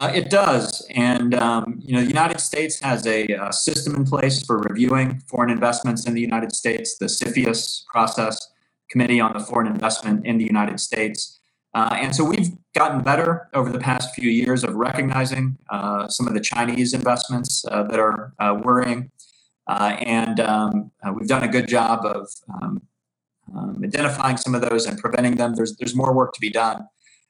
Uh, 0.00 0.12
it 0.14 0.30
does. 0.30 0.86
And, 0.94 1.34
um, 1.34 1.80
you 1.82 1.92
know, 1.92 2.02
the 2.02 2.06
United 2.06 2.40
States 2.40 2.78
has 2.80 3.04
a, 3.06 3.26
a, 3.32 3.52
system 3.52 3.96
in 3.96 4.04
place 4.04 4.44
for 4.44 4.58
reviewing 4.58 5.20
foreign 5.26 5.50
investments 5.50 6.06
in 6.06 6.14
the 6.14 6.20
United 6.20 6.54
States, 6.54 6.96
the 6.98 7.06
CFIUS 7.06 7.84
process, 7.86 8.52
Committee 8.90 9.20
on 9.20 9.32
the 9.32 9.40
Foreign 9.40 9.66
Investment 9.66 10.24
in 10.24 10.38
the 10.38 10.44
United 10.44 10.78
States. 10.78 11.37
Uh, 11.74 11.96
and 12.00 12.14
so 12.14 12.24
we've 12.24 12.50
gotten 12.74 13.02
better 13.02 13.48
over 13.54 13.70
the 13.70 13.78
past 13.78 14.14
few 14.14 14.30
years 14.30 14.64
of 14.64 14.74
recognizing 14.74 15.58
uh, 15.70 16.08
some 16.08 16.26
of 16.26 16.34
the 16.34 16.40
Chinese 16.40 16.94
investments 16.94 17.64
uh, 17.70 17.82
that 17.84 17.98
are 17.98 18.32
uh, 18.38 18.58
worrying. 18.62 19.10
Uh, 19.66 19.96
and 20.00 20.40
um, 20.40 20.90
uh, 21.06 21.12
we've 21.12 21.28
done 21.28 21.42
a 21.42 21.48
good 21.48 21.68
job 21.68 22.04
of 22.06 22.28
um, 22.54 22.80
um, 23.54 23.80
identifying 23.84 24.36
some 24.36 24.54
of 24.54 24.62
those 24.62 24.86
and 24.86 24.98
preventing 24.98 25.36
them. 25.36 25.54
There's, 25.54 25.76
there's 25.76 25.94
more 25.94 26.14
work 26.14 26.32
to 26.34 26.40
be 26.40 26.50
done. 26.50 26.86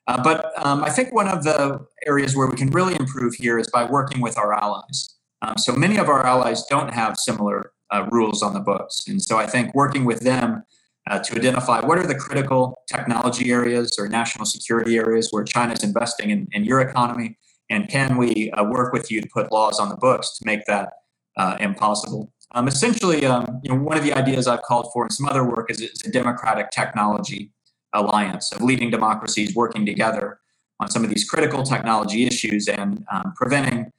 but 0.06 0.52
um, 0.64 0.84
I 0.84 0.90
think 0.90 1.12
one 1.12 1.28
of 1.28 1.42
the 1.42 1.84
areas 2.06 2.36
where 2.36 2.46
we 2.46 2.56
can 2.56 2.70
really 2.70 2.94
improve 2.94 3.34
here 3.34 3.58
is 3.58 3.68
by 3.70 3.84
working 3.84 4.20
with 4.20 4.38
our 4.38 4.52
allies. 4.52 5.16
Um, 5.42 5.54
so 5.58 5.72
many 5.72 5.98
of 5.98 6.08
our 6.08 6.24
allies 6.24 6.64
don't 6.66 6.92
have 6.92 7.16
similar 7.16 7.72
rules 8.10 8.42
on 8.42 8.54
the 8.54 8.60
books. 8.60 9.04
And 9.08 9.20
so 9.20 9.36
I 9.36 9.46
think 9.46 9.74
working 9.74 10.04
with 10.04 10.20
them 10.20 10.62
uh, 11.08 11.18
to 11.18 11.36
identify 11.36 11.80
what 11.84 11.98
are 11.98 12.06
the 12.06 12.14
critical 12.14 12.82
technology 12.86 13.50
areas 13.50 13.98
or 13.98 14.08
national 14.08 14.44
security 14.44 14.96
areas 14.96 15.28
where 15.30 15.44
China 15.44 15.72
is 15.72 15.82
investing 15.82 16.30
in, 16.30 16.46
in, 16.52 16.64
your 16.64 16.80
economy, 16.80 17.38
and 17.70 17.88
can 17.88 18.16
we 18.16 18.50
uh, 18.52 18.64
work 18.64 18.92
with 18.92 19.10
you 19.10 19.20
to 19.20 19.28
put 19.28 19.50
laws 19.50 19.78
on 19.80 19.88
the 19.88 19.96
books 19.96 20.38
to 20.38 20.46
make 20.46 20.64
that 20.66 20.90
uh, 21.36 21.56
impossible? 21.60 22.32
Um, 22.52 22.68
essentially, 22.68 23.26
um, 23.26 23.60
you 23.62 23.70
know, 23.70 23.80
one 23.80 23.96
of 23.96 24.04
the 24.04 24.12
ideas 24.12 24.46
I've 24.46 24.62
called 24.62 24.90
for 24.92 25.04
in 25.04 25.10
some 25.10 25.28
other 25.28 25.44
work 25.44 25.70
is, 25.70 25.80
is 25.80 26.02
a 26.04 26.10
democratic 26.10 26.70
technology 26.70 27.52
alliance 27.92 28.52
of 28.52 28.62
leading 28.62 28.90
democracies 28.90 29.54
working 29.54 29.86
together 29.86 30.40
on 30.80 30.90
some 30.90 31.04
of 31.04 31.10
these 31.10 31.28
critical 31.28 31.62
technology 31.62 32.26
issues 32.26 32.68
and 32.68 33.04
um, 33.10 33.32
preventing 33.34 33.90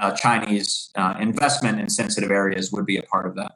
uh, 0.00 0.12
Chinese 0.12 0.90
uh, 0.96 1.14
investment 1.18 1.80
in 1.80 1.88
sensitive 1.88 2.30
areas 2.30 2.70
would 2.72 2.86
be 2.86 2.96
a 2.96 3.02
part 3.02 3.26
of 3.26 3.34
that. 3.34 3.52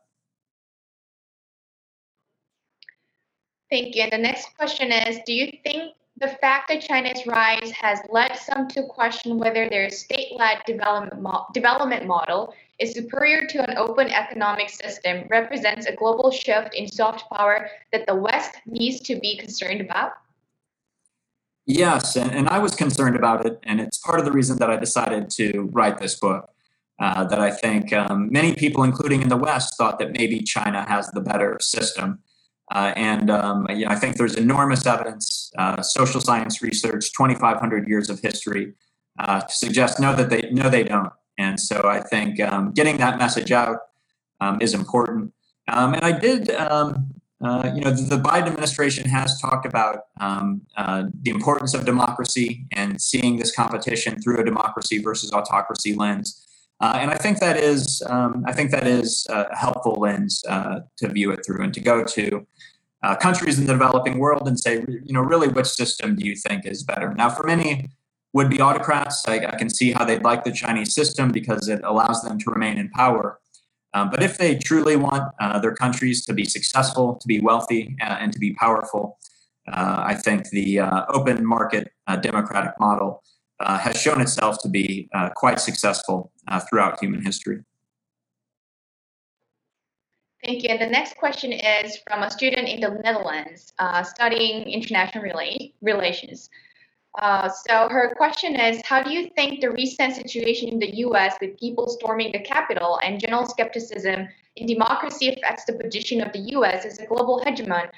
Thank 3.73 3.97
you. 3.97 4.05
The 4.11 4.18
next 4.18 4.55
question 4.59 4.93
is 4.93 5.20
Do 5.25 5.33
you 5.33 5.51
think 5.64 5.95
the 6.18 6.29
fact 6.29 6.68
that 6.68 6.83
China's 6.83 7.27
rise 7.27 7.70
has 7.70 8.01
led 8.11 8.37
some 8.37 8.68
to 8.68 8.83
question 8.83 9.39
whether 9.39 9.66
their 9.70 9.89
state 9.89 10.37
led 10.37 10.59
development, 10.66 11.23
mo- 11.23 11.47
development 11.55 12.05
model 12.07 12.53
is 12.79 12.93
superior 12.93 13.47
to 13.47 13.66
an 13.66 13.79
open 13.79 14.09
economic 14.09 14.68
system 14.68 15.27
represents 15.31 15.87
a 15.87 15.97
global 15.97 16.31
shift 16.31 16.75
in 16.75 16.87
soft 16.87 17.25
power 17.33 17.70
that 17.93 18.07
the 18.07 18.14
West 18.14 18.57
needs 18.66 19.01
to 19.01 19.18
be 19.20 19.39
concerned 19.39 19.81
about? 19.81 20.12
Yes, 21.64 22.14
and, 22.14 22.31
and 22.31 22.51
I 22.51 22.59
was 22.59 22.75
concerned 22.75 23.16
about 23.16 23.47
it, 23.47 23.59
and 23.62 23.81
it's 23.81 23.97
part 23.97 24.18
of 24.18 24.27
the 24.27 24.33
reason 24.33 24.59
that 24.59 24.68
I 24.68 24.77
decided 24.77 25.31
to 25.31 25.70
write 25.73 25.97
this 25.97 26.20
book. 26.20 26.51
Uh, 27.01 27.25
that 27.25 27.41
I 27.41 27.51
think 27.51 27.93
um, 27.93 28.31
many 28.31 28.55
people, 28.55 28.85
including 28.85 29.23
in 29.23 29.29
the 29.29 29.37
West, 29.37 29.77
thought 29.79 29.99
that 29.99 30.12
maybe 30.12 30.41
China 30.43 30.85
has 30.87 31.09
the 31.09 31.23
better 31.23 31.57
system. 31.61 32.20
Uh, 32.73 32.93
and 32.97 33.31
um, 33.31 33.66
you 33.70 33.85
know, 33.85 33.91
I 33.91 33.97
think 33.97 34.16
there's 34.16 34.35
enormous 34.35 34.87
evidence, 34.87 35.53
uh, 35.59 35.83
social 35.83 36.20
science 36.20 36.62
research, 36.62 37.12
2,500 37.12 37.87
years 37.87 38.09
of 38.09 38.20
history, 38.20 38.73
uh, 39.18 39.43
to 39.43 39.55
suggest 39.55 40.01
no 40.01 40.14
that 40.16 40.31
they 40.31 40.49
no 40.53 40.70
they 40.70 40.83
don't. 40.83 41.12
And 41.39 41.61
so 41.61 41.83
I 41.85 42.01
think 42.01 42.41
um, 42.41 42.73
getting 42.73 42.97
that 42.99 43.18
message 43.18 43.53
out 43.53 43.77
um, 44.41 44.59
is 44.61 44.75
important. 44.75 45.33
Um, 45.68 45.95
and 45.95 46.05
I 46.05 46.18
did, 46.18 46.51
um, 46.51 47.12
uh, 47.45 47.70
you 47.75 47.81
know, 47.81 47.91
the, 47.91 48.16
Biden 48.16 48.49
administration 48.49 49.09
has 49.09 49.41
talked 49.41 49.66
about 49.66 50.01
um, 50.20 50.62
uh, 50.77 51.05
the 51.23 51.31
importance 51.31 51.75
of 51.75 51.85
democracy 51.85 52.66
and 52.73 53.01
seeing 53.01 53.37
this 53.37 53.55
competition 53.55 54.20
through 54.20 54.41
a 54.41 54.45
democracy 54.45 54.99
versus 54.99 55.33
autocracy 55.33 55.95
lens. 55.95 56.47
Uh, 56.81 56.99
and 57.01 57.11
I 57.11 57.16
think 57.16 57.39
that 57.39 57.57
is, 57.57 58.03
um, 58.09 58.45
I 58.47 58.53
think 58.53 58.70
that 58.73 58.87
is 58.87 59.27
a 59.31 59.57
helpful 59.57 59.95
lens 60.01 60.45
uh, 60.49 60.81
to 60.99 61.09
view 61.09 61.31
it 61.31 61.45
through 61.47 61.62
and 61.62 61.73
to 61.75 61.81
go 61.81 62.05
to 62.05 62.47
uh, 63.03 63.16
countries 63.16 63.59
in 63.59 63.66
the 63.66 63.72
developing 63.72 64.18
world 64.18 64.46
and 64.46 64.59
say, 64.59 64.84
you 64.88 65.12
know, 65.12 65.20
really, 65.20 65.48
which 65.48 65.66
system 65.66 66.14
do 66.16 66.26
you 66.26 66.36
think 66.36 66.64
is 66.66 66.82
better? 66.82 67.12
Now, 67.14 67.30
for 67.30 67.44
many 67.44 67.90
would-be 68.32 68.61
autocrats, 68.61 69.26
I, 69.28 69.38
I 69.46 69.57
can 69.57 69.68
see 69.68 69.92
how 69.92 70.05
they'd 70.05 70.22
like 70.22 70.44
the 70.44 70.53
Chinese 70.53 70.94
system 70.94 71.30
because 71.30 71.68
it 71.68 71.80
allows 71.84 72.22
them 72.22 72.38
to 72.38 72.50
remain 72.50 72.78
in 72.78 72.88
power. 72.90 73.38
Um, 73.94 74.09
but 74.11 74.22
if 74.22 74.38
they 74.38 74.57
truly 74.57 74.96
want 74.96 75.24
uh, 75.40 75.59
their 75.59 75.74
countries 75.74 76.24
to 76.24 76.32
be 76.32 76.44
successful, 76.44 77.16
to 77.16 77.28
be 77.28 77.40
wealthy, 77.40 77.94
uh, 78.00 78.16
and 78.20 78.32
to 78.32 78.38
be 78.38 78.55
powerful, 78.55 79.18
uh, 79.70 80.03
I 80.07 80.14
think 80.14 80.48
the 80.50 80.80
open 81.11 81.44
market 81.44 81.92
democratic 82.20 82.72
model 82.80 83.22
uh, 83.62 83.78
has 83.78 83.96
shown 84.00 84.20
itself 84.20 84.59
to 84.62 84.68
be 84.68 85.09
uh, 85.14 85.30
quite 85.36 85.61
successful 85.61 86.32
uh, 86.48 86.61
throughout 86.61 86.98
human 87.00 87.24
history. 87.24 87.62
Thank 90.45 90.64
you. 90.64 90.70
And 90.70 90.80
the 90.80 90.86
next 90.86 91.16
question 91.16 91.53
is 91.53 91.99
from 92.07 92.22
a 92.22 92.30
student 92.30 92.68
in 92.68 92.80
the 92.80 93.01
Netherlands 93.05 93.72
uh, 93.78 94.03
studying 94.03 94.68
international 94.68 95.24
rela- 95.24 95.72
relations. 95.82 96.51
Uh, 97.20 97.49
so 97.49 97.88
her 97.90 98.14
question 98.16 98.57
is 98.57 98.80
How 98.84 99.03
do 99.03 99.12
you 99.12 99.30
think 99.36 99.61
the 99.61 99.70
recent 99.70 100.16
situation 100.16 100.68
in 100.68 100.78
the 100.78 100.97
US 101.07 101.36
with 101.40 101.59
people 101.61 101.88
storming 101.88 102.32
the 102.32 102.40
Capitol 102.40 102.99
and 103.05 103.20
general 103.20 103.47
skepticism 103.47 104.26
in 104.57 104.66
democracy 104.66 105.28
affects 105.28 105.64
the 105.64 105.74
position 105.74 106.20
of 106.20 106.32
the 106.32 106.40
US 106.57 106.84
as 106.84 106.99
a 106.99 107.07
global 107.07 107.43
hegemon 107.47 107.88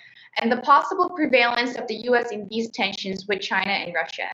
and 0.40 0.50
the 0.50 0.58
possible 0.58 1.10
prevalence 1.10 1.76
of 1.76 1.86
the 1.86 1.94
US 2.10 2.30
in 2.30 2.46
these 2.48 2.70
tensions 2.70 3.26
with 3.26 3.40
China 3.40 3.70
and 3.70 3.94
Russia? 3.94 4.28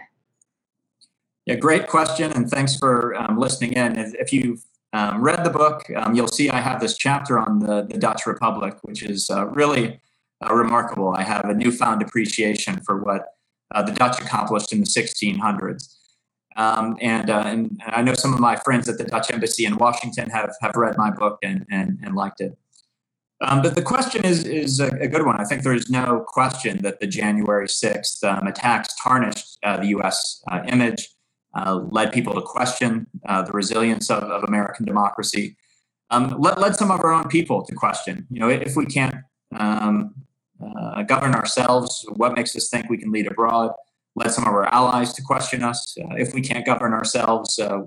Yeah, 1.47 1.57
great 1.57 1.87
question, 1.87 2.33
and 2.33 2.49
thanks 2.49 2.77
for 2.77 3.15
um, 3.17 3.39
listening 3.39 3.73
in. 3.73 3.97
If 4.19 4.33
you've 4.33 4.65
um, 4.93 5.23
read 5.23 5.45
the 5.45 5.51
book, 5.51 5.85
um, 5.97 6.15
you'll 6.15 6.29
see 6.29 6.51
I 6.51 6.61
have 6.61 6.81
this 6.81 6.97
chapter 6.97 7.39
on 7.39 7.61
the, 7.61 7.87
the 7.89 7.99
Dutch 7.99 8.27
Republic, 8.27 8.77
which 8.83 9.03
is 9.03 9.31
uh, 9.31 9.47
really 9.47 10.01
uh, 10.45 10.55
remarkable. 10.55 11.15
I 11.17 11.23
have 11.23 11.45
a 11.45 11.55
newfound 11.55 12.03
appreciation 12.03 12.81
for 12.81 13.03
what 13.03 13.27
uh, 13.73 13.83
the 13.83 13.93
Dutch 13.93 14.21
accomplished 14.21 14.73
in 14.73 14.81
the 14.81 14.87
1600s. 14.87 15.97
Um, 16.57 16.97
and, 17.01 17.31
uh, 17.31 17.45
and, 17.47 17.81
I 17.87 18.03
know 18.03 18.15
some 18.15 18.35
of 18.35 18.41
my 18.41 18.57
friends 18.57 18.89
at 18.89 18.99
the 18.99 19.05
Dutch 19.05 19.31
Embassy 19.31 19.65
in 19.65 19.77
Washington 19.77 20.29
have, 20.31 20.53
have 20.61 20.75
read 20.75 20.97
my 20.99 21.11
book 21.11 21.39
and, 21.43 21.65
and, 21.71 21.99
and 22.03 22.17
liked 22.17 22.41
it. 22.41 22.59
Um, 23.41 23.63
but 23.63 23.75
the 23.75 23.83
question 23.83 24.25
is, 24.25 24.45
is 24.45 24.81
a, 24.81 24.89
a, 25.01 25.09
good 25.09 25.25
one. 25.25 25.41
I 25.41 25.45
think 25.45 25.63
there's 25.63 25.89
no 25.89 26.25
question 26.27 26.83
that 26.83 27.01
the 27.01 27.07
January 27.07 27.69
6th 27.69 28.23
um, 28.25 28.47
attacks 28.47 28.95
tarnished 29.03 29.59
uh, 29.63 29.79
the 29.79 29.87
U.S. 29.89 30.43
Uh, 30.51 30.63
image, 30.69 31.09
uh, 31.55 31.81
led 31.91 32.13
people 32.13 32.35
to 32.35 32.43
question 32.43 33.07
uh, 33.27 33.43
the 33.43 33.53
resilience 33.53 34.11
of, 34.11 34.23
of 34.25 34.45
American 34.45 34.87
democracy, 34.87 35.57
um, 36.11 36.37
led, 36.39 36.59
led, 36.59 36.77
some 36.77 36.91
of 36.91 37.01
our 37.01 37.13
own 37.13 37.29
people 37.29 37.65
to 37.65 37.75
question, 37.75 38.27
you 38.31 38.41
know, 38.41 38.49
if 38.49 38.77
we 38.77 38.87
can't 38.87 39.15
um, 39.57 40.15
uh, 40.63 41.03
govern 41.03 41.35
ourselves, 41.35 42.05
what 42.17 42.35
makes 42.35 42.55
us 42.57 42.69
think 42.69 42.89
we 42.89 42.99
can 42.99 43.11
lead 43.11 43.31
abroad? 43.31 43.73
Led 44.17 44.33
some 44.33 44.45
of 44.45 44.53
our 44.53 44.73
allies 44.75 45.13
to 45.15 45.23
question 45.23 45.63
us. 45.63 45.97
Uh, 46.01 46.15
if 46.17 46.35
we 46.35 46.41
can't 46.41 46.67
govern 46.67 46.93
ourselves, 46.93 47.59
uh, 47.59 47.79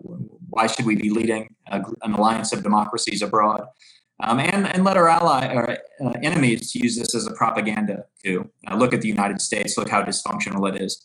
why 0.50 0.68
should 0.68 0.86
we 0.86 0.96
be 0.96 1.10
leading 1.10 1.54
an 1.68 2.14
alliance 2.14 2.54
of 2.54 2.64
democracies 2.64 3.22
abroad? 3.22 3.66
Um, 4.20 4.40
and, 4.40 4.68
and 4.68 4.84
let 4.84 4.96
our 4.96 5.10
ally 5.10 5.48
our 5.48 5.78
uh, 6.02 6.14
enemies 6.22 6.74
use 6.76 6.96
this 6.96 7.14
as 7.16 7.28
a 7.28 7.34
propaganda 7.34 8.06
too. 8.24 8.50
Uh, 8.70 8.76
look 8.76 8.94
at 8.94 9.02
the 9.02 9.08
United 9.08 9.42
States. 9.42 9.78
Look 9.78 9.90
how 9.90 10.04
dysfunctional 10.04 10.74
it 10.74 10.82
is. 10.82 11.04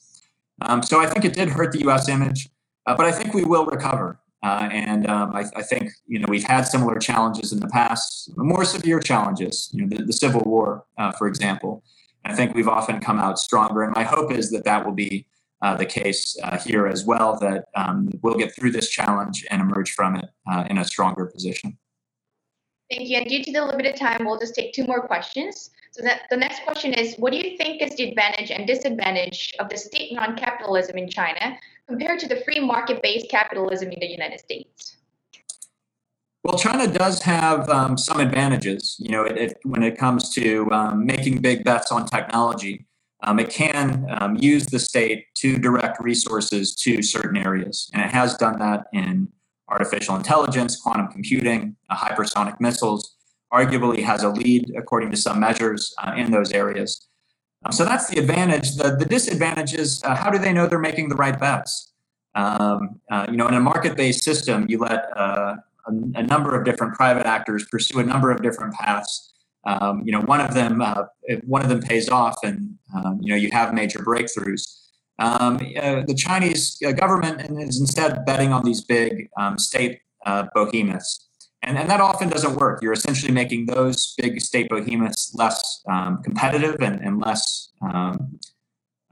Um, 0.63 0.83
so 0.83 1.01
I 1.01 1.07
think 1.07 1.25
it 1.25 1.35
did 1.35 1.49
hurt 1.49 1.73
the 1.73 1.81
U.S. 1.81 2.09
image, 2.09 2.49
uh, 2.87 2.97
but 2.97 3.07
I 3.07 3.13
think 3.13 3.35
we 3.35 3.45
will 3.45 3.67
recover. 3.67 4.21
Uh, 4.43 4.69
and 4.71 5.09
um, 5.09 5.35
I, 5.35 5.45
I, 5.57 5.63
think 5.63 5.91
you 6.07 6.21
know 6.21 6.27
we've 6.29 6.45
had 6.45 6.63
similar 6.63 6.97
challenges 7.01 7.53
in 7.53 7.59
the 7.59 7.67
past, 7.67 8.31
more 8.37 8.65
severe 8.65 9.01
challenges. 9.01 9.69
You 9.73 9.85
know, 9.85 9.97
the, 9.97 10.05
the 10.05 10.13
Civil 10.13 10.43
War, 10.43 10.85
uh, 10.97 11.11
for 11.13 11.27
example. 11.27 11.83
I 12.25 12.35
think 12.35 12.55
we've 12.55 12.69
often 12.69 13.01
come 13.01 13.19
out 13.19 13.39
stronger, 13.39 13.83
and 13.83 13.93
my 13.95 14.05
hope 14.05 14.31
is 14.33 14.51
that 14.51 14.65
that 14.65 14.85
will 14.85 14.93
be 14.93 15.27
uh, 15.61 15.77
the 15.77 15.87
case 15.87 16.37
uh, 16.45 16.59
here 16.59 16.87
as 16.87 17.05
well. 17.05 17.37
That 17.41 17.65
um, 17.75 18.11
we'll 18.23 18.37
get 18.37 18.55
through 18.55 18.73
this 18.73 18.89
challenge 18.89 19.45
and 19.51 19.61
emerge 19.61 19.91
from 19.91 20.15
it 20.17 20.27
uh, 20.51 20.65
in 20.71 20.79
a 20.79 20.85
stronger 20.85 21.27
position. 21.27 21.77
Thank 22.91 23.09
you. 23.09 23.17
And 23.19 23.29
due 23.29 23.43
to 23.43 23.53
the 23.53 23.65
limited 23.65 23.97
time, 23.97 24.25
we'll 24.25 24.39
just 24.39 24.55
take 24.55 24.73
two 24.73 24.85
more 24.85 25.07
questions. 25.07 25.71
So 25.99 26.05
that, 26.05 26.29
the 26.31 26.37
next 26.37 26.63
question 26.63 26.95
is, 26.95 27.17
what 27.17 27.33
do 27.33 27.39
you 27.39 27.57
think 27.57 27.83
is 27.83 27.97
the 27.97 28.11
advantage 28.11 28.53
and 28.53 28.69
disadvantage 28.69 29.53
of 29.59 29.69
the 29.69 29.77
state 29.77 30.13
non-capitalism 30.13 30.97
in 30.97 31.11
China 31.11 31.59
compared 31.89 32.21
to 32.21 32.29
the 32.29 32.37
free 32.45 32.61
market-based 32.61 33.29
capitalism 33.29 33.91
in 33.91 33.99
the 33.99 34.07
United 34.07 34.39
States? 34.39 34.97
Well, 36.45 36.57
China 36.57 36.87
does 36.87 37.21
have 37.23 37.69
um, 37.69 37.99
some 37.99 38.21
advantages. 38.21 38.95
You 39.01 39.11
know, 39.11 39.25
it, 39.25 39.37
it, 39.39 39.59
when 39.65 39.83
it 39.83 39.99
comes 39.99 40.33
to 40.35 40.71
um, 40.71 41.05
making 41.05 41.41
big 41.41 41.65
bets 41.65 41.91
on 41.91 42.07
technology, 42.07 42.87
um, 43.25 43.41
it 43.41 43.51
can 43.51 44.07
um, 44.09 44.37
use 44.37 44.67
the 44.67 44.79
state 44.79 45.25
to 45.39 45.59
direct 45.59 46.01
resources 46.01 46.77
to 46.77 47.03
certain 47.03 47.37
areas, 47.37 47.91
and 47.93 48.01
it 48.03 48.13
has 48.13 48.37
done 48.37 48.61
that 48.61 48.85
in 48.93 49.27
artificial 49.69 50.15
intelligence, 50.15 50.77
quantum 50.77 51.09
computing, 51.09 51.75
uh, 51.91 51.97
hypersonic 51.97 52.61
missiles. 52.61 53.18
Arguably, 53.53 54.03
has 54.03 54.23
a 54.23 54.29
lead 54.29 54.73
according 54.77 55.11
to 55.11 55.17
some 55.17 55.41
measures 55.41 55.95
uh, 56.03 56.13
in 56.17 56.31
those 56.31 56.53
areas. 56.53 57.09
Um, 57.65 57.73
so 57.73 57.85
that's 57.85 58.09
the 58.09 58.19
advantage. 58.19 58.77
The, 58.77 58.97
the 58.97 59.05
disadvantage 59.05 59.75
is 59.75 60.03
uh, 60.05 60.15
how 60.15 60.31
do 60.31 60.39
they 60.39 60.53
know 60.53 60.67
they're 60.67 60.79
making 60.79 61.09
the 61.09 61.17
right 61.17 61.39
bets? 61.39 61.93
Um, 62.35 63.01
uh, 63.11 63.27
you 63.31 63.37
know, 63.37 63.49
in 63.49 63.55
a 63.55 63.61
market-based 63.61 64.23
system, 64.23 64.67
you 64.69 64.79
let 64.79 65.07
uh, 65.17 65.57
a, 65.87 65.93
a, 66.15 66.23
number 66.23 66.55
of 66.55 66.65
different 66.65 66.95
private 66.95 67.27
actors 67.27 67.67
pursue 67.71 67.99
a 67.99 68.05
number 68.05 68.31
of 68.31 68.43
different 68.43 68.75
paths. 68.75 69.33
Um, 69.65 70.03
you 70.05 70.13
know, 70.13 70.21
one 70.21 70.41
of 70.41 70.55
them, 70.55 70.81
uh, 70.81 71.05
one 71.45 71.63
of 71.63 71.69
them 71.69 71.81
pays 71.81 72.09
off, 72.09 72.37
and 72.45 72.77
um, 72.95 73.19
you 73.21 73.31
know, 73.31 73.37
you 73.37 73.51
have 73.51 73.75
major 73.75 73.99
breakthroughs. 74.01 74.85
Um, 75.19 75.57
uh, 75.57 76.03
the 76.07 76.15
Chinese 76.15 76.81
government 76.97 77.41
is 77.61 77.81
instead 77.81 78.25
betting 78.25 78.53
on 78.53 78.65
these 78.65 78.83
big 78.83 79.29
um, 79.37 79.59
state 79.59 80.01
behemoths. 80.55 81.28
And, 81.63 81.77
and 81.77 81.91
that 81.91 82.01
often 82.01 82.29
doesn't 82.29 82.57
work. 82.57 82.83
You're 82.83 82.93
essentially 82.93 83.33
making 83.33 83.67
those 83.67 84.15
big 84.17 84.41
state 84.41 84.69
behemoths 84.69 85.35
less 85.35 85.83
um, 85.89 86.23
competitive 86.23 86.81
and, 86.81 87.01
and 87.01 87.21
less 87.21 87.71
um, 87.83 88.39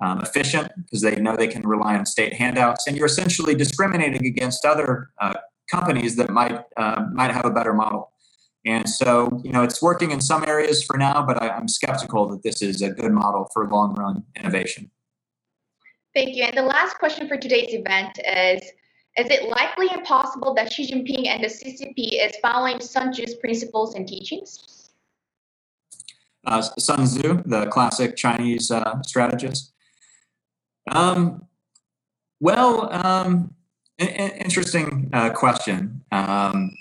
um, 0.01 0.21
efficient 0.21 0.71
because 0.77 1.03
they 1.03 1.17
know 1.17 1.37
they 1.37 1.49
can 1.49 1.63
rely 1.63 1.97
on 1.97 2.07
state 2.07 2.35
handouts. 2.35 2.87
And 2.87 2.97
you're 2.97 3.07
essentially 3.07 3.55
discriminating 3.55 4.27
against 4.27 4.65
other 4.65 5.11
uh, 5.21 5.35
companies 5.71 6.17
that 6.17 6.31
might 6.31 6.61
uh, 6.77 7.07
might 7.13 7.33
have 7.33 7.45
a 7.45 7.51
better 7.51 7.73
model. 7.73 8.13
And 8.65 8.89
so, 8.89 9.41
you 9.45 9.53
know, 9.53 9.63
it's 9.63 9.81
working 9.81 10.11
in 10.11 10.21
some 10.21 10.45
areas 10.45 10.83
for 10.83 10.99
now, 10.99 11.25
but 11.25 11.41
I, 11.41 11.51
I'm 11.51 11.69
skeptical 11.69 12.29
that 12.31 12.43
this 12.43 12.63
is 12.63 12.83
a 12.83 12.91
good 12.91 13.13
model 13.13 13.49
for 13.53 13.69
long 13.69 13.95
run 13.95 14.25
innovation. 14.37 14.91
Thank 16.15 16.35
you. 16.35 16.45
And 16.45 16.57
the 16.57 16.63
last 16.63 16.99
question 16.99 17.29
for 17.29 17.37
today's 17.37 17.73
event 17.75 18.19
is 18.19 18.63
is 19.19 19.31
it 19.31 19.49
likely 19.49 19.89
and 19.91 20.05
possible 20.05 20.55
that 20.55 20.73
Xi 20.73 20.93
Jinping 20.93 21.27
and 21.27 21.43
the 21.43 21.49
CCP 21.49 22.25
is 22.27 22.37
following 22.43 22.81
Sun 22.81 23.13
Tzu's 23.13 23.35
principles 23.35 23.95
and 23.95 24.07
teachings? 24.07 24.91
Uh, 26.45 26.61
Sun 26.61 27.07
Tzu, 27.07 27.43
the 27.47 27.67
classic 27.67 28.15
Chinese 28.17 28.71
uh, 28.71 29.03
strategist. 29.03 29.73
Um, 30.91 31.47
well, 32.41 32.93
um, 32.93 33.55
interesting 33.99 35.11
uh, 35.13 35.31
question. 35.31 36.05
Um, 36.13 36.73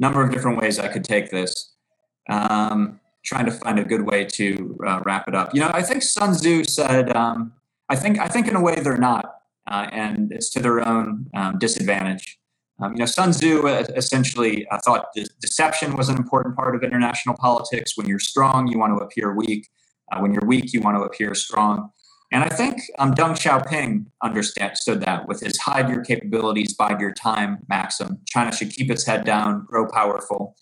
number 0.00 0.22
of 0.22 0.32
different 0.32 0.60
ways 0.60 0.78
I 0.78 0.88
could 0.88 1.04
take 1.04 1.30
this. 1.30 1.74
Um, 2.28 2.98
trying 3.24 3.46
to 3.46 3.52
find 3.52 3.78
a 3.78 3.84
good 3.84 4.02
way 4.02 4.24
to 4.24 4.76
uh, 4.84 5.00
wrap 5.04 5.28
it 5.28 5.34
up. 5.34 5.54
You 5.54 5.60
know, 5.60 5.70
I 5.72 5.82
think 5.82 6.02
Sun 6.02 6.34
Tzu 6.34 6.64
said, 6.64 7.14
um, 7.16 7.52
I 7.88 7.94
think 7.94 8.18
I 8.18 8.26
think 8.26 8.48
in 8.48 8.56
a 8.56 8.60
way 8.60 8.80
they're 8.80 8.98
not 8.98 9.41
uh, 9.66 9.88
and 9.92 10.32
it's 10.32 10.50
to 10.50 10.60
their 10.60 10.86
own 10.86 11.26
um, 11.34 11.58
disadvantage. 11.58 12.38
Um, 12.80 12.92
you 12.92 12.98
know, 12.98 13.06
Sun 13.06 13.32
Tzu 13.32 13.66
uh, 13.68 13.84
essentially 13.94 14.66
uh, 14.68 14.78
thought 14.84 15.12
de- 15.14 15.26
deception 15.40 15.96
was 15.96 16.08
an 16.08 16.16
important 16.16 16.56
part 16.56 16.74
of 16.74 16.82
international 16.82 17.36
politics. 17.36 17.96
When 17.96 18.06
you're 18.08 18.18
strong, 18.18 18.66
you 18.66 18.78
want 18.78 18.96
to 18.96 19.04
appear 19.04 19.34
weak. 19.34 19.68
Uh, 20.10 20.20
when 20.20 20.32
you're 20.32 20.46
weak, 20.46 20.72
you 20.72 20.80
want 20.80 20.96
to 20.96 21.02
appear 21.02 21.34
strong. 21.34 21.90
And 22.32 22.42
I 22.42 22.48
think 22.48 22.80
um, 22.98 23.14
Deng 23.14 23.32
Xiaoping 23.32 24.06
understood 24.22 25.02
that 25.02 25.28
with 25.28 25.40
his 25.40 25.58
hide 25.58 25.90
your 25.90 26.02
capabilities, 26.02 26.74
bide 26.74 26.98
your 26.98 27.12
time 27.12 27.58
maxim. 27.68 28.18
China 28.26 28.50
should 28.50 28.70
keep 28.70 28.90
its 28.90 29.04
head 29.04 29.24
down, 29.24 29.66
grow 29.66 29.86
powerful. 29.86 30.56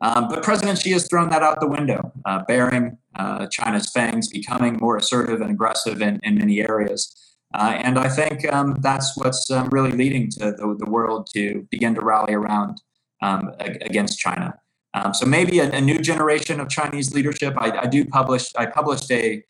Um, 0.00 0.28
but 0.28 0.42
President 0.42 0.78
Xi 0.78 0.90
has 0.90 1.08
thrown 1.08 1.30
that 1.30 1.42
out 1.42 1.60
the 1.60 1.68
window, 1.68 2.12
uh, 2.26 2.42
bearing 2.48 2.98
uh, 3.14 3.46
China's 3.46 3.88
fangs, 3.90 4.28
becoming 4.28 4.76
more 4.76 4.96
assertive 4.96 5.40
and 5.40 5.50
aggressive 5.50 6.02
in, 6.02 6.18
in 6.24 6.34
many 6.36 6.60
areas. 6.60 7.14
Uh, 7.54 7.78
and 7.84 7.98
I 8.00 8.08
think 8.08 8.52
um, 8.52 8.76
that's 8.80 9.16
what's 9.16 9.48
um, 9.48 9.68
really 9.68 9.92
leading 9.92 10.28
to 10.32 10.38
the, 10.40 10.76
the, 10.76 10.90
world 10.90 11.28
to 11.34 11.64
begin 11.70 11.94
to 11.94 12.00
rally 12.00 12.34
around 12.34 12.82
um, 13.22 13.52
against 13.60 14.18
China. 14.18 14.58
Um, 14.92 15.14
so 15.14 15.24
maybe 15.24 15.60
a, 15.60 15.70
a, 15.70 15.80
new 15.80 16.00
generation 16.00 16.58
of 16.58 16.68
Chinese 16.68 17.14
leadership. 17.14 17.54
I, 17.56 17.70
I, 17.82 17.86
do 17.86 18.04
publish. 18.06 18.50
I 18.56 18.66
published 18.66 19.08
a 19.12 19.44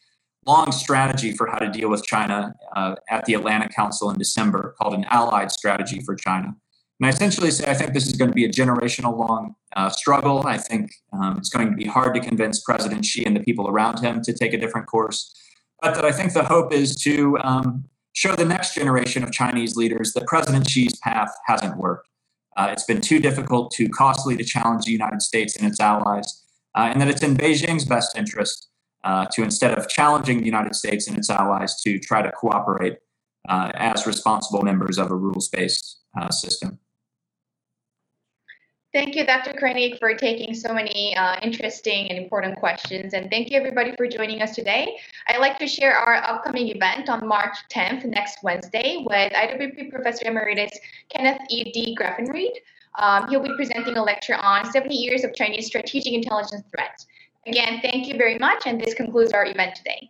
long 0.47 0.71
strategy 0.71 1.33
for 1.33 1.47
how 1.47 1.59
to 1.59 1.71
deal 1.71 1.89
with 1.89 2.05
China 2.05 2.53
uh, 2.77 2.97
at 3.09 3.25
the 3.25 3.35
Atlantic 3.35 3.75
Council 3.75 4.11
in 4.11 4.19
December, 4.19 4.75
called 4.79 4.93
an 4.93 5.07
Allied 5.09 5.51
Strategy 5.51 6.01
for 6.01 6.15
China. 6.15 6.55
And 7.01 7.07
I 7.07 7.09
essentially 7.09 7.51
say 7.51 7.71
I 7.71 7.75
think 7.75 7.95
this 7.95 8.07
is 8.07 8.13
going 8.13 8.31
to 8.31 8.35
be 8.35 8.45
a 8.45 8.51
generational 8.51 9.17
long 9.17 9.55
uh, 9.77 9.89
struggle. 9.89 10.47
I 10.47 10.59
think 10.59 10.91
um, 11.15 11.39
it's 11.39 11.49
going 11.49 11.71
to 11.71 11.77
be 11.77 11.87
hard 11.87 12.15
to 12.15 12.21
convince 12.21 12.61
President 12.61 13.07
Xi 13.07 13.25
and 13.25 13.35
the 13.35 13.41
people 13.41 13.67
around 13.69 14.01
him 14.01 14.21
to 14.23 14.33
take 14.35 14.53
a 14.53 14.59
different 14.59 14.87
course. 14.89 15.35
But 15.81 15.95
that 15.95 16.05
I 16.05 16.13
think 16.13 16.35
the 16.35 16.45
hope 16.45 16.73
is 16.73 16.97
to 17.03 17.37
um, 17.39 17.85
show 18.15 18.35
the 18.35 18.45
next 18.45 18.75
generation 18.75 19.23
of 19.23 19.33
Chinese 19.33 19.77
leaders 19.77 20.13
that 20.15 20.27
President 20.27 20.67
Xi's 20.69 20.97
path 21.01 21.31
hasn't 21.47 21.77
worked. 21.77 22.09
Uh, 22.57 22.69
it's 22.71 22.85
been 22.85 23.01
too 23.01 23.19
difficult, 23.19 23.73
too 23.73 23.89
costly 23.89 24.37
to 24.37 24.45
challenge 24.45 24.85
the 24.85 24.93
United 24.93 25.21
States 25.21 25.57
and 25.57 25.67
its 25.67 25.81
allies, 25.81 26.45
uh, 26.77 26.89
and 26.91 27.01
that 27.01 27.09
it's 27.09 27.23
in 27.23 27.37
Beijing's 27.37 27.85
best 27.85 28.17
interest 28.17 28.69
uh, 29.03 29.27
to, 29.33 29.43
instead 29.43 29.77
of 29.77 29.89
challenging 29.89 30.39
the 30.39 30.47
United 30.47 30.75
States 30.75 31.09
and 31.09 31.19
its 31.19 31.29
allies, 31.29 31.81
to 31.83 31.99
try 31.99 32.23
to 32.23 32.31
cooperate 32.31 32.99
uh, 33.49 33.73
as 33.75 34.07
responsible 34.07 34.63
members 34.63 34.97
of 34.97 35.11
a 35.11 35.17
rules 35.17 35.49
based 35.49 35.99
uh, 36.19 36.31
system. 36.31 36.79
Thank 38.95 39.17
you, 39.17 39.27
Dr. 39.27 39.55
Kroenig, 39.55 39.99
for 39.99 40.15
taking 40.15 40.55
so 40.55 40.73
many 40.73 41.17
uh, 41.17 41.35
interesting 41.43 42.09
and 42.11 42.17
important 42.17 42.57
questions. 42.57 43.13
And 43.13 43.29
thank 43.29 43.51
you, 43.51 43.59
everybody, 43.59 43.91
for 43.97 44.07
joining 44.07 44.41
us 44.41 44.55
today. 44.55 44.97
I'd 45.27 45.41
like 45.41 45.59
to 45.59 45.67
share 45.67 45.97
our 45.97 46.15
upcoming 46.15 46.69
event 46.69 47.09
on 47.09 47.27
March 47.27 47.57
10th, 47.73 48.05
next 48.05 48.45
Wednesday, 48.45 49.03
with 49.05 49.33
IWP 49.33 49.91
Professor 49.91 50.29
Emeritus 50.29 50.79
Kenneth 51.09 51.41
E. 51.51 51.97
deGraffenreid. 51.99 52.53
Um, 52.97 53.29
he'll 53.29 53.43
be 53.43 53.53
presenting 53.57 53.97
a 53.97 54.03
lecture 54.03 54.37
on 54.37 54.71
70 54.71 54.95
years 54.95 55.25
of 55.25 55.35
Chinese 55.35 55.67
strategic 55.67 56.13
intelligence 56.13 56.63
threats. 56.73 57.09
Again, 57.49 57.81
thank 57.83 58.07
you 58.07 58.17
very 58.17 58.39
much, 58.39 58.63
and 58.65 58.81
this 58.81 58.95
concludes 58.95 59.33
our 59.33 59.45
event 59.45 59.75
today. 59.75 60.09